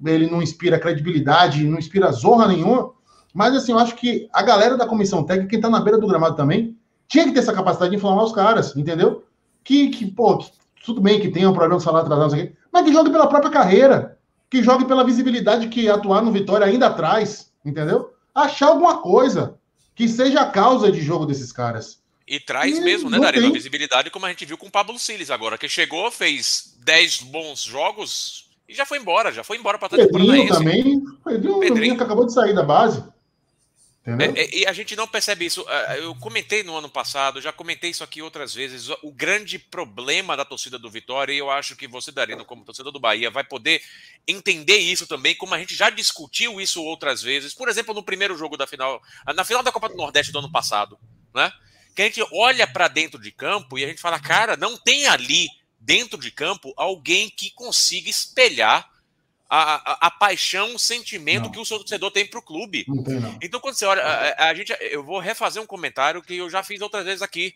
ele 0.03 0.29
não 0.29 0.41
inspira 0.41 0.79
credibilidade, 0.79 1.63
não 1.63 1.77
inspira 1.77 2.11
zorra 2.11 2.47
nenhuma. 2.47 2.91
Mas 3.33 3.55
assim, 3.55 3.71
eu 3.71 3.79
acho 3.79 3.95
que 3.95 4.27
a 4.33 4.41
galera 4.41 4.75
da 4.75 4.87
comissão 4.87 5.23
técnica, 5.23 5.49
quem 5.49 5.59
está 5.59 5.69
na 5.69 5.79
beira 5.79 5.99
do 5.99 6.07
gramado 6.07 6.35
também, 6.35 6.75
tinha 7.07 7.25
que 7.25 7.31
ter 7.31 7.39
essa 7.39 7.53
capacidade 7.53 7.91
de 7.91 7.97
inflamar 7.97 8.23
os 8.23 8.33
caras, 8.33 8.75
entendeu? 8.75 9.23
Que, 9.63 9.89
que 9.89 10.09
pô, 10.09 10.37
que 10.37 10.51
tudo 10.85 10.99
bem 10.99 11.19
que 11.19 11.29
tenha 11.29 11.49
um 11.49 11.53
problema 11.53 11.77
de 11.77 11.83
salário 11.83 12.05
atrasado, 12.05 12.33
aqui, 12.33 12.53
mas 12.73 12.83
que 12.83 12.91
jogue 12.91 13.11
pela 13.11 13.27
própria 13.27 13.51
carreira, 13.51 14.17
que 14.49 14.63
jogue 14.63 14.85
pela 14.85 15.03
visibilidade 15.03 15.67
que 15.69 15.87
atuar 15.87 16.23
no 16.23 16.31
Vitória 16.31 16.65
ainda 16.65 16.89
traz, 16.89 17.53
entendeu? 17.63 18.11
Achar 18.33 18.69
alguma 18.69 18.97
coisa 18.97 19.59
que 19.93 20.07
seja 20.07 20.41
a 20.41 20.49
causa 20.49 20.91
de 20.91 20.99
jogo 20.99 21.27
desses 21.27 21.51
caras. 21.51 22.01
E 22.27 22.39
traz 22.39 22.77
e 22.77 22.81
mesmo, 22.81 23.09
né, 23.09 23.19
Dario? 23.19 23.47
A 23.47 23.51
visibilidade, 23.51 24.09
como 24.09 24.25
a 24.25 24.29
gente 24.29 24.45
viu 24.45 24.57
com 24.57 24.67
o 24.67 24.71
Pablo 24.71 24.97
Siles 24.97 25.29
agora, 25.29 25.57
que 25.57 25.69
chegou, 25.69 26.09
fez 26.09 26.75
10 26.79 27.21
bons 27.23 27.61
jogos 27.61 28.49
e 28.67 28.73
já 28.73 28.85
foi 28.85 28.97
embora, 28.97 29.31
já 29.31 29.43
foi 29.43 29.57
embora 29.57 29.77
para 29.77 29.89
Pedrinho 29.89 30.47
também. 30.47 31.03
Pedrinho, 31.23 31.59
Pedrinho 31.59 31.97
que 31.97 32.03
acabou 32.03 32.25
de 32.25 32.33
sair 32.33 32.55
da 32.55 32.63
base. 32.63 33.03
É, 34.05 34.41
é, 34.41 34.55
e 34.57 34.65
a 34.65 34.73
gente 34.73 34.97
não 34.97 35.07
percebe 35.07 35.45
isso. 35.45 35.65
É, 35.69 35.99
eu 35.99 36.13
comentei 36.15 36.61
no 36.61 36.75
ano 36.75 36.89
passado, 36.89 37.39
já 37.39 37.53
comentei 37.53 37.89
isso 37.89 38.03
aqui 38.03 38.21
outras 38.21 38.53
vezes. 38.53 38.89
O 39.01 39.11
grande 39.11 39.57
problema 39.57 40.35
da 40.35 40.43
torcida 40.43 40.77
do 40.77 40.89
Vitória, 40.89 41.31
e 41.31 41.37
eu 41.37 41.49
acho 41.49 41.75
que 41.75 41.87
você, 41.87 42.11
Darino, 42.11 42.43
como 42.43 42.65
torcedor 42.65 42.91
do 42.91 42.99
Bahia, 42.99 43.31
vai 43.31 43.45
poder 43.45 43.81
entender 44.27 44.77
isso 44.77 45.07
também, 45.07 45.33
como 45.35 45.55
a 45.55 45.59
gente 45.59 45.73
já 45.73 45.89
discutiu 45.89 46.59
isso 46.59 46.83
outras 46.83 47.21
vezes. 47.21 47.53
Por 47.53 47.69
exemplo, 47.69 47.93
no 47.93 48.03
primeiro 48.03 48.37
jogo 48.37 48.57
da 48.57 48.67
final, 48.67 49.01
na 49.33 49.45
final 49.45 49.63
da 49.63 49.71
Copa 49.71 49.87
do 49.87 49.95
Nordeste 49.95 50.33
do 50.33 50.39
ano 50.39 50.51
passado, 50.51 50.99
né? 51.33 51.51
Que 51.95 52.01
a 52.01 52.05
gente 52.05 52.25
olha 52.33 52.67
para 52.67 52.89
dentro 52.89 53.21
de 53.21 53.31
campo 53.31 53.77
e 53.77 53.85
a 53.85 53.87
gente 53.87 54.01
fala, 54.01 54.19
cara, 54.19 54.57
não 54.57 54.75
tem 54.75 55.07
ali 55.07 55.47
dentro 55.79 56.19
de 56.19 56.31
campo 56.31 56.73
alguém 56.75 57.29
que 57.29 57.51
consiga 57.51 58.09
espelhar 58.09 58.89
a, 59.55 59.75
a, 59.75 60.07
a, 60.07 60.11
paixão, 60.11 60.73
o 60.73 60.79
sentimento 60.79 61.43
não. 61.43 61.51
que 61.51 61.59
o 61.59 61.65
seu 61.65 61.77
torcedor 61.77 62.09
tem 62.09 62.25
para 62.25 62.39
o 62.39 62.41
clube. 62.41 62.85
Não 62.87 63.03
tem, 63.03 63.19
não. 63.19 63.37
Então, 63.39 63.59
quando 63.59 63.75
você 63.75 63.85
olha, 63.85 64.01
a, 64.01 64.49
a, 64.49 64.53
gente, 64.55 64.75
eu 64.81 65.03
vou 65.03 65.19
refazer 65.19 65.61
um 65.61 65.67
comentário 65.67 66.23
que 66.23 66.37
eu 66.37 66.49
já 66.49 66.63
fiz 66.63 66.81
outras 66.81 67.05
vezes 67.05 67.21
aqui. 67.21 67.55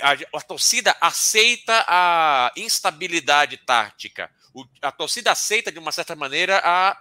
A, 0.00 0.40
torcida 0.40 0.96
aceita 1.00 1.84
a 1.88 2.52
instabilidade 2.56 3.56
tática. 3.56 4.30
O, 4.54 4.64
a 4.80 4.92
torcida 4.92 5.32
aceita, 5.32 5.72
de 5.72 5.78
uma 5.80 5.90
certa 5.90 6.14
maneira, 6.14 6.60
a 6.62 6.96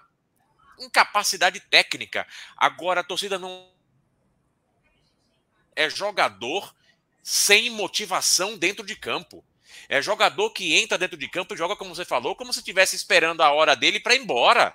incapacidade 0.79 1.59
técnica. 1.59 2.25
Agora, 2.57 3.01
a 3.01 3.03
torcida 3.03 3.38
não 3.38 3.69
é 5.75 5.88
jogador 5.88 6.73
sem 7.21 7.69
motivação 7.69 8.57
dentro 8.57 8.83
de 8.83 8.95
campo. 8.95 9.45
É 9.89 10.01
jogador 10.01 10.49
que 10.51 10.75
entra 10.75 10.97
dentro 10.97 11.17
de 11.17 11.29
campo 11.29 11.53
e 11.53 11.57
joga, 11.57 11.75
como 11.75 11.95
você 11.95 12.03
falou, 12.03 12.35
como 12.35 12.51
se 12.51 12.59
estivesse 12.59 12.95
esperando 12.95 13.41
a 13.41 13.51
hora 13.51 13.75
dele 13.75 13.99
para 13.99 14.15
ir 14.15 14.21
embora. 14.21 14.73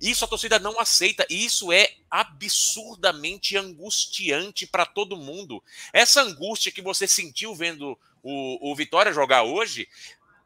Isso 0.00 0.24
a 0.24 0.28
torcida 0.28 0.58
não 0.58 0.80
aceita. 0.80 1.24
E 1.30 1.44
isso 1.44 1.70
é 1.70 1.94
absurdamente 2.10 3.56
angustiante 3.56 4.66
para 4.66 4.84
todo 4.84 5.16
mundo. 5.16 5.62
Essa 5.92 6.22
angústia 6.22 6.72
que 6.72 6.82
você 6.82 7.06
sentiu 7.06 7.54
vendo 7.54 7.96
o, 8.22 8.72
o 8.72 8.74
Vitória 8.74 9.12
jogar 9.12 9.44
hoje, 9.44 9.88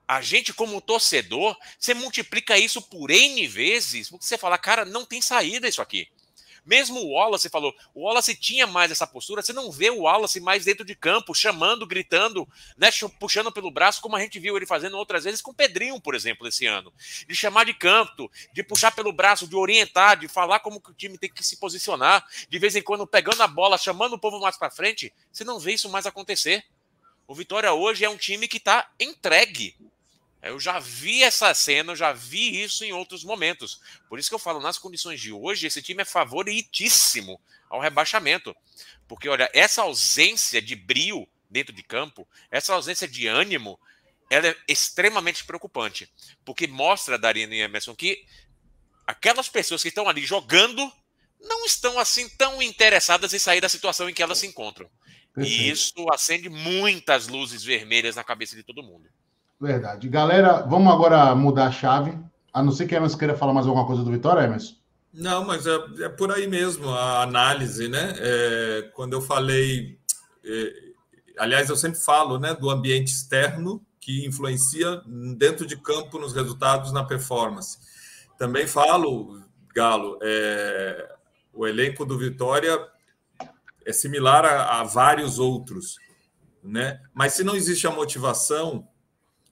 a 0.07 0.21
gente, 0.21 0.53
como 0.53 0.81
torcedor, 0.81 1.57
você 1.79 1.95
multiplica 1.95 2.59
isso 2.59 2.83
por 2.83 3.11
N 3.11 3.47
vezes, 3.47 4.11
porque 4.11 4.25
você 4.25 4.37
fala, 4.37 4.59
cara, 4.59 4.85
não 4.85 5.05
tem 5.05 5.23
saída 5.23 5.67
isso 5.67 5.81
aqui. 5.81 6.09
Mesmo 6.67 6.99
o 6.99 7.13
Wallace 7.13 7.49
falou, 7.49 7.73
o 7.95 8.03
Wallace 8.03 8.35
tinha 8.35 8.67
mais 8.67 8.91
essa 8.91 9.07
postura, 9.07 9.41
você 9.41 9.53
não 9.53 9.71
vê 9.71 9.89
o 9.89 10.01
Wallace 10.01 10.41
mais 10.41 10.65
dentro 10.65 10.85
de 10.85 10.97
campo, 10.97 11.33
chamando, 11.33 11.87
gritando, 11.87 12.47
né, 12.77 12.91
puxando 13.21 13.53
pelo 13.53 13.71
braço, 13.71 14.03
como 14.03 14.17
a 14.17 14.21
gente 14.21 14.41
viu 14.41 14.57
ele 14.57 14.67
fazendo 14.67 14.97
outras 14.99 15.23
vezes 15.23 15.41
com 15.41 15.53
o 15.53 15.55
Pedrinho, 15.55 16.01
por 16.01 16.15
exemplo, 16.17 16.49
esse 16.49 16.67
ano. 16.67 16.93
De 17.29 17.35
chamar 17.35 17.65
de 17.65 17.73
canto, 17.73 18.29
de 18.53 18.65
puxar 18.65 18.91
pelo 18.91 19.13
braço, 19.13 19.47
de 19.47 19.55
orientar, 19.55 20.19
de 20.19 20.27
falar 20.27 20.59
como 20.59 20.81
que 20.81 20.91
o 20.91 20.95
time 20.95 21.17
tem 21.17 21.31
que 21.31 21.45
se 21.45 21.57
posicionar, 21.59 22.27
de 22.49 22.59
vez 22.59 22.75
em 22.75 22.83
quando 22.83 23.07
pegando 23.07 23.41
a 23.43 23.47
bola, 23.47 23.79
chamando 23.79 24.15
o 24.15 24.19
povo 24.19 24.41
mais 24.41 24.57
para 24.57 24.71
frente. 24.71 25.15
Você 25.31 25.45
não 25.45 25.61
vê 25.61 25.75
isso 25.75 25.89
mais 25.89 26.05
acontecer. 26.05 26.65
O 27.29 27.35
Vitória 27.35 27.73
hoje 27.73 28.05
é 28.05 28.11
um 28.11 28.17
time 28.17 28.49
que 28.49 28.59
está 28.59 28.91
entregue. 28.99 29.77
Eu 30.49 30.61
já 30.61 30.79
vi 30.79 31.23
essa 31.23 31.53
cena, 31.55 31.93
eu 31.93 31.97
já 31.97 32.13
vi 32.13 32.63
isso 32.63 32.85
em 32.85 32.93
outros 32.93 33.25
momentos. 33.25 33.81
Por 34.09 34.19
isso 34.19 34.29
que 34.29 34.35
eu 34.35 34.39
falo, 34.39 34.61
nas 34.61 34.79
condições 34.79 35.21
de 35.21 35.33
hoje, 35.33 35.67
esse 35.67 35.83
time 35.83 36.03
é 36.03 36.05
favoritíssimo 36.05 37.41
ao 37.69 37.81
rebaixamento. 37.81 38.55
Porque, 39.09 39.29
olha, 39.29 39.51
essa 39.53 39.83
ausência 39.83 40.61
de 40.61 40.75
brio 40.75 41.29
dentro 41.51 41.75
de 41.75 41.83
campo, 41.83 42.27
essa 42.51 42.75
ausência 42.75 43.07
de 43.07 43.27
ânimo, 43.27 43.79
ela 44.31 44.49
é 44.49 44.57
extremamente 44.69 45.45
preocupante. 45.45 46.13
Porque 46.45 46.67
mostra, 46.67 47.19
Darina 47.19 47.55
e 47.55 47.61
Emerson, 47.61 47.95
que 47.95 48.25
aquelas 49.07 49.49
pessoas 49.49 49.83
que 49.83 49.89
estão 49.89 50.09
ali 50.09 50.25
jogando 50.27 50.93
não 51.41 51.65
estão 51.65 51.99
assim 51.99 52.29
tão 52.31 52.61
interessadas 52.63 53.33
em 53.33 53.39
sair 53.39 53.61
da 53.61 53.69
situação 53.69 54.09
em 54.09 54.15
que 54.15 54.23
elas 54.23 54.39
se 54.39 54.47
encontram. 54.47 54.91
E 55.37 55.69
isso 55.69 56.07
acende 56.11 56.49
muitas 56.49 57.29
luzes 57.29 57.63
vermelhas 57.63 58.17
na 58.17 58.25
cabeça 58.25 58.57
de 58.57 58.63
todo 58.63 58.83
mundo. 58.83 59.09
Verdade. 59.61 60.09
Galera, 60.09 60.63
vamos 60.63 60.93
agora 60.93 61.35
mudar 61.35 61.67
a 61.67 61.73
chave. 61.73 62.19
A 62.53 62.63
não 62.63 62.73
ser 62.73 62.87
que 62.87 62.95
Emerson 62.95 63.19
queira 63.19 63.37
falar 63.37 63.53
mais 63.53 63.67
alguma 63.67 63.87
coisa 63.87 64.03
do 64.03 64.11
Vitória, 64.11 64.43
Emerson. 64.45 64.75
Não, 65.13 65.45
mas 65.45 65.67
é, 65.67 65.79
é 66.01 66.09
por 66.09 66.31
aí 66.31 66.47
mesmo 66.47 66.91
a 66.91 67.23
análise, 67.23 67.89
né? 67.89 68.15
É, 68.19 68.91
quando 68.95 69.15
eu 69.15 69.23
falei. 69.23 69.99
É, 70.45 70.73
aliás, 71.39 71.69
eu 71.71 71.77
sempre 71.77 71.99
falo 71.99 72.39
né, 72.39 72.55
do 72.55 72.71
ambiente 72.71 73.09
externo 73.09 73.85
que 73.99 74.27
influencia 74.27 75.03
dentro 75.37 75.67
de 75.67 75.77
campo 75.77 76.19
nos 76.19 76.33
resultados, 76.33 76.93
na 76.93 77.03
performance. 77.03 77.79
Também 78.39 78.67
falo, 78.67 79.43
Galo, 79.75 80.19
é, 80.23 81.15
o 81.53 81.67
elenco 81.67 82.05
do 82.05 82.19
Vitória 82.19 82.79
é 83.85 83.93
similar 83.93 84.45
a, 84.45 84.81
a 84.81 84.85
vários 84.85 85.39
outros, 85.39 85.97
né? 86.63 87.01
Mas 87.15 87.33
se 87.33 87.43
não 87.43 87.57
existe 87.57 87.87
a 87.87 87.91
motivação, 87.91 88.87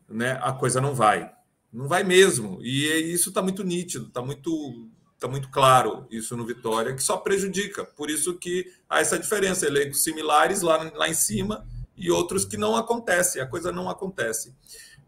né, 0.08 0.38
a 0.42 0.52
coisa 0.52 0.80
não 0.80 0.94
vai. 0.94 1.30
Não 1.72 1.88
vai 1.88 2.04
mesmo. 2.04 2.60
E 2.62 2.86
isso 3.12 3.30
está 3.30 3.42
muito 3.42 3.64
nítido, 3.64 4.06
está 4.06 4.22
muito, 4.22 4.88
tá 5.18 5.26
muito 5.26 5.48
claro 5.50 6.06
isso 6.10 6.36
no 6.36 6.46
Vitória, 6.46 6.94
que 6.94 7.02
só 7.02 7.16
prejudica. 7.16 7.84
Por 7.84 8.10
isso 8.10 8.34
que 8.34 8.72
há 8.88 9.00
essa 9.00 9.18
diferença, 9.18 9.66
elencos 9.66 10.04
similares 10.04 10.62
lá, 10.62 10.90
lá 10.94 11.08
em 11.08 11.14
cima 11.14 11.66
e 11.96 12.10
outros 12.10 12.44
que 12.44 12.56
não 12.56 12.76
acontece, 12.76 13.40
a 13.40 13.46
coisa 13.46 13.72
não 13.72 13.88
acontece. 13.88 14.54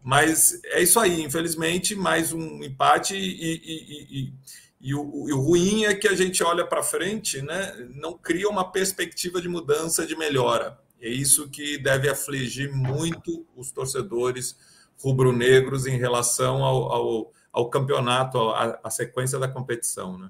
Mas 0.03 0.59
é 0.65 0.81
isso 0.81 0.99
aí, 0.99 1.21
infelizmente, 1.21 1.95
mais 1.95 2.31
um 2.31 2.63
empate 2.63 3.15
e, 3.15 3.19
e, 3.19 4.19
e, 4.19 4.33
e 4.79 4.95
o, 4.95 5.01
o, 5.01 5.41
ruim 5.41 5.85
é 5.85 5.93
que 5.93 6.07
a 6.07 6.15
gente 6.15 6.43
olha 6.43 6.65
para 6.65 6.83
frente, 6.83 7.41
né, 7.41 7.89
não 7.95 8.17
cria 8.17 8.47
uma 8.47 8.71
perspectiva 8.71 9.41
de 9.41 9.49
mudança, 9.49 10.05
de 10.05 10.15
melhora. 10.15 10.79
É 11.01 11.09
isso 11.09 11.49
que 11.49 11.77
deve 11.77 12.09
afligir 12.09 12.71
muito 12.71 13.45
os 13.55 13.71
torcedores 13.71 14.55
rubro-negros 15.01 15.85
em 15.85 15.97
relação 15.97 16.63
ao, 16.63 16.91
ao, 16.91 17.31
ao 17.51 17.69
campeonato, 17.69 18.49
à 18.49 18.89
sequência 18.89 19.39
da 19.39 19.47
competição. 19.47 20.17
Né? 20.17 20.29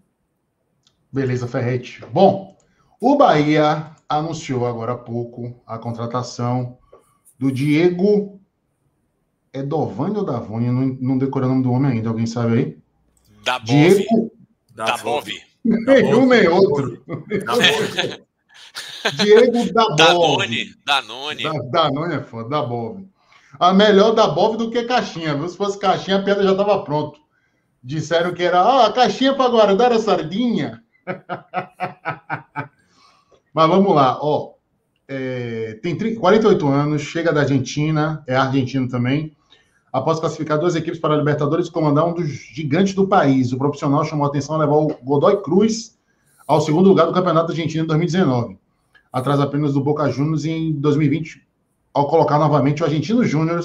Beleza, 1.12 1.48
Ferrete. 1.48 2.04
Bom, 2.12 2.58
o 3.00 3.16
Bahia 3.16 3.92
anunciou 4.08 4.66
agora 4.66 4.94
há 4.94 4.98
pouco 4.98 5.62
a 5.66 5.78
contratação 5.78 6.78
do 7.38 7.52
Diego 7.52 8.40
Edovani 9.54 10.18
ou 10.18 10.26
Davoni? 10.26 10.68
Não, 10.68 10.98
não 11.00 11.18
decorei 11.18 11.48
o 11.48 11.52
nome 11.52 11.64
do 11.64 11.72
homem 11.72 11.92
ainda, 11.94 12.10
alguém 12.10 12.26
sabe 12.26 12.58
aí? 12.58 12.78
Dabov. 13.44 13.66
Diego... 13.66 14.32
Dabov. 14.74 15.28
Nenhum 15.64 16.28
nem 16.28 16.48
outro. 16.48 17.04
Diego 19.18 19.74
Dabov. 19.74 19.96
Danone. 19.98 20.76
Danone. 20.86 21.44
Da, 21.44 21.52
Danone 21.72 22.16
é 22.16 22.22
foda, 22.22 22.50
Dabov. 22.50 23.08
A 23.60 23.74
melhor 23.74 24.14
da 24.14 24.28
Bov 24.28 24.56
do 24.56 24.70
que 24.70 24.84
caixinha. 24.84 25.36
Viu? 25.36 25.50
Se 25.50 25.58
fosse 25.58 25.80
caixinha, 25.80 26.18
a 26.18 26.22
pedra 26.22 26.44
já 26.44 26.52
estava 26.52 26.84
pronto. 26.84 27.20
Disseram 27.84 28.34
que 28.34 28.44
era 28.44 28.62
ah, 28.62 28.86
a 28.88 28.92
caixinha 28.92 29.34
para 29.34 29.50
guardar 29.50 29.92
a 29.92 30.00
sardinha. 30.00 30.84
Mas 33.54 33.70
vamos 33.70 33.96
lá, 33.96 34.20
ó. 34.22 34.54
É, 35.08 35.80
tem 35.82 35.96
30, 35.96 36.20
48 36.20 36.68
anos, 36.68 37.02
chega 37.02 37.32
da 37.34 37.42
Argentina, 37.42 38.24
é 38.28 38.36
argentino 38.36 38.88
também. 38.88 39.36
Após 39.92 40.20
classificar 40.20 40.60
duas 40.60 40.76
equipes 40.76 41.00
para 41.00 41.14
a 41.16 41.18
Libertadores 41.18 41.68
e 41.68 41.72
comandar 41.72 42.06
um 42.06 42.14
dos 42.14 42.28
gigantes 42.28 42.94
do 42.94 43.08
país, 43.08 43.54
o 43.54 43.58
profissional 43.58 44.04
chamou 44.04 44.26
a 44.26 44.30
atenção 44.30 44.56
a 44.56 44.60
levar 44.60 44.76
o 44.76 44.88
Godoy 45.02 45.42
Cruz 45.42 45.98
ao 46.46 46.62
segundo 46.62 46.90
lugar 46.90 47.08
do 47.08 47.14
Campeonato 47.14 47.52
Argentino 47.52 47.86
em 47.86 47.88
2019, 47.88 48.60
atrás 49.12 49.40
apenas 49.40 49.74
do 49.74 49.82
Boca 49.82 50.12
Juniors 50.12 50.46
em 50.46 50.74
2020 50.74 51.47
ao 51.98 52.08
colocar 52.08 52.38
novamente 52.38 52.84
o 52.84 52.86
Argentino 52.86 53.26
Júnior 53.26 53.64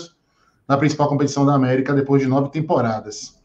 na 0.66 0.78
principal 0.78 1.07
competição 1.07 1.45
da 1.45 1.53
América 1.53 1.93
depois 1.93 2.22
de 2.22 2.28
nove 2.28 2.51
temporadas. 2.51 3.39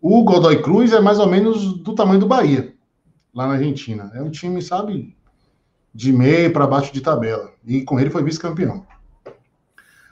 O 0.00 0.24
Godoy 0.24 0.62
Cruz 0.62 0.92
é 0.92 1.00
mais 1.00 1.18
ou 1.18 1.28
menos 1.28 1.74
do 1.82 1.94
tamanho 1.94 2.20
do 2.20 2.26
Bahia, 2.26 2.74
lá 3.34 3.46
na 3.46 3.54
Argentina. 3.54 4.10
É 4.14 4.22
um 4.22 4.30
time, 4.30 4.62
sabe, 4.62 5.14
de 5.94 6.10
meio 6.10 6.50
para 6.52 6.66
baixo 6.66 6.92
de 6.92 7.02
tabela. 7.02 7.52
E 7.66 7.82
com 7.82 8.00
ele 8.00 8.08
foi 8.08 8.22
vice-campeão. 8.22 8.86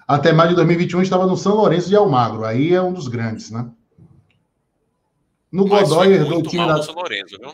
Até 0.07 0.31
mais 0.31 0.51
de 0.51 0.57
2021 0.57 1.01
estava 1.03 1.27
no 1.27 1.37
São 1.37 1.55
Lourenço 1.55 1.89
de 1.89 1.97
Almagro. 1.97 2.45
Aí 2.45 2.75
é 2.75 2.83
um 2.83 2.93
dos 2.93 3.09
grandes, 3.09 3.51
né? 3.51 3.71
No 5.51 5.67
Mas 5.67 5.89
Godoy 5.89 6.13
herdou 6.13 6.41
o 6.41 6.43
time 6.43 6.67
da. 6.67 6.77
No 6.77 6.83
São 6.83 6.95
Lourenço, 6.95 7.39
viu? 7.39 7.53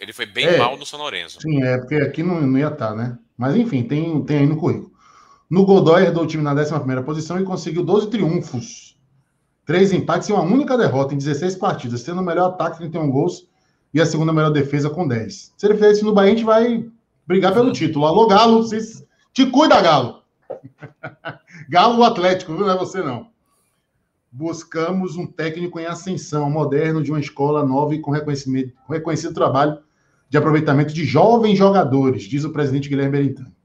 Ele 0.00 0.12
foi 0.12 0.26
bem 0.26 0.46
é, 0.46 0.58
mal 0.58 0.76
no 0.76 0.86
São 0.86 0.98
Lourenço. 0.98 1.40
Sim, 1.40 1.62
é, 1.62 1.78
porque 1.78 1.96
aqui 1.96 2.22
não, 2.22 2.40
não 2.40 2.58
ia 2.58 2.68
estar, 2.68 2.88
tá, 2.88 2.94
né? 2.96 3.18
Mas 3.36 3.54
enfim, 3.54 3.84
tem, 3.84 4.24
tem 4.24 4.38
aí 4.38 4.46
no 4.46 4.56
currículo. 4.56 4.97
No 5.50 5.64
Godoy, 5.64 6.02
herdou 6.02 6.24
o 6.24 6.26
time 6.26 6.42
na 6.42 6.52
11 6.52 7.02
posição 7.06 7.40
e 7.40 7.44
conseguiu 7.44 7.82
12 7.82 8.10
triunfos, 8.10 8.98
três 9.64 9.94
empates 9.94 10.28
e 10.28 10.32
uma 10.32 10.42
única 10.42 10.76
derrota 10.76 11.14
em 11.14 11.18
16 11.18 11.56
partidas, 11.56 12.02
tendo 12.02 12.20
o 12.20 12.24
melhor 12.24 12.50
ataque, 12.50 12.76
31 12.76 13.10
gols, 13.10 13.48
e 13.94 14.00
a 14.00 14.04
segunda 14.04 14.30
melhor 14.30 14.50
defesa 14.50 14.90
com 14.90 15.08
10. 15.08 15.54
Se 15.56 15.66
ele 15.66 15.74
fizer 15.74 15.92
isso 15.92 16.04
no 16.04 16.12
Bahia, 16.12 16.32
a 16.32 16.34
gente 16.34 16.44
vai 16.44 16.86
brigar 17.26 17.54
pelo 17.54 17.72
título. 17.72 18.04
Alô, 18.04 18.26
Galo, 18.26 18.62
vocês... 18.62 19.02
te 19.32 19.46
cuida, 19.46 19.80
Galo! 19.80 20.22
Galo 21.68 22.04
Atlético, 22.04 22.52
não 22.52 22.70
é 22.70 22.76
você 22.76 23.02
não. 23.02 23.28
Buscamos 24.30 25.16
um 25.16 25.26
técnico 25.26 25.80
em 25.80 25.86
ascensão, 25.86 26.50
moderno, 26.50 27.02
de 27.02 27.10
uma 27.10 27.20
escola 27.20 27.64
nova 27.64 27.94
e 27.94 28.00
com 28.00 28.10
reconhecimento, 28.10 28.74
reconhecido 28.86 29.32
trabalho 29.32 29.78
de 30.28 30.36
aproveitamento 30.36 30.92
de 30.92 31.06
jovens 31.06 31.56
jogadores, 31.56 32.24
diz 32.24 32.44
o 32.44 32.52
presidente 32.52 32.90
Guilherme 32.90 33.12
Berintani. 33.12 33.57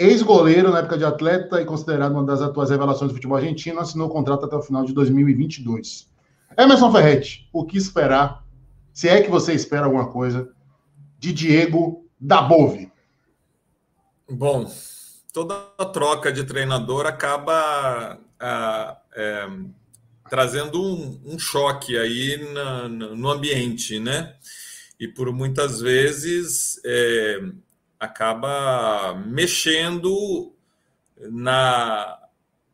Ex-goleiro 0.00 0.70
na 0.70 0.78
época 0.78 0.96
de 0.96 1.04
atleta 1.04 1.60
e 1.60 1.66
considerado 1.66 2.12
uma 2.12 2.24
das 2.24 2.40
atuais 2.40 2.70
revelações 2.70 3.10
do 3.10 3.14
futebol 3.14 3.36
argentino, 3.36 3.80
assinou 3.80 4.08
o 4.08 4.10
contrato 4.10 4.46
até 4.46 4.56
o 4.56 4.62
final 4.62 4.82
de 4.82 4.94
2022. 4.94 6.08
Emerson 6.56 6.90
Ferretti, 6.90 7.46
o 7.52 7.66
que 7.66 7.76
esperar, 7.76 8.42
se 8.94 9.10
é 9.10 9.20
que 9.20 9.30
você 9.30 9.52
espera 9.52 9.84
alguma 9.84 10.10
coisa, 10.10 10.50
de 11.18 11.34
Diego 11.34 12.08
Dabove? 12.18 12.90
Bom, 14.26 14.72
toda 15.34 15.54
troca 15.92 16.32
de 16.32 16.44
treinador 16.44 17.04
acaba 17.04 18.18
ah, 18.40 18.98
é, 19.14 19.48
trazendo 20.30 20.82
um, 20.82 21.20
um, 21.26 21.38
choque 21.38 21.98
aí 21.98 22.50
na, 22.54 22.88
no 22.88 23.28
ambiente, 23.28 24.00
né? 24.00 24.34
E 24.98 25.06
por 25.06 25.30
muitas 25.30 25.78
vezes 25.78 26.80
é, 26.86 27.40
acaba 28.00 29.14
mexendo 29.26 30.54
na, 31.30 32.18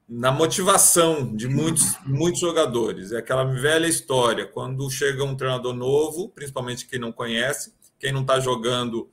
na 0.08 0.30
motivação 0.30 1.34
de 1.34 1.48
muitos, 1.48 1.98
muitos 2.06 2.40
jogadores. 2.40 3.12
É 3.12 3.18
aquela 3.18 3.44
velha 3.44 3.86
história, 3.86 4.46
quando 4.46 4.88
chega 4.90 5.24
um 5.24 5.36
treinador 5.36 5.74
novo, 5.74 6.28
principalmente 6.28 6.86
quem 6.86 6.98
não 7.00 7.10
conhece, 7.10 7.74
quem 7.98 8.12
não 8.12 8.20
está 8.22 8.38
jogando 8.38 9.10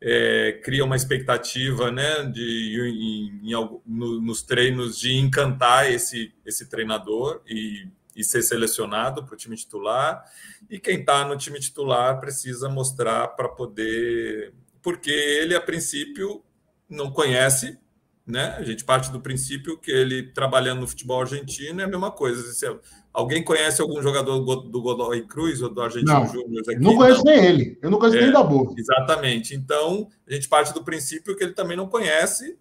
é, 0.00 0.60
cria 0.64 0.84
uma 0.84 0.96
expectativa 0.96 1.90
né, 1.90 2.24
de, 2.24 3.42
em, 3.42 3.50
em, 3.50 3.80
no, 3.86 4.20
nos 4.20 4.42
treinos 4.42 4.98
de 4.98 5.14
encantar 5.14 5.90
esse, 5.90 6.32
esse 6.44 6.68
treinador 6.68 7.42
e, 7.46 7.86
e 8.16 8.24
ser 8.24 8.42
selecionado 8.42 9.24
para 9.24 9.34
o 9.34 9.36
time 9.36 9.56
titular. 9.56 10.24
E 10.70 10.78
quem 10.78 11.00
está 11.00 11.24
no 11.26 11.36
time 11.36 11.60
titular 11.60 12.18
precisa 12.18 12.68
mostrar 12.68 13.28
para 13.28 13.48
poder. 13.48 14.54
Porque 14.82 15.10
ele, 15.10 15.54
a 15.54 15.60
princípio, 15.60 16.42
não 16.88 17.10
conhece 17.10 17.78
né? 18.30 18.54
A 18.58 18.62
gente 18.62 18.84
parte 18.84 19.10
do 19.10 19.20
princípio 19.20 19.76
que 19.76 19.90
ele 19.90 20.22
trabalhando 20.22 20.80
no 20.80 20.88
futebol 20.88 21.20
argentino 21.20 21.80
é 21.80 21.84
a 21.84 21.88
mesma 21.88 22.10
coisa. 22.10 22.42
Se 22.52 22.66
alguém 23.12 23.42
conhece 23.42 23.82
algum 23.82 24.00
jogador 24.00 24.38
do 24.38 24.82
Godoy 24.82 25.22
Cruz 25.26 25.60
ou 25.60 25.68
do 25.68 25.82
Argentino 25.82 26.26
Júnior? 26.26 26.62
Não 26.78 26.96
conheço 26.96 27.24
não. 27.24 27.32
nem 27.32 27.44
ele. 27.44 27.78
Eu 27.82 27.90
não 27.90 27.98
conheço 27.98 28.18
é, 28.18 28.22
nem 28.22 28.32
da 28.32 28.42
boa. 28.42 28.72
Exatamente. 28.76 29.54
Então, 29.54 30.08
a 30.28 30.32
gente 30.32 30.48
parte 30.48 30.72
do 30.72 30.84
princípio 30.84 31.36
que 31.36 31.42
ele 31.42 31.52
também 31.52 31.76
não 31.76 31.88
conhece 31.88 32.56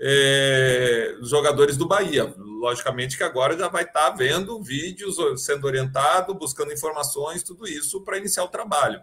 é, 0.00 1.16
os 1.20 1.30
jogadores 1.30 1.76
do 1.76 1.86
Bahia. 1.86 2.32
Logicamente 2.38 3.16
que 3.16 3.24
agora 3.24 3.58
já 3.58 3.68
vai 3.68 3.82
estar 3.82 4.10
vendo 4.10 4.62
vídeos, 4.62 5.16
sendo 5.44 5.66
orientado, 5.66 6.34
buscando 6.34 6.72
informações, 6.72 7.42
tudo 7.42 7.66
isso 7.66 8.02
para 8.02 8.18
iniciar 8.18 8.44
o 8.44 8.48
trabalho. 8.48 9.00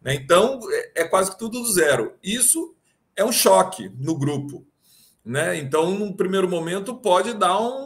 Né? 0.00 0.14
Então, 0.14 0.60
é, 0.70 1.02
é 1.02 1.04
quase 1.04 1.32
que 1.32 1.38
tudo 1.38 1.60
do 1.60 1.72
zero. 1.72 2.14
Isso 2.22 2.74
é 3.14 3.24
um 3.24 3.32
choque 3.32 3.90
no 3.98 4.16
grupo. 4.16 4.66
Né? 5.24 5.58
Então, 5.58 5.96
num 5.98 6.12
primeiro 6.12 6.48
momento, 6.48 6.94
pode 6.94 7.34
dar 7.34 7.60
um, 7.60 7.84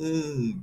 um, 0.00 0.62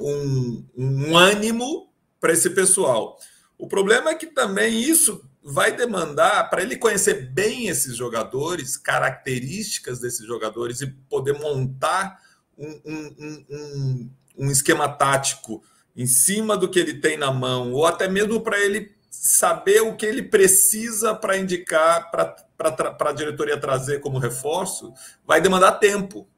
um, 0.00 0.64
um 0.76 1.16
ânimo 1.16 1.90
para 2.20 2.32
esse 2.32 2.50
pessoal. 2.50 3.18
O 3.58 3.68
problema 3.68 4.10
é 4.10 4.14
que 4.14 4.26
também 4.26 4.80
isso 4.80 5.22
vai 5.48 5.74
demandar, 5.76 6.50
para 6.50 6.60
ele 6.60 6.76
conhecer 6.76 7.30
bem 7.30 7.68
esses 7.68 7.96
jogadores, 7.96 8.76
características 8.76 10.00
desses 10.00 10.26
jogadores 10.26 10.80
e 10.80 10.88
poder 10.88 11.38
montar 11.38 12.20
um, 12.58 12.80
um, 12.84 13.46
um, 13.48 14.10
um 14.38 14.50
esquema 14.50 14.88
tático 14.88 15.62
em 15.94 16.06
cima 16.06 16.56
do 16.56 16.68
que 16.68 16.80
ele 16.80 16.94
tem 16.94 17.16
na 17.16 17.32
mão, 17.32 17.72
ou 17.72 17.86
até 17.86 18.08
mesmo 18.08 18.40
para 18.40 18.58
ele 18.58 18.95
saber 19.20 19.80
o 19.80 19.96
que 19.96 20.06
ele 20.06 20.22
precisa 20.22 21.14
para 21.14 21.36
indicar, 21.36 22.10
para 22.10 22.96
a 23.00 23.12
diretoria 23.12 23.58
trazer 23.58 24.00
como 24.00 24.18
reforço, 24.18 24.92
vai 25.26 25.40
demandar 25.40 25.72
tempo. 25.72 26.28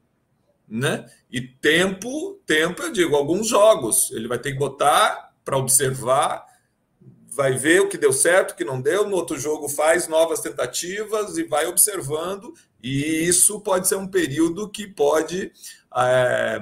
Né? 0.67 1.05
E 1.31 1.41
tempo, 1.41 2.39
tempo, 2.45 2.81
eu 2.83 2.91
digo, 2.91 3.15
alguns 3.15 3.47
jogos. 3.47 4.11
Ele 4.11 4.27
vai 4.27 4.37
ter 4.37 4.53
que 4.53 4.59
botar 4.59 5.33
para 5.43 5.57
observar, 5.57 6.45
vai 7.27 7.57
ver 7.57 7.81
o 7.81 7.89
que 7.89 7.97
deu 7.97 8.13
certo, 8.13 8.51
o 8.51 8.55
que 8.55 8.63
não 8.63 8.79
deu. 8.79 9.07
No 9.07 9.15
outro 9.15 9.37
jogo, 9.37 9.67
faz 9.67 10.07
novas 10.07 10.39
tentativas 10.39 11.37
e 11.37 11.43
vai 11.43 11.65
observando. 11.65 12.53
E 12.81 13.27
isso 13.27 13.59
pode 13.61 13.87
ser 13.87 13.95
um 13.95 14.07
período 14.07 14.69
que 14.69 14.87
pode. 14.87 15.51
É, 15.95 16.59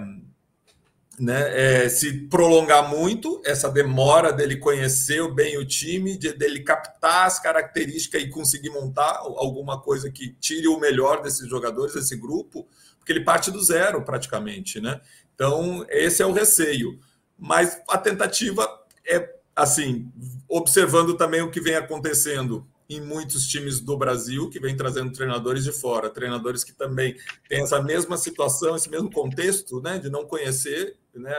né, 1.20 1.86
é, 1.86 1.89
se 1.89 2.13
prolongar 2.28 2.89
muito, 2.89 3.41
essa 3.43 3.70
demora 3.70 4.32
dele 4.32 4.57
conhecer 4.57 5.28
bem 5.34 5.57
o 5.57 5.65
time, 5.65 6.15
de, 6.15 6.32
dele 6.34 6.59
captar 6.59 7.26
as 7.26 7.39
características 7.39 8.22
e 8.22 8.30
conseguir 8.30 8.70
montar 8.70 9.18
alguma 9.18 9.82
coisa 9.82 10.11
que 10.11 10.34
tire 10.39 10.68
o 10.68 10.80
melhor 10.80 11.24
desses 11.24 11.49
jogadores, 11.49 11.95
desse 11.95 12.15
grupo, 12.15 12.68
porque 12.99 13.11
ele 13.11 13.24
parte 13.24 13.49
do 13.49 13.63
zero 13.63 14.03
praticamente, 14.03 14.80
né? 14.80 15.01
Então, 15.34 15.86
esse 15.89 16.22
é 16.22 16.26
o 16.26 16.34
receio. 16.34 16.99
Mas 17.38 17.82
a 17.89 17.97
tentativa 17.97 18.68
é, 19.07 19.38
assim, 19.55 20.11
observando 20.47 21.15
também 21.15 21.41
o 21.41 21.49
que 21.49 21.61
vem 21.61 21.76
acontecendo 21.76 22.68
em 22.90 23.02
muitos 23.02 23.46
times 23.48 23.82
do 23.82 23.98
Brasil, 23.98 24.50
que 24.50 24.60
vem 24.60 24.76
trazendo 24.76 25.12
treinadores 25.12 25.64
de 25.64 25.72
fora, 25.72 26.10
treinadores 26.10 26.64
que 26.64 26.74
também 26.74 27.18
têm 27.50 27.64
essa 27.64 27.82
mesma 27.82 28.18
situação, 28.18 28.76
esse 28.76 28.90
mesmo 28.90 29.12
contexto, 29.12 29.82
né, 29.82 30.00
de 30.00 30.10
não 30.10 30.26
conhecer, 30.26 30.98
né, 31.14 31.34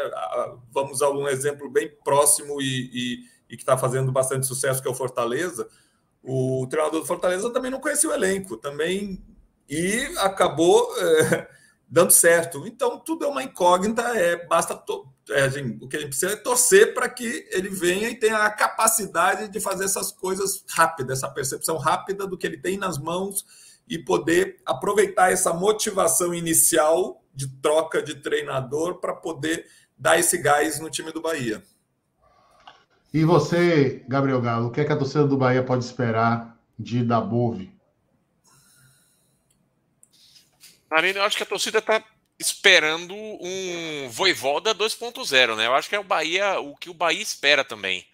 vamos 0.70 1.00
a 1.00 1.10
um 1.10 1.26
exemplo 1.26 1.70
bem 1.70 1.90
próximo 2.04 2.60
e, 2.60 2.90
e, 2.92 3.24
e 3.50 3.56
que 3.56 3.62
está 3.62 3.78
fazendo 3.78 4.12
bastante 4.12 4.46
sucesso, 4.46 4.82
que 4.82 4.88
é 4.88 4.90
o 4.90 4.94
Fortaleza, 4.94 5.66
o 6.22 6.66
treinador 6.68 7.00
do 7.00 7.06
Fortaleza 7.06 7.50
também 7.50 7.70
não 7.70 7.80
conhecia 7.80 8.10
o 8.10 8.12
elenco, 8.12 8.56
também, 8.56 9.22
e 9.68 10.00
acabou 10.18 10.88
é, 10.98 11.48
dando 11.88 12.10
certo. 12.10 12.66
Então, 12.66 12.98
tudo 12.98 13.24
é 13.24 13.28
uma 13.28 13.42
incógnita, 13.42 14.02
é, 14.02 14.46
basta 14.46 14.74
to, 14.74 15.08
gente, 15.50 15.84
o 15.84 15.88
que 15.88 15.96
a 15.96 16.00
gente 16.00 16.10
precisa 16.10 16.32
é 16.32 16.36
torcer 16.36 16.94
para 16.94 17.08
que 17.08 17.46
ele 17.50 17.68
venha 17.68 18.08
e 18.08 18.14
tenha 18.14 18.38
a 18.38 18.50
capacidade 18.50 19.48
de 19.48 19.60
fazer 19.60 19.84
essas 19.84 20.10
coisas 20.10 20.64
rápidas, 20.68 21.18
essa 21.18 21.30
percepção 21.32 21.76
rápida 21.76 22.26
do 22.26 22.36
que 22.36 22.46
ele 22.46 22.56
tem 22.56 22.76
nas 22.76 22.98
mãos 22.98 23.44
e 23.88 23.98
poder 23.98 24.60
aproveitar 24.64 25.32
essa 25.32 25.52
motivação 25.52 26.34
inicial 26.34 27.22
de 27.34 27.48
troca 27.60 28.02
de 28.02 28.16
treinador 28.16 29.00
para 29.00 29.14
poder 29.14 29.66
dar 29.96 30.18
esse 30.18 30.38
gás 30.38 30.78
no 30.80 30.90
time 30.90 31.12
do 31.12 31.20
Bahia. 31.20 31.62
E 33.12 33.24
você, 33.24 34.04
Gabriel 34.06 34.40
Galo, 34.40 34.68
o 34.68 34.70
que 34.70 34.80
é 34.80 34.84
que 34.84 34.92
a 34.92 34.96
torcida 34.96 35.26
do 35.26 35.36
Bahia 35.36 35.62
pode 35.62 35.84
esperar 35.84 36.58
de 36.78 37.02
Dabove? 37.02 37.72
Marina, 40.90 41.20
eu 41.20 41.24
acho 41.24 41.36
que 41.36 41.42
a 41.42 41.46
torcida 41.46 41.78
está 41.78 42.02
esperando 42.38 43.14
um 43.14 44.08
Voivoda 44.10 44.74
2.0, 44.74 45.56
né? 45.56 45.66
Eu 45.66 45.74
acho 45.74 45.88
que 45.88 45.96
é 45.96 45.98
o 45.98 46.04
Bahia, 46.04 46.60
o 46.60 46.76
que 46.76 46.88
o 46.88 46.94
Bahia 46.94 47.20
espera 47.20 47.64
também. 47.64 48.06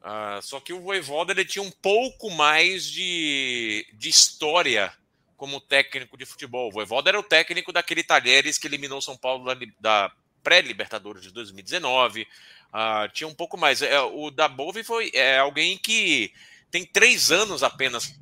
Uh, 0.00 0.40
só 0.42 0.60
que 0.60 0.72
o 0.72 0.80
Voivoda 0.80 1.32
ele 1.32 1.44
tinha 1.44 1.62
um 1.62 1.70
pouco 1.70 2.30
mais 2.30 2.84
de, 2.84 3.86
de 3.94 4.08
história 4.08 4.92
como 5.36 5.60
técnico 5.60 6.16
de 6.16 6.24
futebol. 6.24 6.68
O 6.68 6.72
Voivoda 6.72 7.10
era 7.10 7.18
o 7.18 7.22
técnico 7.22 7.72
daquele 7.72 8.04
Talheres 8.04 8.58
que 8.58 8.66
eliminou 8.66 9.02
São 9.02 9.16
Paulo 9.16 9.44
da, 9.44 9.58
da 9.80 10.12
pré-Libertadores 10.42 11.22
de 11.22 11.32
2019. 11.32 12.22
Uh, 12.22 12.26
ah, 12.72 13.08
tinha 13.12 13.26
um 13.26 13.34
pouco 13.34 13.56
mais. 13.56 13.82
É, 13.82 14.00
o 14.00 14.30
Dabove 14.30 14.84
foi 14.84 15.10
é, 15.14 15.38
alguém 15.38 15.76
que 15.76 16.32
tem 16.70 16.84
três 16.84 17.32
anos 17.32 17.62
apenas 17.62 18.14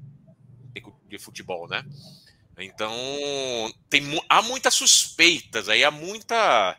de 1.09 1.19
futebol, 1.19 1.69
né? 1.69 1.85
Então, 2.59 2.95
tem, 3.91 4.03
há 4.29 4.41
muitas 4.41 4.75
suspeitas 4.75 5.69
aí, 5.69 5.85
há 5.85 5.91
muita. 5.91 6.77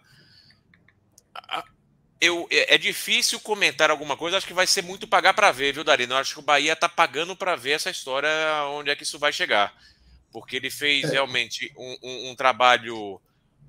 Eu, 2.20 2.48
é, 2.50 2.76
é 2.76 2.78
difícil 2.80 3.40
comentar 3.40 3.92
alguma 3.92 4.18
coisa, 4.18 4.38
acho 4.38 4.48
que 4.48 4.54
vai 4.54 4.66
ser 4.66 4.82
muito 4.82 5.08
pagar 5.08 5.36
para 5.36 5.52
ver, 5.52 5.74
viu, 5.74 5.84
Darino? 5.84 6.14
Eu 6.14 6.18
acho 6.18 6.34
que 6.34 6.40
o 6.40 6.44
Bahia 6.44 6.74
está 6.74 6.90
pagando 6.90 7.36
para 7.36 7.56
ver 7.56 7.72
essa 7.72 7.92
história, 7.92 8.30
onde 8.72 8.90
é 8.90 8.96
que 8.96 9.04
isso 9.04 9.20
vai 9.20 9.32
chegar. 9.32 9.72
Porque 10.32 10.56
ele 10.56 10.72
fez 10.72 11.06
é. 11.06 11.12
realmente 11.12 11.72
um, 11.78 11.98
um, 12.02 12.30
um, 12.32 12.36
trabalho 12.36 13.22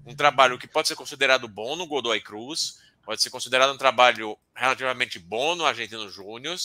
um 0.06 0.14
trabalho 0.14 0.58
que 0.58 0.66
pode 0.66 0.88
ser 0.88 0.96
considerado 0.96 1.46
bom 1.46 1.76
no 1.76 1.86
Godoy 1.86 2.22
Cruz, 2.22 2.80
pode 3.04 3.22
ser 3.22 3.28
considerado 3.28 3.74
um 3.74 3.78
trabalho 3.78 4.38
relativamente 4.54 5.18
bom 5.18 5.54
no 5.54 5.66
Argentino 5.66 6.08
Júnior, 6.08 6.56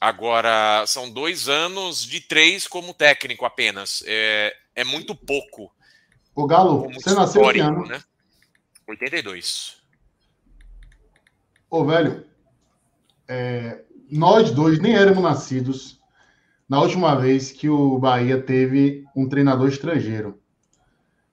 Agora, 0.00 0.84
são 0.86 1.10
dois 1.10 1.48
anos 1.48 2.04
de 2.04 2.20
três 2.20 2.66
como 2.66 2.92
técnico 2.92 3.44
apenas. 3.44 4.02
É, 4.06 4.54
é 4.74 4.84
muito 4.84 5.14
pouco. 5.14 5.72
O 6.34 6.46
Galo, 6.46 6.90
você 6.92 7.14
nasceu 7.14 7.48
que 7.50 7.60
ano? 7.60 7.86
Né? 7.86 8.02
82. 8.86 9.76
Ô, 11.70 11.84
velho, 11.84 12.26
é, 13.26 13.82
nós 14.10 14.50
dois 14.50 14.78
nem 14.78 14.94
éramos 14.94 15.22
nascidos 15.22 16.00
na 16.68 16.80
última 16.80 17.14
vez 17.14 17.50
que 17.52 17.68
o 17.68 17.98
Bahia 17.98 18.40
teve 18.42 19.04
um 19.14 19.28
treinador 19.28 19.68
estrangeiro. 19.68 20.40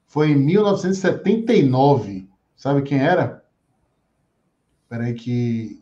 Foi 0.07 0.31
em 0.31 0.35
1979. 0.35 2.29
Sabe 2.55 2.81
quem 2.83 2.99
era? 2.99 3.43
Espera 4.83 5.05
aí 5.05 5.13
que 5.13 5.80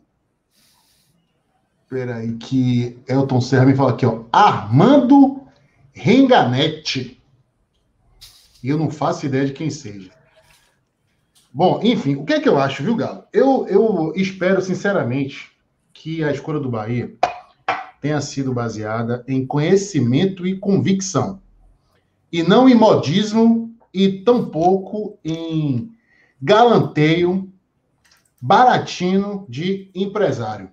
Peraí, 1.90 2.36
que 2.36 3.02
Elton 3.08 3.40
Serra 3.40 3.66
me 3.66 3.74
fala 3.74 3.90
aqui, 3.90 4.06
ó. 4.06 4.22
Armando 4.32 5.42
Renganete. 5.92 7.20
E 8.62 8.68
eu 8.68 8.78
não 8.78 8.88
faço 8.88 9.26
ideia 9.26 9.44
de 9.44 9.52
quem 9.52 9.70
seja. 9.70 10.12
Bom, 11.52 11.80
enfim, 11.82 12.14
o 12.14 12.24
que 12.24 12.34
é 12.34 12.40
que 12.40 12.48
eu 12.48 12.60
acho, 12.60 12.84
viu, 12.84 12.94
Galo? 12.94 13.24
Eu, 13.32 13.66
eu 13.66 14.12
espero, 14.14 14.62
sinceramente, 14.62 15.50
que 15.92 16.22
a 16.22 16.30
escolha 16.30 16.60
do 16.60 16.70
Bahia 16.70 17.12
tenha 18.00 18.20
sido 18.20 18.54
baseada 18.54 19.24
em 19.26 19.44
conhecimento 19.44 20.46
e 20.46 20.56
convicção. 20.56 21.42
E 22.30 22.44
não 22.44 22.68
em 22.68 22.74
modismo 22.76 23.74
e 23.92 24.22
tampouco 24.22 25.18
em 25.24 25.90
galanteio 26.40 27.52
baratino 28.40 29.44
de 29.48 29.90
empresário. 29.92 30.70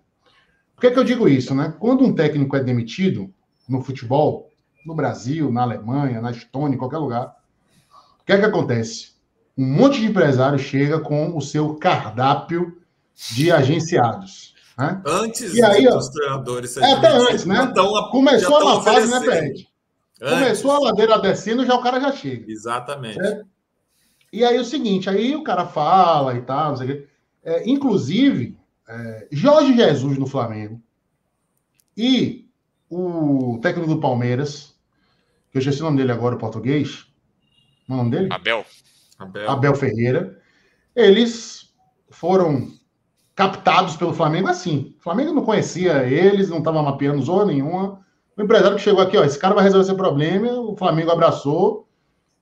Por 0.78 0.82
que, 0.82 0.92
que 0.92 1.00
eu 1.00 1.04
digo 1.04 1.28
isso, 1.28 1.56
né? 1.56 1.74
Quando 1.80 2.06
um 2.06 2.14
técnico 2.14 2.56
é 2.56 2.64
demitido 2.64 3.34
no 3.68 3.82
futebol, 3.82 4.52
no 4.86 4.94
Brasil, 4.94 5.52
na 5.52 5.64
Alemanha, 5.64 6.22
na 6.22 6.30
Estônia, 6.30 6.76
em 6.76 6.78
qualquer 6.78 7.00
lugar, 7.00 7.36
o 8.22 8.24
que 8.24 8.32
é 8.32 8.38
que 8.38 8.46
acontece? 8.46 9.14
Um 9.58 9.66
monte 9.66 10.00
de 10.00 10.06
empresário 10.06 10.60
chega 10.60 11.00
com 11.00 11.36
o 11.36 11.42
seu 11.42 11.74
cardápio 11.78 12.78
de 13.34 13.52
agenciados. 13.52 14.54
Né? 14.78 15.02
Antes 15.04 15.56
e 15.56 15.64
aí, 15.64 15.84
dos 15.90 16.10
treinadores. 16.10 16.78
É, 16.78 16.94
até 16.94 17.08
antes, 17.08 17.46
né? 17.46 17.72
Tão, 17.74 18.12
Começou 18.12 18.62
uma 18.62 18.84
fase, 18.84 19.10
né, 19.10 19.20
Pérez? 19.20 19.66
Começou 20.20 20.72
a 20.74 20.80
ladeira 20.80 21.18
descendo, 21.18 21.66
já 21.66 21.74
o 21.74 21.82
cara 21.82 22.00
já 22.00 22.12
chega. 22.12 22.52
Exatamente. 22.52 23.16
Certo? 23.16 23.48
E 24.32 24.46
aí 24.46 24.60
o 24.60 24.66
seguinte, 24.66 25.10
aí 25.10 25.36
o 25.36 25.44
cara 25.44 25.66
fala 25.66 26.36
e 26.36 26.42
tal, 26.42 26.70
não 26.70 26.78
sei 26.78 26.86
o 26.86 26.90
quê. 26.90 27.08
É, 27.44 27.68
inclusive, 27.68 28.57
é, 28.88 29.28
Jorge 29.32 29.76
Jesus 29.76 30.18
no 30.18 30.28
Flamengo 30.28 30.82
e 31.96 32.48
o 32.90 33.60
técnico 33.62 33.90
do 33.90 34.00
Palmeiras, 34.00 34.76
que 35.52 35.58
eu 35.58 35.60
esqueci 35.60 35.82
o 35.82 35.86
nome 35.86 35.98
dele 35.98 36.12
agora, 36.12 36.36
o 36.36 36.40
português. 36.40 37.08
É 37.90 37.94
o 37.94 37.98
nome 37.98 38.12
dele? 38.12 38.28
Abel. 38.32 38.66
Abel. 39.20 39.50
Abel 39.50 39.76
Ferreira. 39.76 40.42
Eles 40.96 41.74
foram 42.10 42.72
captados 43.36 43.96
pelo 43.96 44.14
Flamengo 44.14 44.48
assim. 44.48 44.96
O 45.00 45.04
Flamengo 45.04 45.34
não 45.34 45.44
conhecia 45.44 46.04
eles, 46.06 46.50
não 46.50 46.60
estava 46.60 46.82
mapeando 46.82 47.22
zona 47.22 47.46
nenhuma. 47.46 48.06
O 48.36 48.42
empresário 48.42 48.78
que 48.78 48.84
chegou 48.84 49.02
aqui, 49.02 49.18
ó, 49.18 49.24
esse 49.24 49.38
cara 49.38 49.56
vai 49.56 49.64
resolver 49.64 49.86
esse 49.86 49.96
problema, 49.96 50.52
o 50.54 50.76
Flamengo 50.76 51.12
abraçou 51.12 51.88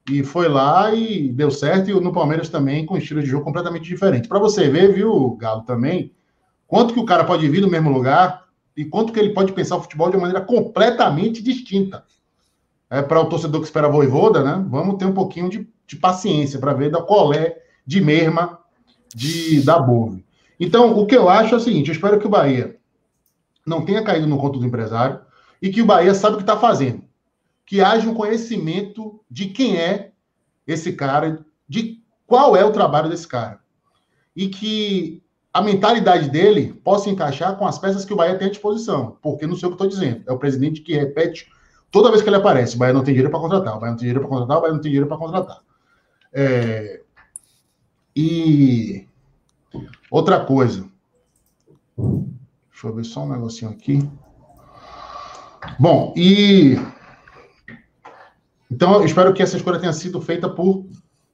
e 0.10 0.24
foi 0.24 0.48
lá 0.48 0.94
e 0.94 1.30
deu 1.30 1.50
certo. 1.50 1.90
E 1.90 1.94
no 1.94 2.14
Palmeiras 2.14 2.50
também, 2.50 2.86
com 2.86 2.96
um 2.96 2.98
estilo 2.98 3.22
de 3.22 3.30
jogo 3.30 3.44
completamente 3.44 3.86
diferente. 3.86 4.28
Para 4.28 4.40
você 4.40 4.70
ver, 4.70 4.94
viu, 4.94 5.36
Galo, 5.38 5.64
também, 5.64 6.14
quanto 6.68 6.94
que 6.94 7.00
o 7.00 7.06
cara 7.06 7.24
pode 7.24 7.48
vir 7.48 7.62
no 7.62 7.70
mesmo 7.70 7.90
lugar 7.90 8.46
e 8.76 8.86
quanto 8.86 9.14
que 9.14 9.20
ele 9.20 9.34
pode 9.34 9.54
pensar 9.54 9.78
o 9.78 9.82
futebol 9.82 10.10
de 10.10 10.18
uma 10.18 10.28
maneira 10.28 10.46
completamente 10.46 11.42
distinta. 11.42 12.04
É 12.90 13.02
para 13.02 13.20
o 13.20 13.30
torcedor 13.30 13.62
que 13.62 13.68
espera 13.68 13.88
a 13.88 13.92
voivoda, 13.92 14.44
né? 14.44 14.64
Vamos 14.70 14.98
ter 14.98 15.06
um 15.06 15.14
pouquinho 15.14 15.50
de, 15.50 15.68
de 15.88 15.96
paciência 15.96 16.60
para 16.60 16.74
ver 16.74 16.92
da 16.92 17.02
colé 17.02 17.58
de 17.86 18.02
merma 18.02 18.60
de 19.14 19.62
da 19.62 19.80
Bove. 19.80 20.26
Então, 20.60 20.98
o 20.98 21.06
que 21.06 21.16
eu 21.16 21.30
acho 21.30 21.54
é 21.54 21.58
o 21.58 21.62
seguinte: 21.62 21.90
eu 21.90 21.94
espero 21.96 22.20
que 22.20 22.28
o 22.28 22.30
Bahia 22.30 22.78
não 23.66 23.84
tenha 23.84 24.04
caído 24.04 24.28
no 24.28 24.38
conto 24.38 24.60
do 24.60 24.66
empresário 24.66 25.20
e 25.62 25.70
que 25.70 25.82
o 25.82 25.86
Bahia 25.86 26.14
sabe 26.14 26.36
o 26.36 26.38
que 26.38 26.44
está 26.44 26.58
fazendo. 26.58 27.04
Que 27.66 27.82
haja 27.82 28.08
um 28.08 28.14
conhecimento 28.14 29.20
de 29.30 29.48
quem 29.48 29.78
é 29.78 30.12
esse 30.68 30.94
cara, 30.94 31.44
de 31.68 32.04
qual 32.28 32.56
é 32.56 32.64
o 32.64 32.72
trabalho 32.72 33.10
desse 33.10 33.28
cara. 33.28 33.60
E 34.36 34.48
que 34.48 35.24
a 35.56 35.62
mentalidade 35.62 36.30
dele 36.30 36.74
possa 36.84 37.10
encaixar 37.10 37.56
com 37.56 37.66
as 37.66 37.80
peças 37.80 38.04
que 38.04 38.12
o 38.12 38.16
Bahia 38.18 38.38
tem 38.38 38.48
à 38.48 38.52
disposição. 38.52 39.16
Porque 39.22 39.48
não 39.48 39.56
sei 39.56 39.68
o 39.68 39.72
que 39.72 39.76
estou 39.76 39.88
dizendo. 39.88 40.22
É 40.28 40.34
o 40.34 40.38
presidente 40.38 40.82
que 40.82 40.94
repete 40.94 41.50
toda 41.90 42.10
vez 42.10 42.22
que 42.22 42.28
ele 42.28 42.36
aparece: 42.36 42.76
o 42.76 42.78
Bahia 42.78 42.94
não 42.94 43.06
tem 43.06 43.14
dinheiro 43.14 43.32
para 43.32 43.40
contratar, 43.40 43.78
o 43.78 43.80
Bahia 43.80 43.92
não 43.92 43.98
tem 43.98 44.02
dinheiro 44.02 44.20
para 44.20 44.28
contratar, 44.28 44.58
o 44.58 44.60
Bahia 44.60 44.74
não 44.74 44.82
tem 44.82 44.92
dinheiro 44.92 45.08
para 45.08 45.18
contratar. 45.18 45.62
É... 46.34 47.02
E 48.14 49.08
outra 50.12 50.44
coisa. 50.44 50.90
Deixa 51.98 52.88
eu 52.88 52.94
ver 52.94 53.06
só 53.06 53.24
um 53.24 53.32
negocinho 53.32 53.72
aqui. 53.72 54.06
Bom, 55.80 56.14
e. 56.18 56.78
Então, 58.70 58.96
eu 58.96 59.06
espero 59.06 59.34
que 59.34 59.42
essa 59.42 59.56
escolha 59.56 59.80
tenha 59.80 59.94
sido 59.94 60.20
feita 60.20 60.50
por 60.50 60.86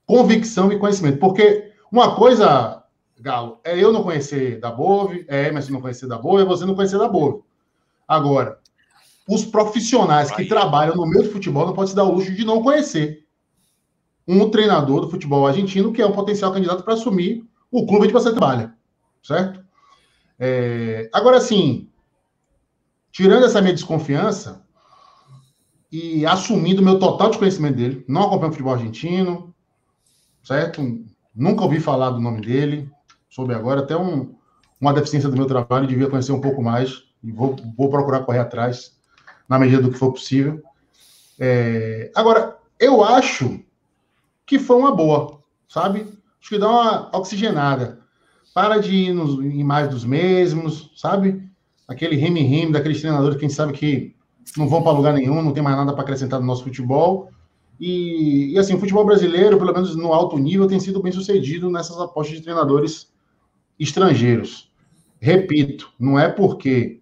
convicção 0.05 0.72
e 0.72 0.78
conhecimento. 0.78 1.17
Porque 1.17 1.72
uma 1.91 2.15
coisa 2.15 2.80
Galo, 3.22 3.59
é 3.63 3.78
eu 3.78 3.93
não 3.93 4.03
conhecer 4.03 4.59
da 4.59 4.72
Bove, 4.72 5.26
é 5.28 5.47
Emerson 5.47 5.74
não 5.74 5.82
conhecer 5.82 6.07
da 6.07 6.17
Bove, 6.17 6.41
é 6.41 6.45
você 6.45 6.65
não 6.65 6.74
conhecer 6.74 6.97
da 6.97 7.07
Bove. 7.07 7.43
Agora, 8.07 8.59
os 9.30 9.45
profissionais 9.45 10.32
que 10.32 10.45
trabalham 10.45 10.95
no 10.95 11.05
meio 11.05 11.24
do 11.24 11.32
futebol 11.32 11.65
não 11.65 11.74
podem 11.74 11.89
se 11.89 11.95
dar 11.95 12.03
o 12.03 12.13
luxo 12.13 12.34
de 12.34 12.43
não 12.43 12.63
conhecer 12.63 13.26
um 14.28 14.49
treinador 14.49 15.01
do 15.01 15.09
futebol 15.09 15.45
argentino 15.45 15.93
que 15.93 16.01
é 16.01 16.05
um 16.05 16.11
potencial 16.11 16.51
candidato 16.51 16.84
para 16.84 16.95
assumir 16.95 17.47
o 17.72 17.86
clube 17.86 18.05
onde 18.05 18.13
você 18.13 18.32
trabalha, 18.32 18.76
certo? 19.22 19.63
É... 20.39 21.09
Agora, 21.13 21.38
assim, 21.38 21.89
tirando 23.11 23.45
essa 23.45 23.61
minha 23.61 23.74
desconfiança 23.74 24.65
e 25.91 26.26
assumindo 26.26 26.82
o 26.82 26.86
meu 26.86 26.97
total 26.97 27.30
desconhecimento 27.30 27.78
dele, 27.78 28.05
não 28.07 28.24
acompanho 28.24 28.49
o 28.49 28.53
futebol 28.53 28.74
argentino, 28.74 29.53
certo? 30.43 30.82
Nunca 31.36 31.63
ouvi 31.63 31.80
falar 31.80 32.09
do 32.09 32.19
nome 32.19 32.41
dele, 32.41 32.89
soube 33.32 33.53
agora, 33.53 33.79
até 33.79 33.97
um, 33.97 34.36
uma 34.79 34.93
deficiência 34.93 35.29
do 35.29 35.38
meu 35.38 35.45
trabalho, 35.45 35.88
devia 35.88 36.09
conhecer 36.09 36.34
um 36.34 36.41
pouco 36.41 36.61
mais, 36.61 37.03
e 37.23 37.32
vou, 37.32 37.55
vou 37.77 37.89
procurar 37.89 38.19
correr 38.19 38.39
atrás, 38.39 38.99
na 39.47 39.57
medida 39.57 39.82
do 39.82 39.89
que 39.91 39.97
for 39.97 40.11
possível. 40.11 40.61
É, 41.39 42.11
agora, 42.13 42.57
eu 42.79 43.03
acho 43.03 43.59
que 44.45 44.59
foi 44.59 44.75
uma 44.75 44.93
boa, 44.93 45.39
sabe? 45.67 46.01
Acho 46.39 46.49
que 46.49 46.59
dá 46.59 46.69
uma 46.69 47.17
oxigenada. 47.17 48.01
Para 48.53 48.79
de 48.79 48.93
ir 48.93 49.13
nos, 49.13 49.39
em 49.39 49.63
mais 49.63 49.88
dos 49.89 50.03
mesmos, 50.03 50.91
sabe? 50.95 51.49
Aquele 51.88 52.17
reme-reme 52.17 52.73
daqueles 52.73 52.99
treinadores, 52.99 53.39
quem 53.39 53.47
sabe 53.47 53.71
que 53.71 54.13
não 54.57 54.67
vão 54.67 54.84
para 54.84 54.91
lugar 54.91 55.13
nenhum, 55.13 55.41
não 55.41 55.53
tem 55.53 55.63
mais 55.63 55.77
nada 55.77 55.93
para 55.93 56.01
acrescentar 56.01 56.39
no 56.39 56.45
nosso 56.45 56.63
futebol. 56.63 57.29
E, 57.79 58.53
e, 58.53 58.59
assim, 58.59 58.73
o 58.73 58.79
futebol 58.79 59.05
brasileiro, 59.05 59.57
pelo 59.57 59.73
menos 59.73 59.95
no 59.95 60.13
alto 60.13 60.38
nível, 60.38 60.67
tem 60.67 60.79
sido 60.79 61.01
bem 61.01 61.11
sucedido 61.11 61.69
nessas 61.69 61.97
apostas 61.97 62.38
de 62.38 62.43
treinadores 62.43 63.11
estrangeiros. 63.84 64.71
Repito, 65.19 65.91
não 65.99 66.19
é 66.19 66.29
porque 66.29 67.01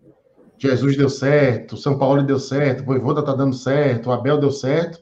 Jesus 0.58 0.98
deu 0.98 1.10
certo, 1.10 1.78
São 1.78 1.98
Paulo 1.98 2.24
deu 2.24 2.40
certo, 2.40 2.84
Voivoda 2.84 3.24
tá 3.24 3.34
dando 3.34 3.56
certo, 3.56 4.12
Abel 4.12 4.38
deu 4.38 4.52
certo, 4.52 5.00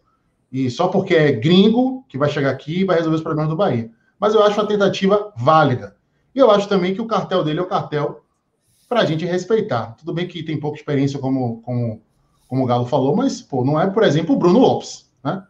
e 0.51 0.69
só 0.69 0.87
porque 0.87 1.15
é 1.15 1.31
gringo 1.31 2.05
que 2.07 2.17
vai 2.17 2.29
chegar 2.29 2.51
aqui 2.51 2.81
e 2.81 2.83
vai 2.83 2.97
resolver 2.97 3.17
os 3.17 3.23
problemas 3.23 3.49
do 3.49 3.55
Bahia. 3.55 3.89
Mas 4.19 4.33
eu 4.33 4.43
acho 4.43 4.59
uma 4.59 4.67
tentativa 4.67 5.31
válida. 5.35 5.95
E 6.33 6.39
eu 6.39 6.49
acho 6.49 6.67
também 6.67 6.93
que 6.93 7.01
o 7.01 7.07
cartel 7.07 7.43
dele 7.43 7.59
é 7.59 7.63
o 7.63 7.67
cartel 7.67 8.23
para 8.87 9.01
a 9.01 9.05
gente 9.05 9.25
respeitar. 9.25 9.95
Tudo 9.97 10.13
bem 10.13 10.27
que 10.27 10.43
tem 10.43 10.59
pouca 10.59 10.77
experiência, 10.77 11.19
como, 11.19 11.61
como, 11.61 12.01
como 12.47 12.63
o 12.63 12.65
Galo 12.65 12.85
falou, 12.85 13.15
mas 13.15 13.41
pô, 13.41 13.65
não 13.65 13.79
é, 13.79 13.87
por 13.87 14.03
exemplo, 14.03 14.35
o 14.35 14.39
Bruno 14.39 14.59
Lopes. 14.59 15.11
Né? 15.23 15.43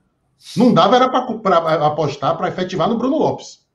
Não 0.56 0.74
dava 0.74 0.96
era 0.96 1.10
para 1.10 1.86
apostar 1.86 2.38
para 2.38 2.48
efetivar 2.48 2.90
no 2.90 2.98
Bruno 2.98 3.18
Lopes 3.18 3.67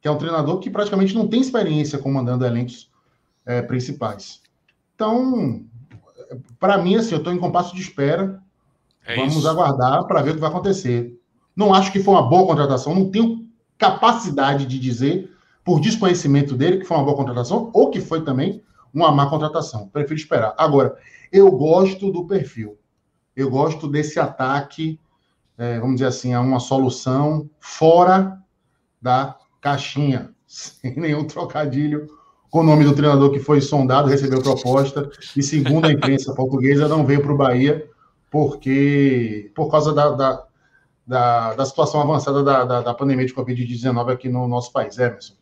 que 0.00 0.08
é 0.08 0.10
um 0.10 0.18
treinador 0.18 0.58
que 0.58 0.70
praticamente 0.70 1.14
não 1.14 1.28
tem 1.28 1.40
experiência 1.40 1.98
comandando 1.98 2.44
elencos 2.44 2.90
é, 3.44 3.60
principais. 3.62 4.40
Então, 4.94 5.64
para 6.58 6.78
mim, 6.78 6.96
assim, 6.96 7.12
eu 7.12 7.18
estou 7.18 7.32
em 7.32 7.38
compasso 7.38 7.74
de 7.74 7.82
espera. 7.82 8.42
É 9.04 9.16
Vamos 9.16 9.36
isso. 9.36 9.48
aguardar 9.48 10.04
para 10.06 10.22
ver 10.22 10.30
o 10.30 10.34
que 10.34 10.40
vai 10.40 10.50
acontecer. 10.50 11.18
Não 11.54 11.74
acho 11.74 11.90
que 11.92 12.02
foi 12.02 12.14
uma 12.14 12.28
boa 12.28 12.46
contratação, 12.46 12.94
não 12.94 13.10
tenho 13.10 13.46
capacidade 13.76 14.66
de 14.66 14.78
dizer, 14.78 15.34
por 15.64 15.80
desconhecimento 15.80 16.56
dele, 16.56 16.78
que 16.78 16.84
foi 16.84 16.96
uma 16.96 17.04
boa 17.04 17.16
contratação, 17.16 17.70
ou 17.72 17.90
que 17.90 18.00
foi 18.00 18.22
também 18.24 18.62
uma 18.92 19.10
má 19.10 19.28
contratação. 19.28 19.88
Prefiro 19.88 20.18
esperar. 20.18 20.54
Agora, 20.56 20.96
eu 21.32 21.50
gosto 21.50 22.10
do 22.10 22.26
perfil. 22.26 22.78
Eu 23.34 23.50
gosto 23.50 23.88
desse 23.88 24.18
ataque, 24.20 24.98
é, 25.56 25.78
vamos 25.78 25.96
dizer 25.96 26.06
assim, 26.06 26.34
a 26.34 26.40
uma 26.40 26.60
solução 26.60 27.48
fora 27.58 28.38
da 29.00 29.36
caixinha, 29.60 30.34
sem 30.46 30.94
nenhum 30.96 31.24
trocadilho 31.24 32.08
com 32.50 32.60
o 32.60 32.64
nome 32.64 32.84
do 32.84 32.94
treinador 32.94 33.30
que 33.30 33.38
foi 33.38 33.60
sondado, 33.60 34.08
recebeu 34.08 34.42
proposta, 34.42 35.08
e 35.36 35.42
segundo 35.42 35.86
a 35.86 35.92
imprensa 35.92 36.34
portuguesa, 36.34 36.88
não 36.88 37.06
veio 37.06 37.22
para 37.22 37.32
o 37.32 37.36
Bahia 37.36 37.88
porque 38.30 39.50
por 39.54 39.70
causa 39.70 39.92
da, 39.92 40.10
da, 40.10 40.46
da, 41.06 41.54
da 41.54 41.66
situação 41.66 42.00
avançada 42.00 42.42
da, 42.42 42.64
da, 42.64 42.80
da 42.80 42.94
pandemia 42.94 43.26
de 43.26 43.34
Covid-19 43.34 44.12
aqui 44.12 44.28
no 44.28 44.46
nosso 44.46 44.72
país, 44.72 44.96
Emerson. 44.98 45.34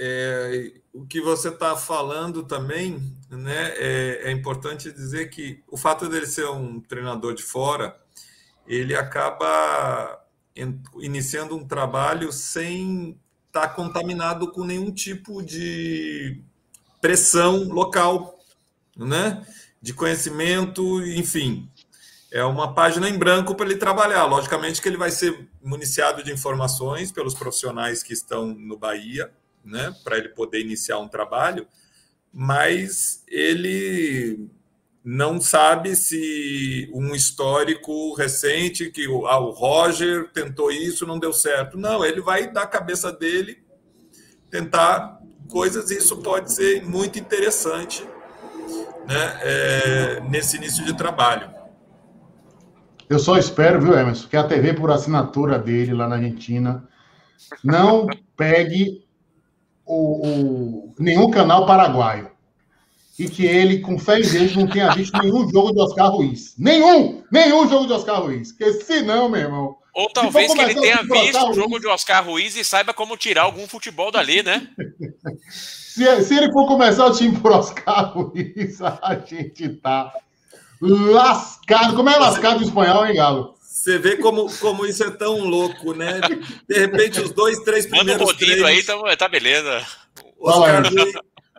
É, 0.00 0.72
o 0.92 1.06
que 1.06 1.20
você 1.20 1.50
está 1.50 1.76
falando 1.76 2.42
também, 2.42 3.00
né, 3.30 3.72
é, 3.76 4.22
é, 4.24 4.30
importante 4.32 4.90
dizer 4.90 5.28
que 5.28 5.62
o 5.70 5.76
fato 5.76 6.08
dele 6.08 6.26
ser 6.26 6.48
um 6.48 6.80
treinador 6.80 7.34
de 7.34 7.42
fora, 7.42 7.96
ele 8.66 8.94
acaba 8.96 10.23
iniciando 11.00 11.56
um 11.56 11.66
trabalho 11.66 12.32
sem 12.32 13.18
estar 13.46 13.68
tá 13.68 13.68
contaminado 13.68 14.50
com 14.50 14.64
nenhum 14.64 14.92
tipo 14.92 15.42
de 15.42 16.40
pressão 17.00 17.64
local. 17.64 18.38
né? 18.96 19.44
De 19.82 19.92
conhecimento, 19.92 21.02
enfim. 21.06 21.68
É 22.32 22.42
uma 22.44 22.74
página 22.74 23.08
em 23.08 23.18
branco 23.18 23.54
para 23.54 23.66
ele 23.66 23.76
trabalhar. 23.76 24.24
Logicamente 24.24 24.80
que 24.80 24.88
ele 24.88 24.96
vai 24.96 25.10
ser 25.10 25.48
municiado 25.62 26.22
de 26.22 26.32
informações 26.32 27.12
pelos 27.12 27.34
profissionais 27.34 28.02
que 28.02 28.12
estão 28.12 28.46
no 28.46 28.76
Bahia, 28.76 29.30
né? 29.64 29.94
Para 30.02 30.18
ele 30.18 30.30
poder 30.30 30.60
iniciar 30.60 30.98
um 30.98 31.08
trabalho, 31.08 31.66
mas 32.32 33.22
ele 33.28 34.48
não 35.04 35.38
sabe 35.38 35.94
se 35.94 36.90
um 36.94 37.14
histórico 37.14 38.14
recente 38.14 38.90
que 38.90 39.04
ah, 39.26 39.38
o 39.38 39.50
Roger 39.50 40.30
tentou 40.32 40.72
isso, 40.72 41.06
não 41.06 41.18
deu 41.18 41.30
certo. 41.30 41.76
Não, 41.76 42.02
ele 42.02 42.22
vai 42.22 42.50
da 42.50 42.66
cabeça 42.66 43.12
dele 43.12 43.62
tentar 44.50 45.20
coisas 45.50 45.90
e 45.90 45.98
isso 45.98 46.16
pode 46.22 46.54
ser 46.54 46.82
muito 46.86 47.18
interessante 47.18 48.02
né, 49.06 49.38
é, 49.42 50.20
nesse 50.22 50.56
início 50.56 50.82
de 50.82 50.96
trabalho. 50.96 51.52
Eu 53.06 53.18
só 53.18 53.36
espero, 53.36 53.82
viu, 53.82 53.92
Emerson, 53.92 54.26
que 54.26 54.36
a 54.38 54.44
TV 54.44 54.72
por 54.72 54.90
assinatura 54.90 55.58
dele 55.58 55.92
lá 55.92 56.08
na 56.08 56.16
Argentina 56.16 56.88
não 57.62 58.06
pegue 58.34 59.04
o, 59.84 60.26
o 60.26 60.94
nenhum 60.98 61.30
canal 61.30 61.66
paraguaio 61.66 62.33
e 63.18 63.28
que 63.28 63.46
ele, 63.46 63.78
com 63.78 63.98
fé 63.98 64.18
em 64.18 64.28
Deus, 64.28 64.56
não 64.56 64.66
tenha 64.66 64.92
visto 64.92 65.16
nenhum 65.18 65.48
jogo 65.48 65.72
de 65.72 65.80
Oscar 65.80 66.10
Ruiz. 66.10 66.54
Nenhum! 66.58 67.22
Nenhum 67.30 67.68
jogo 67.68 67.86
de 67.86 67.92
Oscar 67.92 68.22
Ruiz. 68.22 68.50
Porque 68.50 68.72
senão, 68.72 69.28
meu 69.28 69.40
irmão. 69.40 69.76
Ou 69.94 70.10
talvez 70.10 70.52
que 70.52 70.60
ele 70.60 70.74
tenha 70.74 71.02
visto 71.02 71.48
o 71.48 71.52
jogo 71.52 71.78
de 71.78 71.86
Oscar 71.86 72.26
Ruiz 72.26 72.56
e 72.56 72.64
saiba 72.64 72.92
como 72.92 73.16
tirar 73.16 73.42
algum 73.42 73.68
futebol 73.68 74.10
dali, 74.10 74.42
né? 74.42 74.66
se, 75.48 76.24
se 76.24 76.36
ele 76.36 76.50
for 76.50 76.66
começar 76.66 77.06
o 77.06 77.12
time 77.12 77.38
por 77.38 77.52
Oscar 77.52 78.12
Ruiz, 78.12 78.82
a 78.82 79.22
gente 79.24 79.68
tá 79.76 80.12
lascado. 80.80 81.94
Como 81.94 82.10
é 82.10 82.16
lascado 82.16 82.62
em 82.62 82.66
espanhol, 82.66 83.06
hein, 83.06 83.14
Galo? 83.14 83.54
Você 83.60 83.96
vê 83.98 84.16
como, 84.16 84.52
como 84.58 84.84
isso 84.86 85.04
é 85.04 85.10
tão 85.10 85.38
louco, 85.44 85.94
né? 85.94 86.20
De 86.68 86.78
repente, 86.78 87.20
os 87.20 87.30
dois, 87.30 87.60
três 87.60 87.86
primeiros. 87.86 88.20
Manda 88.20 88.32
um 88.32 88.36
treinos... 88.36 88.64
aí, 88.64 88.82
tá, 88.82 89.16
tá 89.16 89.28
beleza. 89.28 89.86
Oscar 90.40 90.82
Ruiz, 90.82 91.14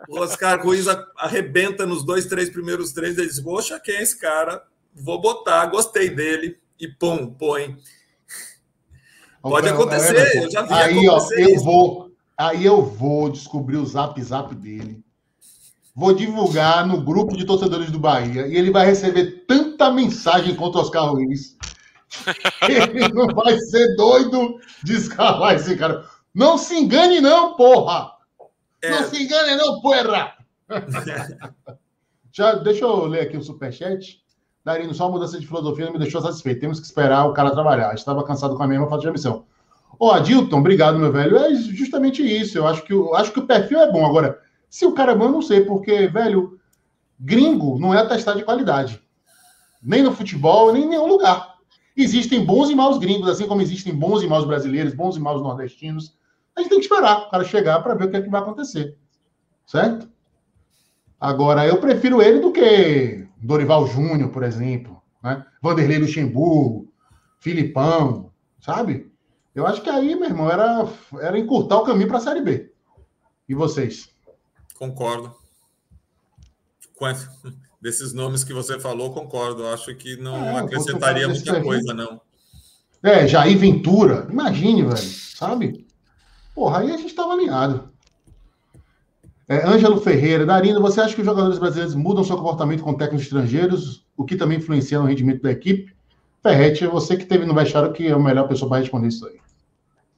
o 0.08 0.20
Oscar 0.20 0.62
Ruiz 0.62 0.86
arrebenta 1.16 1.86
nos 1.86 2.04
dois, 2.04 2.26
três 2.26 2.50
primeiros 2.50 2.92
treinos. 2.92 3.18
Ele 3.18 3.28
diz: 3.28 3.40
Poxa, 3.40 3.80
quem 3.80 3.96
é 3.96 4.02
esse 4.02 4.18
cara? 4.18 4.62
Vou 4.94 5.20
botar, 5.20 5.66
gostei 5.66 6.10
dele. 6.10 6.58
E 6.78 6.88
pum, 6.88 7.32
põe. 7.32 7.76
Pode 9.42 9.68
acontecer, 9.68 10.42
eu 10.42 10.50
já 10.50 10.62
vi 10.62 10.74
aí, 10.74 11.08
ó, 11.08 11.18
eu 11.32 11.50
isso. 11.50 11.64
vou, 11.64 12.10
aí 12.36 12.64
eu 12.64 12.82
vou 12.82 13.30
descobrir 13.30 13.76
o 13.76 13.86
zap 13.86 14.20
zap 14.22 14.54
dele. 14.54 15.04
Vou 15.94 16.12
divulgar 16.12 16.86
no 16.86 17.00
grupo 17.00 17.36
de 17.36 17.46
torcedores 17.46 17.90
do 17.90 17.98
Bahia 17.98 18.46
e 18.46 18.56
ele 18.56 18.70
vai 18.70 18.84
receber 18.84 19.44
tanta 19.46 19.90
mensagem 19.90 20.54
contra 20.54 20.80
o 20.80 20.82
Oscar 20.82 21.10
Ruiz. 21.10 21.56
ele 22.68 23.08
não 23.08 23.28
vai 23.28 23.58
ser 23.58 23.96
doido 23.96 24.58
de 24.82 24.94
escalar 24.94 25.54
esse 25.54 25.76
cara. 25.76 26.04
Não 26.34 26.58
se 26.58 26.74
engane, 26.74 27.20
não, 27.20 27.56
porra! 27.56 28.15
É... 28.82 28.90
Não 28.90 29.04
se 29.04 29.22
engane, 29.22 29.56
não, 29.56 29.80
porra! 29.80 30.34
Já, 32.32 32.54
deixa 32.54 32.84
eu 32.84 33.06
ler 33.06 33.22
aqui 33.22 33.36
o 33.36 33.42
superchat. 33.42 34.20
Darino, 34.64 34.92
só 34.92 35.06
a 35.06 35.10
mudança 35.10 35.38
de 35.38 35.46
filosofia 35.46 35.86
não 35.86 35.92
me 35.92 35.98
deixou 35.98 36.20
satisfeito. 36.20 36.60
Temos 36.60 36.80
que 36.80 36.86
esperar 36.86 37.24
o 37.24 37.32
cara 37.32 37.52
trabalhar. 37.52 37.94
Estava 37.94 38.24
cansado 38.24 38.56
com 38.56 38.62
a 38.62 38.66
mesma 38.66 38.88
falta 38.88 39.02
de 39.02 39.08
ambição. 39.08 39.44
Ô, 39.98 40.10
Adilton, 40.10 40.58
obrigado, 40.58 40.98
meu 40.98 41.10
velho. 41.10 41.36
É 41.36 41.54
justamente 41.54 42.22
isso. 42.22 42.58
Eu 42.58 42.66
acho 42.66 42.82
que, 42.82 42.92
eu 42.92 43.14
acho 43.14 43.32
que 43.32 43.38
o 43.38 43.46
perfil 43.46 43.80
é 43.80 43.90
bom. 43.90 44.04
Agora, 44.04 44.38
se 44.68 44.84
o 44.84 44.92
cara 44.92 45.12
é 45.12 45.14
bom, 45.14 45.26
eu 45.26 45.32
não 45.32 45.40
sei, 45.40 45.64
porque, 45.64 46.08
velho, 46.08 46.58
gringo 47.18 47.78
não 47.78 47.94
é 47.94 47.98
atestado 47.98 48.38
de 48.38 48.44
qualidade. 48.44 49.00
Nem 49.82 50.02
no 50.02 50.12
futebol, 50.12 50.72
nem 50.72 50.84
em 50.84 50.88
nenhum 50.88 51.06
lugar. 51.06 51.54
Existem 51.96 52.44
bons 52.44 52.68
e 52.68 52.74
maus 52.74 52.98
gringos, 52.98 53.30
assim 53.30 53.46
como 53.46 53.62
existem 53.62 53.94
bons 53.94 54.22
e 54.22 54.26
maus 54.26 54.44
brasileiros, 54.44 54.92
bons 54.92 55.16
e 55.16 55.20
maus 55.20 55.40
nordestinos. 55.40 56.14
A 56.56 56.60
gente 56.60 56.70
tem 56.70 56.78
que 56.78 56.86
esperar 56.86 57.18
o 57.18 57.30
cara 57.30 57.44
chegar 57.44 57.80
para 57.82 57.94
ver 57.94 58.06
o 58.06 58.10
que, 58.10 58.16
é 58.16 58.22
que 58.22 58.30
vai 58.30 58.40
acontecer. 58.40 58.96
Certo? 59.66 60.08
Agora, 61.20 61.66
eu 61.66 61.78
prefiro 61.78 62.22
ele 62.22 62.40
do 62.40 62.52
que 62.52 63.26
Dorival 63.36 63.86
Júnior, 63.86 64.30
por 64.30 64.42
exemplo, 64.42 65.02
né? 65.22 65.44
Vanderlei 65.62 65.98
Luxemburgo, 65.98 66.92
Filipão, 67.38 68.32
sabe? 68.60 69.12
Eu 69.54 69.66
acho 69.66 69.82
que 69.82 69.90
aí, 69.90 70.14
meu 70.14 70.28
irmão, 70.28 70.50
era, 70.50 70.86
era 71.20 71.38
encurtar 71.38 71.78
o 71.78 71.84
caminho 71.84 72.08
para 72.08 72.18
a 72.18 72.20
Série 72.20 72.42
B. 72.42 72.72
E 73.48 73.54
vocês? 73.54 74.10
Concordo. 74.78 75.34
Com 76.96 77.06
desses 77.80 78.12
nomes 78.12 78.42
que 78.42 78.52
você 78.52 78.78
falou, 78.78 79.12
concordo. 79.12 79.66
Acho 79.68 79.94
que 79.94 80.16
não 80.16 80.36
é, 80.36 80.58
acrescentaria 80.58 81.28
muita 81.28 81.62
coisa, 81.62 81.94
não. 81.94 82.20
É, 83.02 83.26
Jair 83.26 83.56
Ventura, 83.58 84.26
imagine, 84.30 84.82
velho, 84.82 84.96
sabe? 84.96 85.86
Porra, 86.56 86.80
aí 86.80 86.90
a 86.90 86.96
gente 86.96 87.08
estava 87.08 87.34
alinhado. 87.34 87.92
É, 89.46 89.68
Ângelo 89.68 90.00
Ferreira, 90.00 90.46
Darino, 90.46 90.80
você 90.80 91.02
acha 91.02 91.14
que 91.14 91.20
os 91.20 91.26
jogadores 91.26 91.58
brasileiros 91.58 91.94
mudam 91.94 92.24
seu 92.24 92.34
comportamento 92.34 92.82
com 92.82 92.94
técnicos 92.94 93.26
estrangeiros, 93.26 94.06
o 94.16 94.24
que 94.24 94.36
também 94.36 94.56
influencia 94.56 94.98
no 94.98 95.04
rendimento 95.04 95.42
da 95.42 95.52
equipe? 95.52 95.94
Ferrete, 96.42 96.82
é 96.82 96.88
você 96.88 97.14
que 97.14 97.26
teve 97.26 97.44
no 97.44 97.54
vestiário 97.54 97.92
que 97.92 98.06
é 98.06 98.16
o 98.16 98.22
melhor 98.22 98.48
pessoa 98.48 98.70
para 98.70 98.80
responder 98.80 99.08
isso 99.08 99.26
aí. 99.26 99.38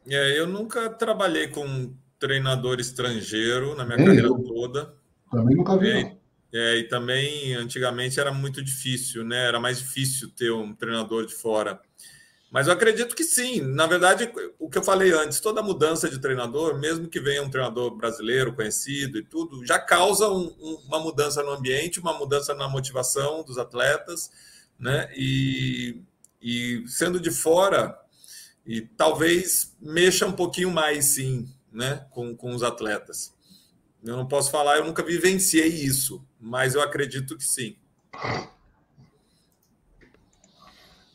É, 0.09 0.39
eu 0.39 0.47
nunca 0.47 0.89
trabalhei 0.91 1.49
com 1.49 1.93
treinador 2.21 2.79
estrangeiro 2.79 3.75
na 3.75 3.85
minha 3.85 3.99
carreira 3.99 4.29
eu. 4.29 4.39
toda. 4.39 4.95
Também 5.33 5.57
nunca 5.57 5.77
vi. 5.77 5.91
É, 5.91 6.17
é, 6.53 6.77
e 6.79 6.85
também 6.85 7.53
antigamente 7.57 8.21
era 8.21 8.33
muito 8.33 8.63
difícil, 8.63 9.25
né? 9.25 9.49
Era 9.49 9.59
mais 9.59 9.79
difícil 9.79 10.31
ter 10.31 10.53
um 10.53 10.73
treinador 10.73 11.27
de 11.27 11.35
fora. 11.35 11.81
Mas 12.51 12.67
eu 12.67 12.73
acredito 12.73 13.15
que 13.15 13.25
sim. 13.25 13.61
Na 13.61 13.87
verdade, 13.87 14.31
o 14.59 14.71
que 14.71 14.79
eu 14.79 14.83
falei 14.83 15.13
antes, 15.13 15.39
toda 15.39 15.63
mudança 15.63 16.09
de 16.09 16.19
treinador, 16.19 16.79
mesmo 16.79 17.09
que 17.09 17.21
venha 17.21 17.43
um 17.43 17.51
treinador 17.51 17.95
brasileiro 17.95 18.55
conhecido 18.55 19.19
e 19.19 19.23
tudo, 19.25 19.65
já 19.67 19.79
causa 19.79 20.31
um, 20.31 20.55
um, 20.59 20.83
uma 20.87 20.99
mudança 20.99 21.43
no 21.43 21.51
ambiente, 21.51 22.01
uma 22.01 22.15
mudança 22.15 22.55
na 22.55 22.69
motivação 22.69 23.45
dos 23.45 23.59
atletas, 23.59 24.31
né? 24.79 25.11
E, 25.15 26.01
e 26.41 26.85
sendo 26.87 27.21
de 27.21 27.31
fora, 27.31 27.99
e 28.65 28.81
talvez 28.81 29.77
mexa 29.81 30.27
um 30.27 30.33
pouquinho 30.33 30.71
mais, 30.71 31.05
sim, 31.07 31.47
né? 31.71 32.07
Com, 32.11 32.35
com 32.35 32.55
os 32.55 32.63
atletas. 32.63 33.35
Eu 34.03 34.17
não 34.17 34.27
posso 34.27 34.51
falar, 34.51 34.79
eu 34.79 34.85
nunca 34.87 35.03
vivenciei 35.03 35.69
isso, 35.69 36.25
mas 36.41 36.75
eu 36.75 36.81
acredito 36.81 37.37
que 37.37 37.45
sim. 37.45 37.77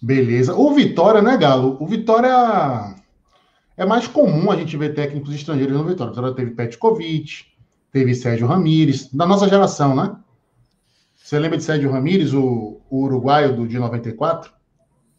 Beleza. 0.04 0.54
O 0.54 0.74
Vitória, 0.74 1.22
né, 1.22 1.38
Galo? 1.38 1.78
O 1.80 1.88
Vitória 1.88 2.94
é 3.78 3.86
mais 3.86 4.06
comum 4.06 4.52
a 4.52 4.56
gente 4.58 4.76
ver 4.76 4.94
técnicos 4.94 5.34
estrangeiros 5.34 5.78
no 5.78 5.86
Vitória. 5.86 6.12
O 6.12 6.14
Vitória 6.14 6.36
teve 6.36 6.52
Petkovic, 6.52 7.46
teve 7.90 8.14
Sérgio 8.14 8.46
Ramírez, 8.46 9.08
da 9.14 9.26
nossa 9.26 9.48
geração, 9.48 9.96
né? 9.96 10.14
Você 11.16 11.40
lembra 11.40 11.58
de 11.58 11.64
Sérgio 11.64 11.90
Ramírez, 11.90 12.34
o, 12.34 12.82
o 12.90 13.04
uruguaio 13.04 13.56
do 13.56 13.66
de 13.66 13.80
94? 13.80 14.52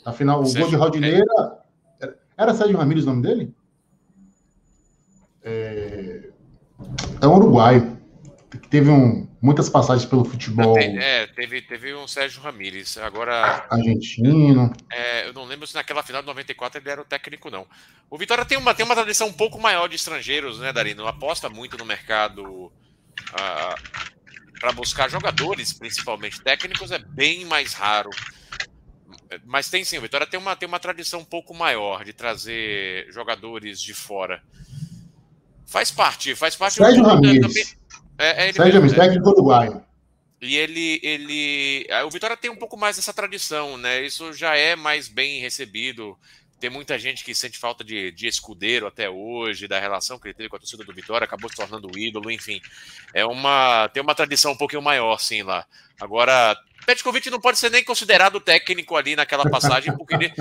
Afinal, 0.05 0.43
o 0.43 0.45
Sérgio, 0.45 0.61
gol 0.61 0.71
de 0.71 0.77
Rodinei 0.77 1.15
era, 1.15 1.65
era 2.37 2.55
Sérgio 2.55 2.77
Ramírez 2.77 3.05
o 3.05 3.09
nome 3.09 3.23
dele? 3.23 3.55
É, 5.43 6.29
é 7.23 7.27
um 7.27 7.37
uruguaio. 7.37 7.94
Teve 8.75 8.91
um, 8.91 9.29
muitas 9.41 9.69
passagens 9.69 10.05
pelo 10.05 10.25
futebol. 10.25 10.77
É, 10.77 11.29
teve, 11.29 11.63
teve 11.63 11.95
um 11.95 12.09
Sérgio 12.09 12.43
Ramírez, 12.43 12.99
agora. 12.99 13.65
Argentino. 13.71 14.73
É, 14.91 15.29
eu 15.29 15.33
não 15.33 15.45
lembro 15.45 15.65
se 15.65 15.77
naquela 15.77 16.03
final 16.03 16.23
de 16.23 16.27
94 16.27 16.81
ele 16.81 16.91
era 16.91 17.01
o 17.01 17.05
técnico, 17.05 17.53
não. 17.53 17.69
O 18.11 18.19
Vitória 18.19 18.45
tem 18.45 18.59
uma, 18.59 18.75
tem 18.75 18.85
uma 18.85 18.97
tradição 18.97 19.29
um 19.29 19.33
pouco 19.33 19.61
maior 19.61 19.87
de 19.87 19.95
estrangeiros, 19.95 20.59
né, 20.59 20.73
Darino? 20.73 21.07
Aposta 21.07 21.49
muito 21.49 21.79
no 21.79 21.85
mercado 21.85 22.73
ah, 23.35 23.77
para 24.59 24.73
buscar 24.73 25.09
jogadores, 25.09 25.73
principalmente 25.73 26.43
técnicos, 26.43 26.91
é 26.91 26.99
bem 26.99 27.45
mais 27.45 27.75
raro. 27.75 28.11
Mas 29.45 29.71
tem 29.71 29.85
sim, 29.85 29.99
o 29.99 30.03
Vitória 30.03 30.27
tem 30.27 30.41
uma, 30.41 30.57
tem 30.57 30.67
uma 30.67 30.81
tradição 30.81 31.21
um 31.21 31.25
pouco 31.25 31.55
maior 31.55 32.05
de 32.05 32.13
trazer 32.13 33.07
jogadores 33.13 33.81
de 33.81 33.95
fora. 33.95 34.43
Faz 35.65 35.93
parte, 35.93 36.35
faz 36.35 36.57
parte. 36.57 36.75
Sérgio 36.75 37.05
Ramírez. 37.05 37.41
Também, 37.41 37.84
é, 38.19 38.49
é 38.49 38.53
Sérgio 38.53 38.83
mesmo, 38.83 38.97
técnico 38.97 39.31
uruguaio. 39.31 39.83
E 40.41 40.57
ele, 40.57 41.01
ele. 41.03 41.87
O 42.07 42.11
Vitória 42.11 42.37
tem 42.37 42.51
um 42.51 42.57
pouco 42.57 42.77
mais 42.77 42.99
essa 42.99 43.15
tradição, 43.15 43.77
né? 43.77 44.03
Isso 44.03 44.33
já 44.33 44.57
é 44.57 44.77
mais 44.77 45.09
bem 45.09 45.41
recebido. 45.41 46.19
Tem 46.61 46.71
muita 46.71 46.99
gente 46.99 47.25
que 47.25 47.35
sente 47.35 47.59
falta 47.59 47.83
de, 47.83 48.11
de 48.13 48.27
escudeiro 48.27 48.87
até 48.87 49.09
hoje, 49.09 49.69
da 49.69 49.79
relação 49.79 50.19
que 50.19 50.29
ele 50.29 50.35
teve 50.35 50.49
com 50.49 50.57
a 50.57 50.59
torcida 50.59 50.85
do 50.85 50.95
Vitória, 50.95 51.25
acabou 51.25 51.51
se 51.51 51.57
tornando 51.57 51.99
ídolo, 51.99 52.31
enfim. 52.31 52.61
É 53.13 53.25
uma. 53.25 53.89
Tem 53.89 54.03
uma 54.03 54.15
tradição 54.15 54.53
um 54.53 54.57
pouquinho 54.57 54.83
maior, 54.83 55.19
sim, 55.19 55.43
lá. 55.43 55.67
Agora, 56.01 56.57
Petkovic 56.85 57.31
não 57.31 57.41
pode 57.41 57.59
ser 57.59 57.71
nem 57.71 57.83
considerado 57.83 58.41
técnico 58.41 58.97
ali 58.97 59.17
naquela 59.17 59.49
passagem, 59.49 59.97
porque 59.97 60.15
ele, 60.15 60.33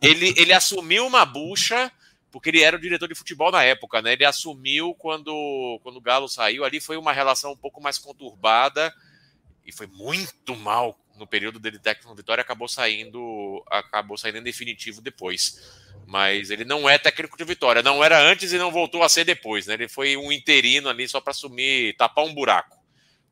ele, 0.00 0.34
ele 0.36 0.52
assumiu 0.52 1.06
uma 1.06 1.24
bucha 1.24 1.90
porque 2.38 2.50
ele 2.50 2.62
era 2.62 2.76
o 2.76 2.80
diretor 2.80 3.08
de 3.08 3.16
futebol 3.16 3.50
na 3.50 3.64
época, 3.64 4.00
né? 4.00 4.12
Ele 4.12 4.24
assumiu 4.24 4.94
quando, 4.94 5.80
quando 5.82 5.96
o 5.96 6.00
Galo 6.00 6.28
saiu, 6.28 6.64
ali 6.64 6.78
foi 6.78 6.96
uma 6.96 7.12
relação 7.12 7.50
um 7.50 7.56
pouco 7.56 7.82
mais 7.82 7.98
conturbada 7.98 8.94
e 9.66 9.72
foi 9.72 9.88
muito 9.88 10.54
mal 10.54 10.96
no 11.16 11.26
período 11.26 11.58
dele 11.58 11.80
técnico 11.80 12.08
no 12.08 12.14
Vitória, 12.14 12.40
acabou 12.40 12.68
saindo, 12.68 13.60
acabou 13.68 14.16
saindo 14.16 14.38
em 14.38 14.42
definitivo 14.44 15.00
depois. 15.00 15.58
Mas 16.06 16.50
ele 16.50 16.64
não 16.64 16.88
é 16.88 16.96
técnico 16.96 17.36
de 17.36 17.42
Vitória, 17.42 17.82
não 17.82 18.04
era 18.04 18.22
antes 18.22 18.52
e 18.52 18.56
não 18.56 18.70
voltou 18.70 19.02
a 19.02 19.08
ser 19.08 19.24
depois, 19.24 19.66
né? 19.66 19.74
Ele 19.74 19.88
foi 19.88 20.16
um 20.16 20.30
interino 20.30 20.88
ali 20.88 21.08
só 21.08 21.20
para 21.20 21.32
assumir, 21.32 21.96
tapar 21.96 22.24
um 22.24 22.32
buraco 22.32 22.78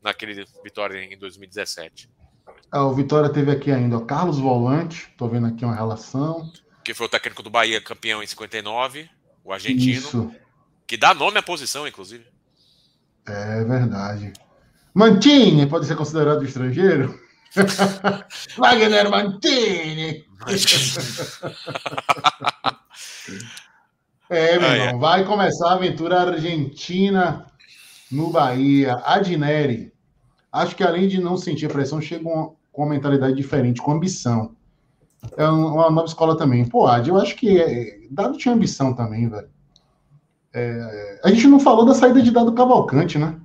naquele 0.02 0.44
Vitória 0.64 0.98
em 1.04 1.16
2017. 1.16 2.10
Ah, 2.72 2.82
o 2.82 2.92
Vitória 2.92 3.30
teve 3.30 3.52
aqui 3.52 3.70
ainda 3.70 3.98
o 3.98 4.04
Carlos 4.04 4.40
Volante, 4.40 5.14
tô 5.16 5.28
vendo 5.28 5.46
aqui 5.46 5.64
uma 5.64 5.76
relação. 5.76 6.50
Que 6.86 6.94
foi 6.94 7.06
o 7.06 7.08
técnico 7.08 7.42
do 7.42 7.50
Bahia, 7.50 7.80
campeão 7.80 8.22
em 8.22 8.26
59, 8.28 9.10
o 9.44 9.52
argentino. 9.52 9.98
Isso. 9.98 10.32
Que 10.86 10.96
dá 10.96 11.12
nome 11.12 11.36
à 11.36 11.42
posição, 11.42 11.84
inclusive. 11.84 12.24
É 13.26 13.64
verdade. 13.64 14.32
Mantini 14.94 15.66
pode 15.66 15.84
ser 15.86 15.96
considerado 15.96 16.44
estrangeiro? 16.44 17.20
Wagner 18.56 19.10
Mantini! 19.10 20.24
é, 24.30 24.56
meu 24.56 24.68
ah, 24.68 24.76
irmão, 24.76 24.88
é. 24.88 24.96
vai 24.96 25.24
começar 25.24 25.70
a 25.70 25.74
aventura 25.74 26.20
argentina 26.20 27.46
no 28.12 28.30
Bahia. 28.30 28.94
Adneri, 29.04 29.92
acho 30.52 30.76
que 30.76 30.84
além 30.84 31.08
de 31.08 31.20
não 31.20 31.36
sentir 31.36 31.68
pressão, 31.68 32.00
chega 32.00 32.22
com 32.22 32.56
uma 32.72 32.90
mentalidade 32.90 33.34
diferente, 33.34 33.82
com 33.82 33.90
ambição. 33.90 34.54
É 35.36 35.46
uma 35.46 35.90
nova 35.90 36.06
escola 36.06 36.36
também. 36.36 36.64
Pô, 36.68 36.88
eu 36.98 37.16
acho 37.18 37.34
que 37.36 37.60
é, 37.60 37.98
Dado 38.10 38.38
tinha 38.38 38.54
ambição 38.54 38.94
também, 38.94 39.28
velho. 39.28 39.48
É, 40.52 41.20
a 41.22 41.30
gente 41.30 41.46
não 41.46 41.60
falou 41.60 41.84
da 41.84 41.94
saída 41.94 42.22
de 42.22 42.30
Dado 42.30 42.52
Cavalcante, 42.52 43.18
né? 43.18 43.38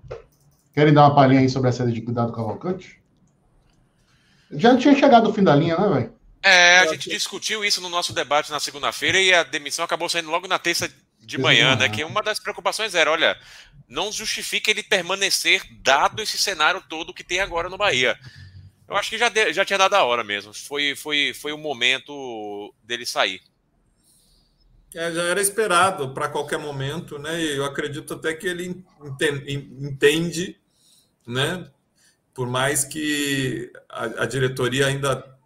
Querem 0.74 0.94
dar 0.94 1.08
uma 1.08 1.16
palhinha 1.16 1.42
aí 1.42 1.50
sobre 1.50 1.70
a 1.70 1.72
saída 1.72 1.92
de 1.92 2.02
Dado 2.02 2.32
Cavalcante? 2.32 3.02
Já 4.52 4.78
tinha 4.78 4.96
chegado 4.96 5.30
o 5.30 5.34
fim 5.34 5.44
da 5.44 5.56
linha, 5.56 5.78
né, 5.78 5.90
velho? 5.90 6.14
É, 6.44 6.80
a 6.80 6.88
gente 6.88 7.10
discutiu 7.10 7.64
isso 7.64 7.82
no 7.82 7.90
nosso 7.90 8.14
debate 8.14 8.52
na 8.52 8.60
segunda-feira 8.60 9.20
e 9.20 9.34
a 9.34 9.44
demissão 9.44 9.86
acabou 9.86 10.10
saindo 10.10 10.32
logo 10.32 10.48
na 10.48 10.58
terça 10.58 10.90
de 11.20 11.38
manhã, 11.38 11.76
né? 11.76 11.88
Que 11.88 12.04
uma 12.04 12.24
das 12.24 12.40
preocupações 12.40 12.96
era, 12.96 13.12
olha, 13.12 13.38
não 13.88 14.12
justifica 14.12 14.72
ele 14.72 14.82
permanecer 14.82 15.62
dado 15.82 16.22
esse 16.22 16.38
cenário 16.38 16.82
todo 16.90 17.14
que 17.14 17.24
tem 17.24 17.40
agora 17.40 17.70
no 17.70 17.78
Bahia. 17.78 18.18
Eu 18.92 18.98
acho 18.98 19.10
que 19.10 19.18
já, 19.18 19.30
de, 19.30 19.54
já 19.54 19.64
tinha 19.64 19.80
dado 19.80 19.94
a 19.94 20.04
hora 20.04 20.22
mesmo. 20.22 20.54
Foi, 20.54 20.94
foi, 20.98 21.34
foi 21.34 21.54
o 21.54 21.58
momento 21.58 22.76
dele 22.84 23.06
sair. 23.06 23.42
É, 24.94 25.10
já 25.14 25.24
era 25.24 25.40
esperado 25.40 26.14
para 26.14 26.28
qualquer 26.28 26.60
momento, 26.60 27.18
né? 27.18 27.42
E 27.42 27.56
eu 27.56 27.64
acredito 27.64 28.14
até 28.14 28.34
que 28.34 28.46
ele 28.46 28.84
entende, 29.80 30.60
né? 31.26 31.72
Por 32.34 32.50
mais 32.50 32.84
que 32.84 33.72
a, 33.88 34.24
a 34.24 34.26
diretoria 34.26 34.88
ainda 34.88 35.40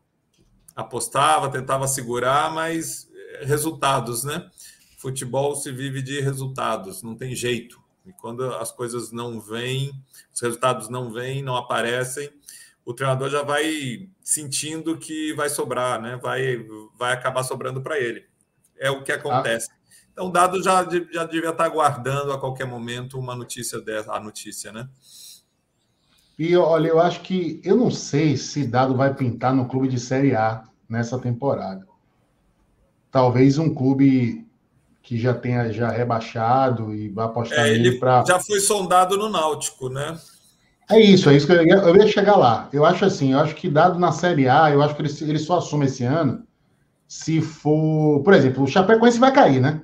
apostava, 0.75 1.47
tentava 1.47 1.87
segurar, 1.87 2.51
mas 2.51 3.07
eh, 3.13 3.45
resultados, 3.45 4.23
né? 4.23 4.49
Futebol 4.97 5.55
se 5.55 5.71
vive 5.71 6.01
de 6.01 6.19
resultados, 6.19 7.03
não 7.03 7.15
tem 7.15 7.35
jeito. 7.35 7.79
E 8.07 8.11
quando 8.11 8.43
as 8.55 8.71
coisas 8.71 9.11
não 9.11 9.39
vêm, 9.39 9.91
os 10.33 10.41
resultados 10.41 10.89
não 10.89 11.13
vêm, 11.13 11.43
não 11.43 11.55
aparecem, 11.55 12.31
o 12.85 12.93
treinador 12.93 13.29
já 13.29 13.41
vai 13.41 14.07
sentindo 14.21 14.97
que 14.97 15.33
vai 15.33 15.49
sobrar, 15.49 16.01
né? 16.01 16.19
Vai, 16.21 16.65
vai 16.97 17.11
acabar 17.11 17.43
sobrando 17.43 17.81
para 17.81 17.99
ele 17.99 18.23
é 18.77 18.89
o 18.89 19.03
que 19.03 19.11
acontece. 19.11 19.69
Ah. 19.71 19.75
Então, 20.11 20.27
o 20.27 20.31
Dado 20.31 20.63
já, 20.63 20.87
já 21.11 21.25
devia 21.25 21.49
estar 21.49 21.65
aguardando 21.65 22.31
a 22.31 22.39
qualquer 22.39 22.65
momento 22.65 23.19
uma 23.19 23.35
notícia 23.35 23.81
dessa, 23.81 24.13
a 24.13 24.19
notícia, 24.19 24.71
né? 24.71 24.87
E 26.37 26.55
olha, 26.55 26.87
eu 26.87 26.99
acho 26.99 27.21
que 27.21 27.61
eu 27.63 27.75
não 27.75 27.91
sei 27.91 28.37
se 28.37 28.65
Dado 28.65 28.95
vai 28.95 29.13
pintar 29.13 29.53
no 29.53 29.67
clube 29.67 29.87
de 29.87 29.99
Série 29.99 30.35
A 30.35 30.63
nessa 30.87 31.19
temporada. 31.19 31.85
Talvez 33.11 33.57
um 33.57 33.73
clube 33.73 34.45
que 35.01 35.17
já 35.17 35.33
tenha 35.33 35.71
já 35.71 35.89
rebaixado 35.89 36.93
e 36.93 37.09
vai 37.09 37.25
apostar 37.25 37.65
é, 37.65 37.69
ele 37.69 37.97
para. 37.97 38.25
Já 38.25 38.39
foi 38.39 38.59
sondado 38.59 39.17
no 39.17 39.29
Náutico, 39.29 39.87
né? 39.87 40.17
É 40.89 40.99
isso, 40.99 41.29
é 41.29 41.35
isso 41.35 41.47
que 41.47 41.53
eu 41.53 41.65
ia, 41.65 41.75
eu 41.75 41.95
ia 41.95 42.07
chegar 42.07 42.35
lá. 42.35 42.69
Eu 42.71 42.85
acho 42.85 43.05
assim, 43.05 43.33
eu 43.33 43.39
acho 43.39 43.55
que 43.55 43.69
dado 43.69 43.97
na 43.97 44.11
Série 44.11 44.47
A, 44.47 44.69
eu 44.69 44.81
acho 44.81 44.95
que 44.95 45.01
ele, 45.01 45.11
ele 45.21 45.39
só 45.39 45.57
assume 45.57 45.85
esse 45.85 46.03
ano 46.03 46.45
se 47.07 47.41
for. 47.41 48.21
Por 48.23 48.33
exemplo, 48.33 48.63
o 48.63 48.67
Chapecoense 48.67 49.19
vai 49.19 49.31
cair, 49.31 49.61
né? 49.61 49.81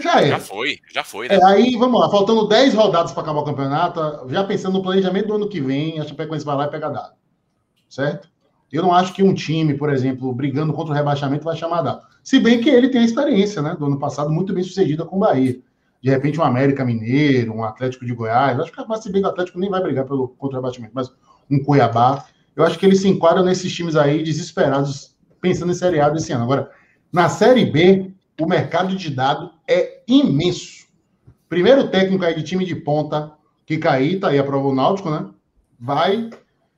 Já 0.00 0.20
é. 0.20 0.28
Já 0.28 0.40
foi, 0.40 0.78
já 0.92 1.04
foi. 1.04 1.28
Né? 1.28 1.36
É, 1.36 1.44
aí, 1.44 1.76
vamos 1.76 2.00
lá, 2.00 2.10
faltando 2.10 2.48
10 2.48 2.74
rodadas 2.74 3.12
para 3.12 3.22
acabar 3.22 3.40
o 3.40 3.44
campeonato, 3.44 4.28
já 4.28 4.42
pensando 4.42 4.74
no 4.74 4.82
planejamento 4.82 5.28
do 5.28 5.34
ano 5.34 5.48
que 5.48 5.60
vem, 5.60 6.00
a 6.00 6.04
Chapecoense 6.04 6.44
vai 6.44 6.56
lá 6.56 6.64
e 6.66 6.70
pega 6.70 6.90
dado. 6.90 7.12
Certo? 7.88 8.28
Eu 8.70 8.82
não 8.82 8.92
acho 8.92 9.14
que 9.14 9.22
um 9.22 9.32
time, 9.32 9.74
por 9.74 9.90
exemplo, 9.90 10.32
brigando 10.34 10.72
contra 10.72 10.92
o 10.92 10.96
rebaixamento 10.96 11.44
vai 11.44 11.56
chamar 11.56 11.82
dado. 11.82 12.02
Se 12.22 12.38
bem 12.38 12.60
que 12.60 12.68
ele 12.68 12.88
tem 12.88 13.00
a 13.00 13.04
experiência, 13.04 13.62
né? 13.62 13.76
Do 13.78 13.86
ano 13.86 13.98
passado, 13.98 14.30
muito 14.30 14.52
bem 14.52 14.62
sucedida 14.62 15.06
com 15.06 15.16
o 15.16 15.20
Bahia. 15.20 15.60
De 16.02 16.10
repente, 16.10 16.40
um 16.40 16.44
América 16.44 16.84
Mineiro, 16.84 17.52
um 17.52 17.64
Atlético 17.64 18.06
de 18.06 18.14
Goiás. 18.14 18.58
Acho 18.58 18.72
que 18.72 18.84
mas 18.88 19.02
se 19.02 19.10
bem 19.10 19.20
que 19.20 19.28
o 19.28 19.30
Atlético 19.30 19.58
nem 19.58 19.70
vai 19.70 19.82
brigar 19.82 20.04
pelo 20.04 20.28
contra 20.28 20.58
o 20.58 20.60
rebaixamento, 20.60 20.92
mas 20.94 21.10
um 21.50 21.62
Cuiabá. 21.62 22.24
Eu 22.54 22.64
acho 22.64 22.78
que 22.78 22.86
ele 22.86 22.96
se 22.96 23.08
enquadra 23.08 23.42
nesses 23.42 23.72
times 23.72 23.96
aí 23.96 24.22
desesperados 24.22 25.16
pensando 25.40 25.72
em 25.72 25.74
Série 25.74 26.00
A 26.00 26.08
desse 26.08 26.32
ano. 26.32 26.44
Agora, 26.44 26.70
na 27.12 27.28
Série 27.28 27.64
B, 27.64 28.12
o 28.40 28.46
mercado 28.46 28.96
de 28.96 29.10
dado 29.10 29.50
é 29.66 30.02
imenso. 30.06 30.86
Primeiro 31.48 31.88
técnico 31.88 32.24
aí 32.24 32.34
de 32.34 32.42
time 32.42 32.64
de 32.64 32.74
ponta 32.74 33.32
que 33.64 33.78
cair, 33.78 34.20
tá 34.20 34.28
aí, 34.28 34.38
aprovou 34.38 34.72
o 34.72 34.74
Náutico, 34.74 35.10
né? 35.10 35.28
Vai 35.78 36.30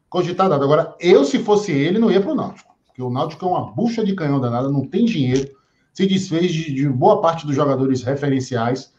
cogitar 0.08 0.48
dado. 0.48 0.64
Agora, 0.64 0.94
eu, 1.00 1.24
se 1.24 1.38
fosse 1.38 1.72
ele, 1.72 1.98
não 1.98 2.10
ia 2.10 2.20
para 2.20 2.32
o 2.32 2.34
Náutico. 2.34 2.74
Porque 2.86 3.02
o 3.02 3.10
Náutico 3.10 3.44
é 3.44 3.48
uma 3.48 3.72
bucha 3.72 4.04
de 4.04 4.14
canhão 4.14 4.40
danada, 4.40 4.68
não 4.68 4.86
tem 4.86 5.04
dinheiro, 5.04 5.50
se 5.92 6.06
desfez 6.06 6.52
de, 6.52 6.72
de 6.72 6.88
boa 6.88 7.20
parte 7.20 7.46
dos 7.46 7.54
jogadores 7.54 8.02
referenciais. 8.02 8.92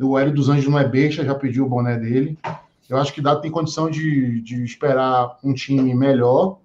O 0.00 0.18
Hélio 0.18 0.32
dos 0.32 0.48
Anjos 0.48 0.70
não 0.70 0.78
é 0.78 0.88
beixa, 0.88 1.24
já 1.24 1.34
pediu 1.34 1.66
o 1.66 1.68
boné 1.68 1.96
dele. 1.98 2.38
Eu 2.88 2.96
acho 2.96 3.12
que 3.12 3.20
Dado 3.20 3.40
tem 3.40 3.50
condição 3.50 3.90
de, 3.90 4.40
de 4.40 4.64
esperar 4.64 5.38
um 5.44 5.54
time 5.54 5.94
melhor 5.94 6.58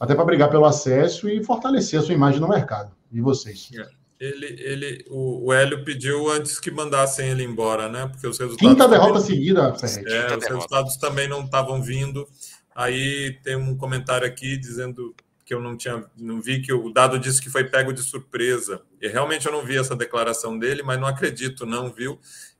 até 0.00 0.14
para 0.14 0.24
brigar 0.24 0.50
pelo 0.50 0.64
acesso 0.64 1.28
e 1.28 1.42
fortalecer 1.44 2.00
a 2.00 2.02
sua 2.02 2.14
imagem 2.14 2.40
no 2.40 2.48
mercado. 2.48 2.90
E 3.12 3.20
vocês? 3.20 3.70
É. 3.78 3.98
Ele, 4.20 4.46
ele, 4.46 5.04
o, 5.08 5.46
o 5.46 5.52
Hélio 5.52 5.84
pediu 5.84 6.28
antes 6.28 6.58
que 6.58 6.72
mandassem 6.72 7.30
ele 7.30 7.44
embora, 7.44 7.88
né? 7.88 8.08
Porque 8.08 8.26
os 8.26 8.36
resultados. 8.36 8.68
Quinta 8.68 8.84
também, 8.84 8.98
derrota 8.98 9.20
seguida, 9.20 9.74
Ferretti. 9.74 10.12
É, 10.12 10.24
os 10.24 10.28
derrota. 10.28 10.46
resultados 10.48 10.96
também 10.96 11.28
não 11.28 11.44
estavam 11.44 11.80
vindo. 11.80 12.26
Aí 12.74 13.38
tem 13.44 13.54
um 13.54 13.76
comentário 13.76 14.26
aqui 14.26 14.56
dizendo 14.56 15.14
que 15.44 15.54
eu 15.54 15.60
não 15.60 15.76
tinha, 15.76 16.04
não 16.18 16.42
vi 16.42 16.60
que 16.60 16.72
o 16.72 16.92
dado 16.92 17.18
disse 17.18 17.40
que 17.40 17.48
foi 17.48 17.64
pego 17.64 17.92
de 17.92 18.02
surpresa. 18.02 18.82
E 19.00 19.06
realmente 19.08 19.46
eu 19.46 19.52
não 19.52 19.64
vi 19.64 19.78
essa 19.78 19.94
declaração 19.94 20.58
dele, 20.58 20.82
mas 20.82 21.00
não 21.00 21.06
acredito, 21.06 21.64
não, 21.64 21.90
viu? 21.90 22.18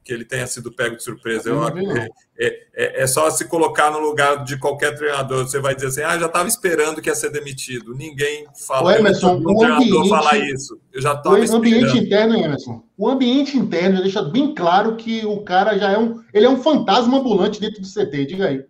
Que 0.08 0.14
ele 0.14 0.24
tenha 0.24 0.46
sido 0.46 0.72
pego 0.72 0.96
de 0.96 1.02
surpresa. 1.02 1.50
Eu, 1.50 1.62
é, 1.68 2.08
é, 2.74 3.02
é, 3.02 3.06
só 3.06 3.28
se 3.28 3.44
colocar 3.44 3.90
no 3.90 3.98
lugar 3.98 4.42
de 4.42 4.58
qualquer 4.58 4.96
treinador. 4.96 5.46
Você 5.46 5.60
vai 5.60 5.74
dizer 5.74 5.88
assim: 5.88 6.00
ah, 6.00 6.18
já 6.18 6.24
estava 6.24 6.48
esperando 6.48 7.02
que 7.02 7.10
ia 7.10 7.14
ser 7.14 7.30
demitido. 7.30 7.94
Ninguém 7.94 8.46
fala. 8.66 8.88
O 8.88 8.90
Emerson, 8.90 9.34
um 9.34 9.54
treinador 9.58 9.82
ambiente, 9.82 10.08
falar 10.08 10.38
isso. 10.38 10.80
Eu 10.90 11.02
já 11.02 11.12
estava 11.12 11.38
esperando. 11.40 11.52
O 11.52 11.56
ambiente 11.58 11.98
interno, 11.98 12.36
Emerson. 12.36 12.82
O 12.96 13.06
ambiente 13.06 13.58
interno 13.58 14.00
deixa 14.00 14.22
bem 14.22 14.54
claro 14.54 14.96
que 14.96 15.26
o 15.26 15.42
cara 15.42 15.78
já 15.78 15.92
é 15.92 15.98
um. 15.98 16.22
Ele 16.32 16.46
é 16.46 16.48
um 16.48 16.62
fantasma 16.62 17.18
ambulante 17.18 17.60
dentro 17.60 17.82
do 17.82 17.86
CT. 17.86 18.24
Diga 18.24 18.46
aí. 18.46 18.64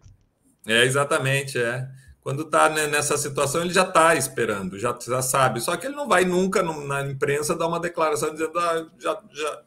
É, 0.67 0.85
exatamente, 0.85 1.57
é. 1.57 1.87
Quando 2.21 2.43
está 2.43 2.69
nessa 2.69 3.17
situação, 3.17 3.63
ele 3.63 3.73
já 3.73 3.85
está 3.85 4.17
esperando, 4.17 4.77
já, 4.77 4.95
já 5.07 5.23
sabe. 5.23 5.61
Só 5.61 5.77
que 5.77 5.87
ele 5.87 5.95
não 5.95 6.09
vai 6.09 6.25
nunca 6.25 6.65
na 6.65 7.03
imprensa 7.03 7.55
dar 7.55 7.69
uma 7.69 7.79
declaração 7.79 8.33
dizendo 8.33 8.59
ah, 8.59 8.87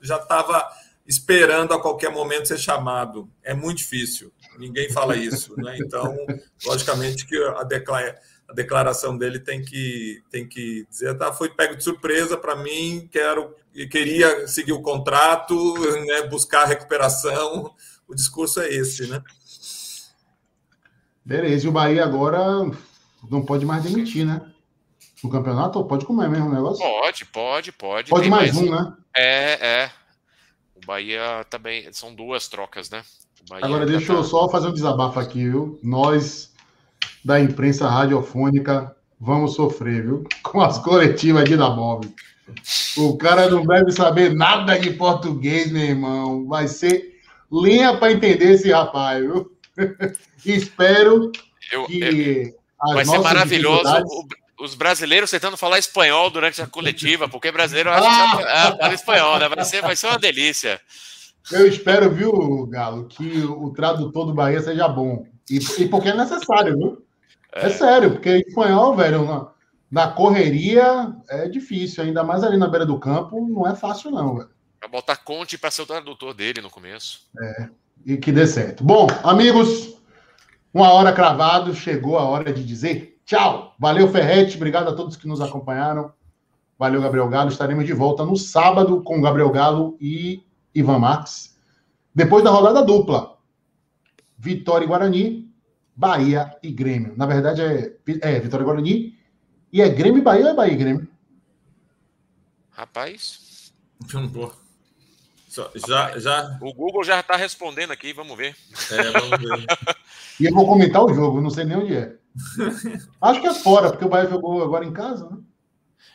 já 0.02 0.18
estava. 0.18 0.54
Já, 0.54 0.66
já 0.68 0.72
esperando 1.06 1.74
a 1.74 1.82
qualquer 1.82 2.12
momento 2.12 2.48
ser 2.48 2.58
chamado. 2.58 3.30
É 3.44 3.54
muito 3.54 3.80
difícil. 3.80 4.32
Ninguém 4.58 4.90
fala 4.90 5.16
isso. 5.16 5.56
Né? 5.58 5.78
Então, 5.80 6.16
logicamente 6.66 7.26
que 7.26 7.38
a, 7.38 7.64
declara, 7.64 8.20
a 8.48 8.54
declaração 8.54 9.18
dele 9.18 9.40
tem 9.40 9.62
que, 9.62 10.22
tem 10.30 10.48
que 10.48 10.86
dizer, 10.90 11.18
tá, 11.18 11.34
foi 11.34 11.50
pego 11.50 11.76
de 11.76 11.84
surpresa 11.84 12.38
para 12.38 12.56
mim, 12.56 13.08
quero 13.12 13.56
queria 13.90 14.48
seguir 14.48 14.74
o 14.74 14.82
contrato, 14.82 15.56
né, 16.06 16.28
buscar 16.28 16.66
recuperação. 16.66 17.74
O 18.08 18.14
discurso 18.14 18.60
é 18.60 18.68
esse, 18.70 19.08
né? 19.08 19.24
Beleza, 21.24 21.66
e 21.66 21.70
o 21.70 21.72
Bahia 21.72 22.04
agora 22.04 22.40
não 23.30 23.46
pode 23.46 23.66
mais 23.66 23.84
demitir, 23.84 24.26
né? 24.26 24.42
No 25.24 25.30
campeonato, 25.30 25.84
pode 25.86 26.06
comer 26.06 26.28
mesmo 26.28 26.48
o 26.48 26.54
negócio? 26.54 26.84
Pode, 26.84 27.26
pode, 27.26 27.72
pode. 27.72 28.10
Pode 28.10 28.30
mais, 28.30 28.54
mais 28.54 28.68
um, 28.68 28.72
né? 28.72 28.94
É, 29.16 29.68
é. 29.84 29.92
O 30.84 30.86
Bahia 30.86 31.46
também. 31.50 31.92
São 31.92 32.14
duas 32.14 32.48
trocas, 32.48 32.90
né? 32.90 33.04
Agora, 33.50 33.86
deixa 33.86 34.08
tá... 34.08 34.14
eu 34.14 34.24
só 34.24 34.50
fazer 34.50 34.68
um 34.68 34.74
desabafo 34.74 35.20
aqui, 35.20 35.50
viu? 35.50 35.80
Nós, 35.84 36.54
da 37.24 37.40
imprensa 37.40 37.88
radiofônica, 37.90 38.96
vamos 39.20 39.56
sofrer, 39.56 40.04
viu? 40.04 40.24
Com 40.44 40.62
as 40.62 40.78
coletivas 40.80 41.46
de 41.46 41.58
Dabov. 41.58 42.06
O 42.98 43.18
cara 43.18 43.50
não 43.50 43.66
deve 43.66 43.92
saber 43.92 44.34
nada 44.34 44.78
de 44.78 44.92
português, 44.92 45.72
meu 45.72 45.84
irmão. 45.84 46.48
Vai 46.48 46.68
ser 46.68 47.20
linha 47.52 47.96
para 47.98 48.12
entender 48.12 48.52
esse 48.52 48.72
rapaz, 48.72 49.22
viu? 49.22 49.52
Espero 50.46 51.32
eu, 51.72 51.86
que 51.86 52.54
eu, 52.84 52.94
vai 52.94 53.06
ser 53.06 53.20
maravilhoso 53.20 54.04
os 54.62 54.76
brasileiros 54.76 55.32
tentando 55.32 55.58
falar 55.58 55.80
espanhol 55.80 56.30
durante 56.30 56.62
a 56.62 56.68
coletiva, 56.68 57.28
porque 57.28 57.52
brasileiro 57.52 57.90
acha 57.90 58.38
que 58.38 58.44
ah, 58.44 58.78
fala 58.80 58.94
espanhol, 58.94 59.40
né? 59.40 59.50
Vai 59.50 59.66
ser, 59.66 59.82
vai 59.82 59.96
ser 59.96 60.08
uma 60.08 60.20
delícia. 60.20 60.80
Eu 61.52 61.68
espero, 61.68 62.12
viu, 62.12 62.68
Galo, 62.68 63.08
que 63.08 63.44
o 63.44 63.72
tradutor 63.72 64.28
do 64.28 64.34
Bahia 64.34 64.62
seja 64.62 64.88
bom. 64.88 65.26
E, 65.50 65.58
e 65.80 65.88
porque 65.88 66.10
é 66.10 66.16
necessário, 66.16 66.78
viu? 66.78 67.06
É, 67.54 67.66
é 67.66 67.70
sério, 67.70 68.12
porque 68.12 68.30
espanhol, 68.48 68.96
velho, 68.96 69.26
na, 69.26 69.48
na, 69.90 70.08
correria 70.08 71.12
é 71.28 71.50
difícil, 71.50 72.04
ainda 72.04 72.24
mais 72.24 72.44
ali 72.44 72.58
na 72.58 72.68
beira 72.68 72.86
do 72.86 73.00
campo, 73.00 73.48
não 73.50 73.68
é 73.68 73.76
fácil, 73.76 74.12
não, 74.12 74.36
velho. 74.36 74.50
Vai 74.80 74.90
botar 74.90 75.18
Conte 75.18 75.58
para 75.58 75.72
ser 75.72 75.82
o 75.82 75.88
tradutor 75.88 76.34
dele 76.34 76.62
no 76.62 76.70
começo. 76.70 77.28
É, 77.42 77.70
e 78.06 78.18
que 78.18 78.32
dê 78.32 78.46
certo. 78.46 78.84
Bom, 78.84 79.08
amigos, 79.24 79.96
uma 80.74 80.94
hora 80.94 81.12
cravado, 81.12 81.74
chegou 81.74 82.18
a 82.18 82.24
hora 82.24 82.54
de 82.54 82.64
dizer 82.64 83.11
tchau. 83.26 83.76
Valeu, 83.80 84.08
Ferrete, 84.10 84.56
obrigado 84.56 84.90
a 84.90 84.96
todos 84.96 85.16
que 85.16 85.28
nos 85.28 85.42
acompanharam. 85.42 86.14
Valeu, 86.78 87.02
Gabriel 87.02 87.30
Galo. 87.30 87.50
Estaremos 87.50 87.86
de 87.86 87.94
volta 87.94 88.26
no 88.26 88.36
sábado 88.36 89.04
com 89.04 89.22
Gabriel 89.22 89.52
Galo 89.52 89.98
e 90.02 90.44
Ivan 90.74 91.00
Marques. 91.00 91.56
Depois 92.14 92.44
da 92.44 92.50
rodada 92.50 92.84
dupla. 92.84 93.38
Vitória 94.38 94.86
e 94.86 94.88
Guarani, 94.88 95.54
Bahia 95.96 96.58
e 96.64 96.72
Grêmio. 96.72 97.14
Na 97.16 97.28
verdade, 97.28 97.62
é, 97.62 97.96
é 98.22 98.40
Vitória 98.40 98.64
e 98.64 98.66
Guarani. 98.66 99.18
E 99.72 99.82
é 99.82 99.90
Grêmio 99.90 100.18
e 100.18 100.24
Bahia 100.24 100.46
ou 100.46 100.50
é 100.50 100.54
Bahia 100.56 100.74
e 100.74 100.78
Grêmio? 100.78 101.08
Rapaz. 102.72 103.72
Já, 105.76 106.18
já... 106.18 106.58
O 106.62 106.74
Google 106.74 107.04
já 107.04 107.20
está 107.20 107.36
respondendo 107.36 107.92
aqui, 107.92 108.14
vamos 108.14 108.36
ver. 108.36 108.56
É, 108.90 109.12
vamos 109.12 109.40
ver. 109.40 109.66
e 110.40 110.46
eu 110.46 110.54
vou 110.54 110.66
comentar 110.66 111.04
o 111.04 111.14
jogo, 111.14 111.42
não 111.42 111.50
sei 111.50 111.66
nem 111.66 111.78
onde 111.78 111.96
é. 111.96 112.16
Acho 113.22 113.42
que 113.42 113.48
é 113.48 113.54
fora, 113.54 113.90
porque 113.90 114.06
o 114.06 114.10
Bahia 114.10 114.30
jogou 114.30 114.64
agora 114.64 114.86
em 114.86 114.94
casa, 114.94 115.30
né? 115.30 115.38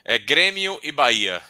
É 0.05 0.19
Grêmio 0.19 0.79
e 0.83 0.91
Bahia. 0.93 1.43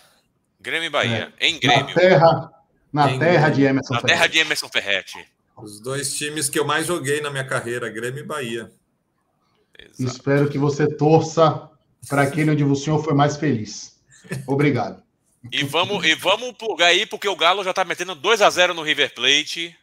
Grêmio 0.60 0.86
e 0.86 0.90
Bahia. 0.90 1.32
É. 1.38 1.48
Em 1.48 1.58
Grêmio. 1.60 1.86
Na 1.86 1.94
terra, 1.94 2.52
na 2.92 3.10
em 3.10 3.18
terra 3.18 3.48
de 3.50 3.62
Emerson 3.62 3.94
Na 3.94 4.00
Ferretti. 4.00 4.14
terra 4.14 4.26
de 4.26 4.38
Emerson 4.38 4.68
Ferretti. 4.68 5.28
Os 5.56 5.80
dois 5.80 6.14
times 6.16 6.48
que 6.48 6.58
eu 6.58 6.64
mais 6.64 6.86
joguei 6.86 7.20
na 7.20 7.30
minha 7.30 7.44
carreira, 7.44 7.88
Grêmio 7.88 8.20
e 8.20 8.26
Bahia. 8.26 8.72
Exato. 9.78 10.02
Espero 10.02 10.48
que 10.48 10.58
você 10.58 10.86
torça 10.88 11.70
para 12.08 12.22
aquele 12.22 12.50
onde 12.50 12.64
o 12.64 12.74
senhor 12.74 13.02
foi 13.04 13.14
mais 13.14 13.36
feliz. 13.36 14.00
Obrigado. 14.46 15.02
E 15.52 15.62
vamos, 15.64 16.04
e 16.04 16.14
vamos 16.14 16.52
plugar 16.52 16.88
aí, 16.88 17.06
porque 17.06 17.28
o 17.28 17.36
Galo 17.36 17.62
já 17.62 17.70
está 17.70 17.84
metendo 17.84 18.14
2 18.14 18.42
a 18.42 18.50
0 18.50 18.74
no 18.74 18.82
River 18.82 19.14
Plate. 19.14 19.76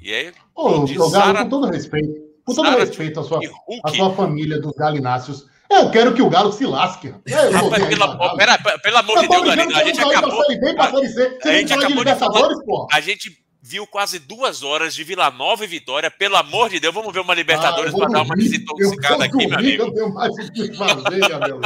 E 0.00 0.12
aí. 0.12 0.32
Ô, 0.54 0.84
o 0.84 1.10
Galo, 1.10 1.38
com 1.38 1.48
todo 1.48 1.66
respeito. 1.70 2.33
Com 2.44 2.54
todo 2.54 2.76
respeito 2.76 3.20
à 3.20 3.22
sua, 3.22 3.40
à 3.82 3.88
sua 3.90 4.14
família 4.14 4.60
dos 4.60 4.72
galináceos. 4.72 5.46
Eu 5.70 5.90
quero 5.90 6.14
que 6.14 6.22
o 6.22 6.28
Galo 6.28 6.52
se 6.52 6.66
lasque. 6.66 7.14
É, 7.26 7.48
Rapaz, 7.48 7.84
pela, 7.86 8.36
pera, 8.36 8.58
pelo 8.78 8.98
amor 8.98 9.20
de 9.20 9.28
Deus, 9.28 9.44
Danilo, 9.44 9.76
a 9.76 9.84
gente 9.84 10.00
acabou. 10.00 10.42
A, 10.42 11.48
a 11.48 11.52
gente 11.52 11.72
acabou 11.72 12.04
de 12.04 12.14
falar. 12.16 12.48
A 12.92 13.00
gente 13.00 13.44
viu 13.66 13.86
quase 13.86 14.18
duas 14.18 14.62
horas 14.62 14.94
de 14.94 15.02
Vila 15.02 15.30
Nova 15.30 15.64
e 15.64 15.66
Vitória. 15.66 16.10
Pelo 16.10 16.36
amor 16.36 16.68
de 16.68 16.78
Deus, 16.78 16.92
vamos 16.92 17.12
ver 17.14 17.20
uma 17.20 17.32
Libertadores 17.34 17.94
ah, 17.94 17.96
para 17.96 18.08
dar 18.10 18.22
uma 18.22 18.36
desintoxicada 18.36 19.24
aqui, 19.24 19.46
meu 19.46 19.58
amigo. 19.58 19.84
Eu 19.84 19.94
tenho 19.94 20.12
mais 20.12 20.32
o 20.34 20.52
que 20.52 20.74
fazer, 20.74 21.28
Gabriel 21.28 21.60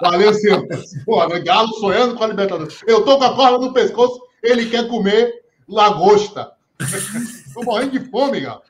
Valeu, 0.00 0.32
senhor. 0.34 0.64
Galo 1.44 1.68
sonhando 1.74 2.14
com 2.14 2.22
a 2.22 2.28
Libertadores. 2.28 2.80
Eu 2.86 3.04
tô 3.04 3.18
com 3.18 3.24
a 3.24 3.34
corda 3.34 3.58
no 3.58 3.72
pescoço, 3.72 4.20
ele 4.40 4.70
quer 4.70 4.86
comer 4.88 5.32
lagosta. 5.68 6.52
tô 7.52 7.64
morrendo 7.64 7.98
de 7.98 8.08
fome, 8.08 8.40
Galo. 8.40 8.62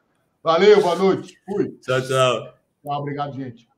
Valeu, 0.43 0.80
boa 0.80 0.97
noite. 0.97 1.38
Fui. 1.45 1.78
Tchau, 1.82 2.01
tchau. 2.01 2.55
Tchau, 2.82 2.99
obrigado, 2.99 3.34
gente. 3.34 3.70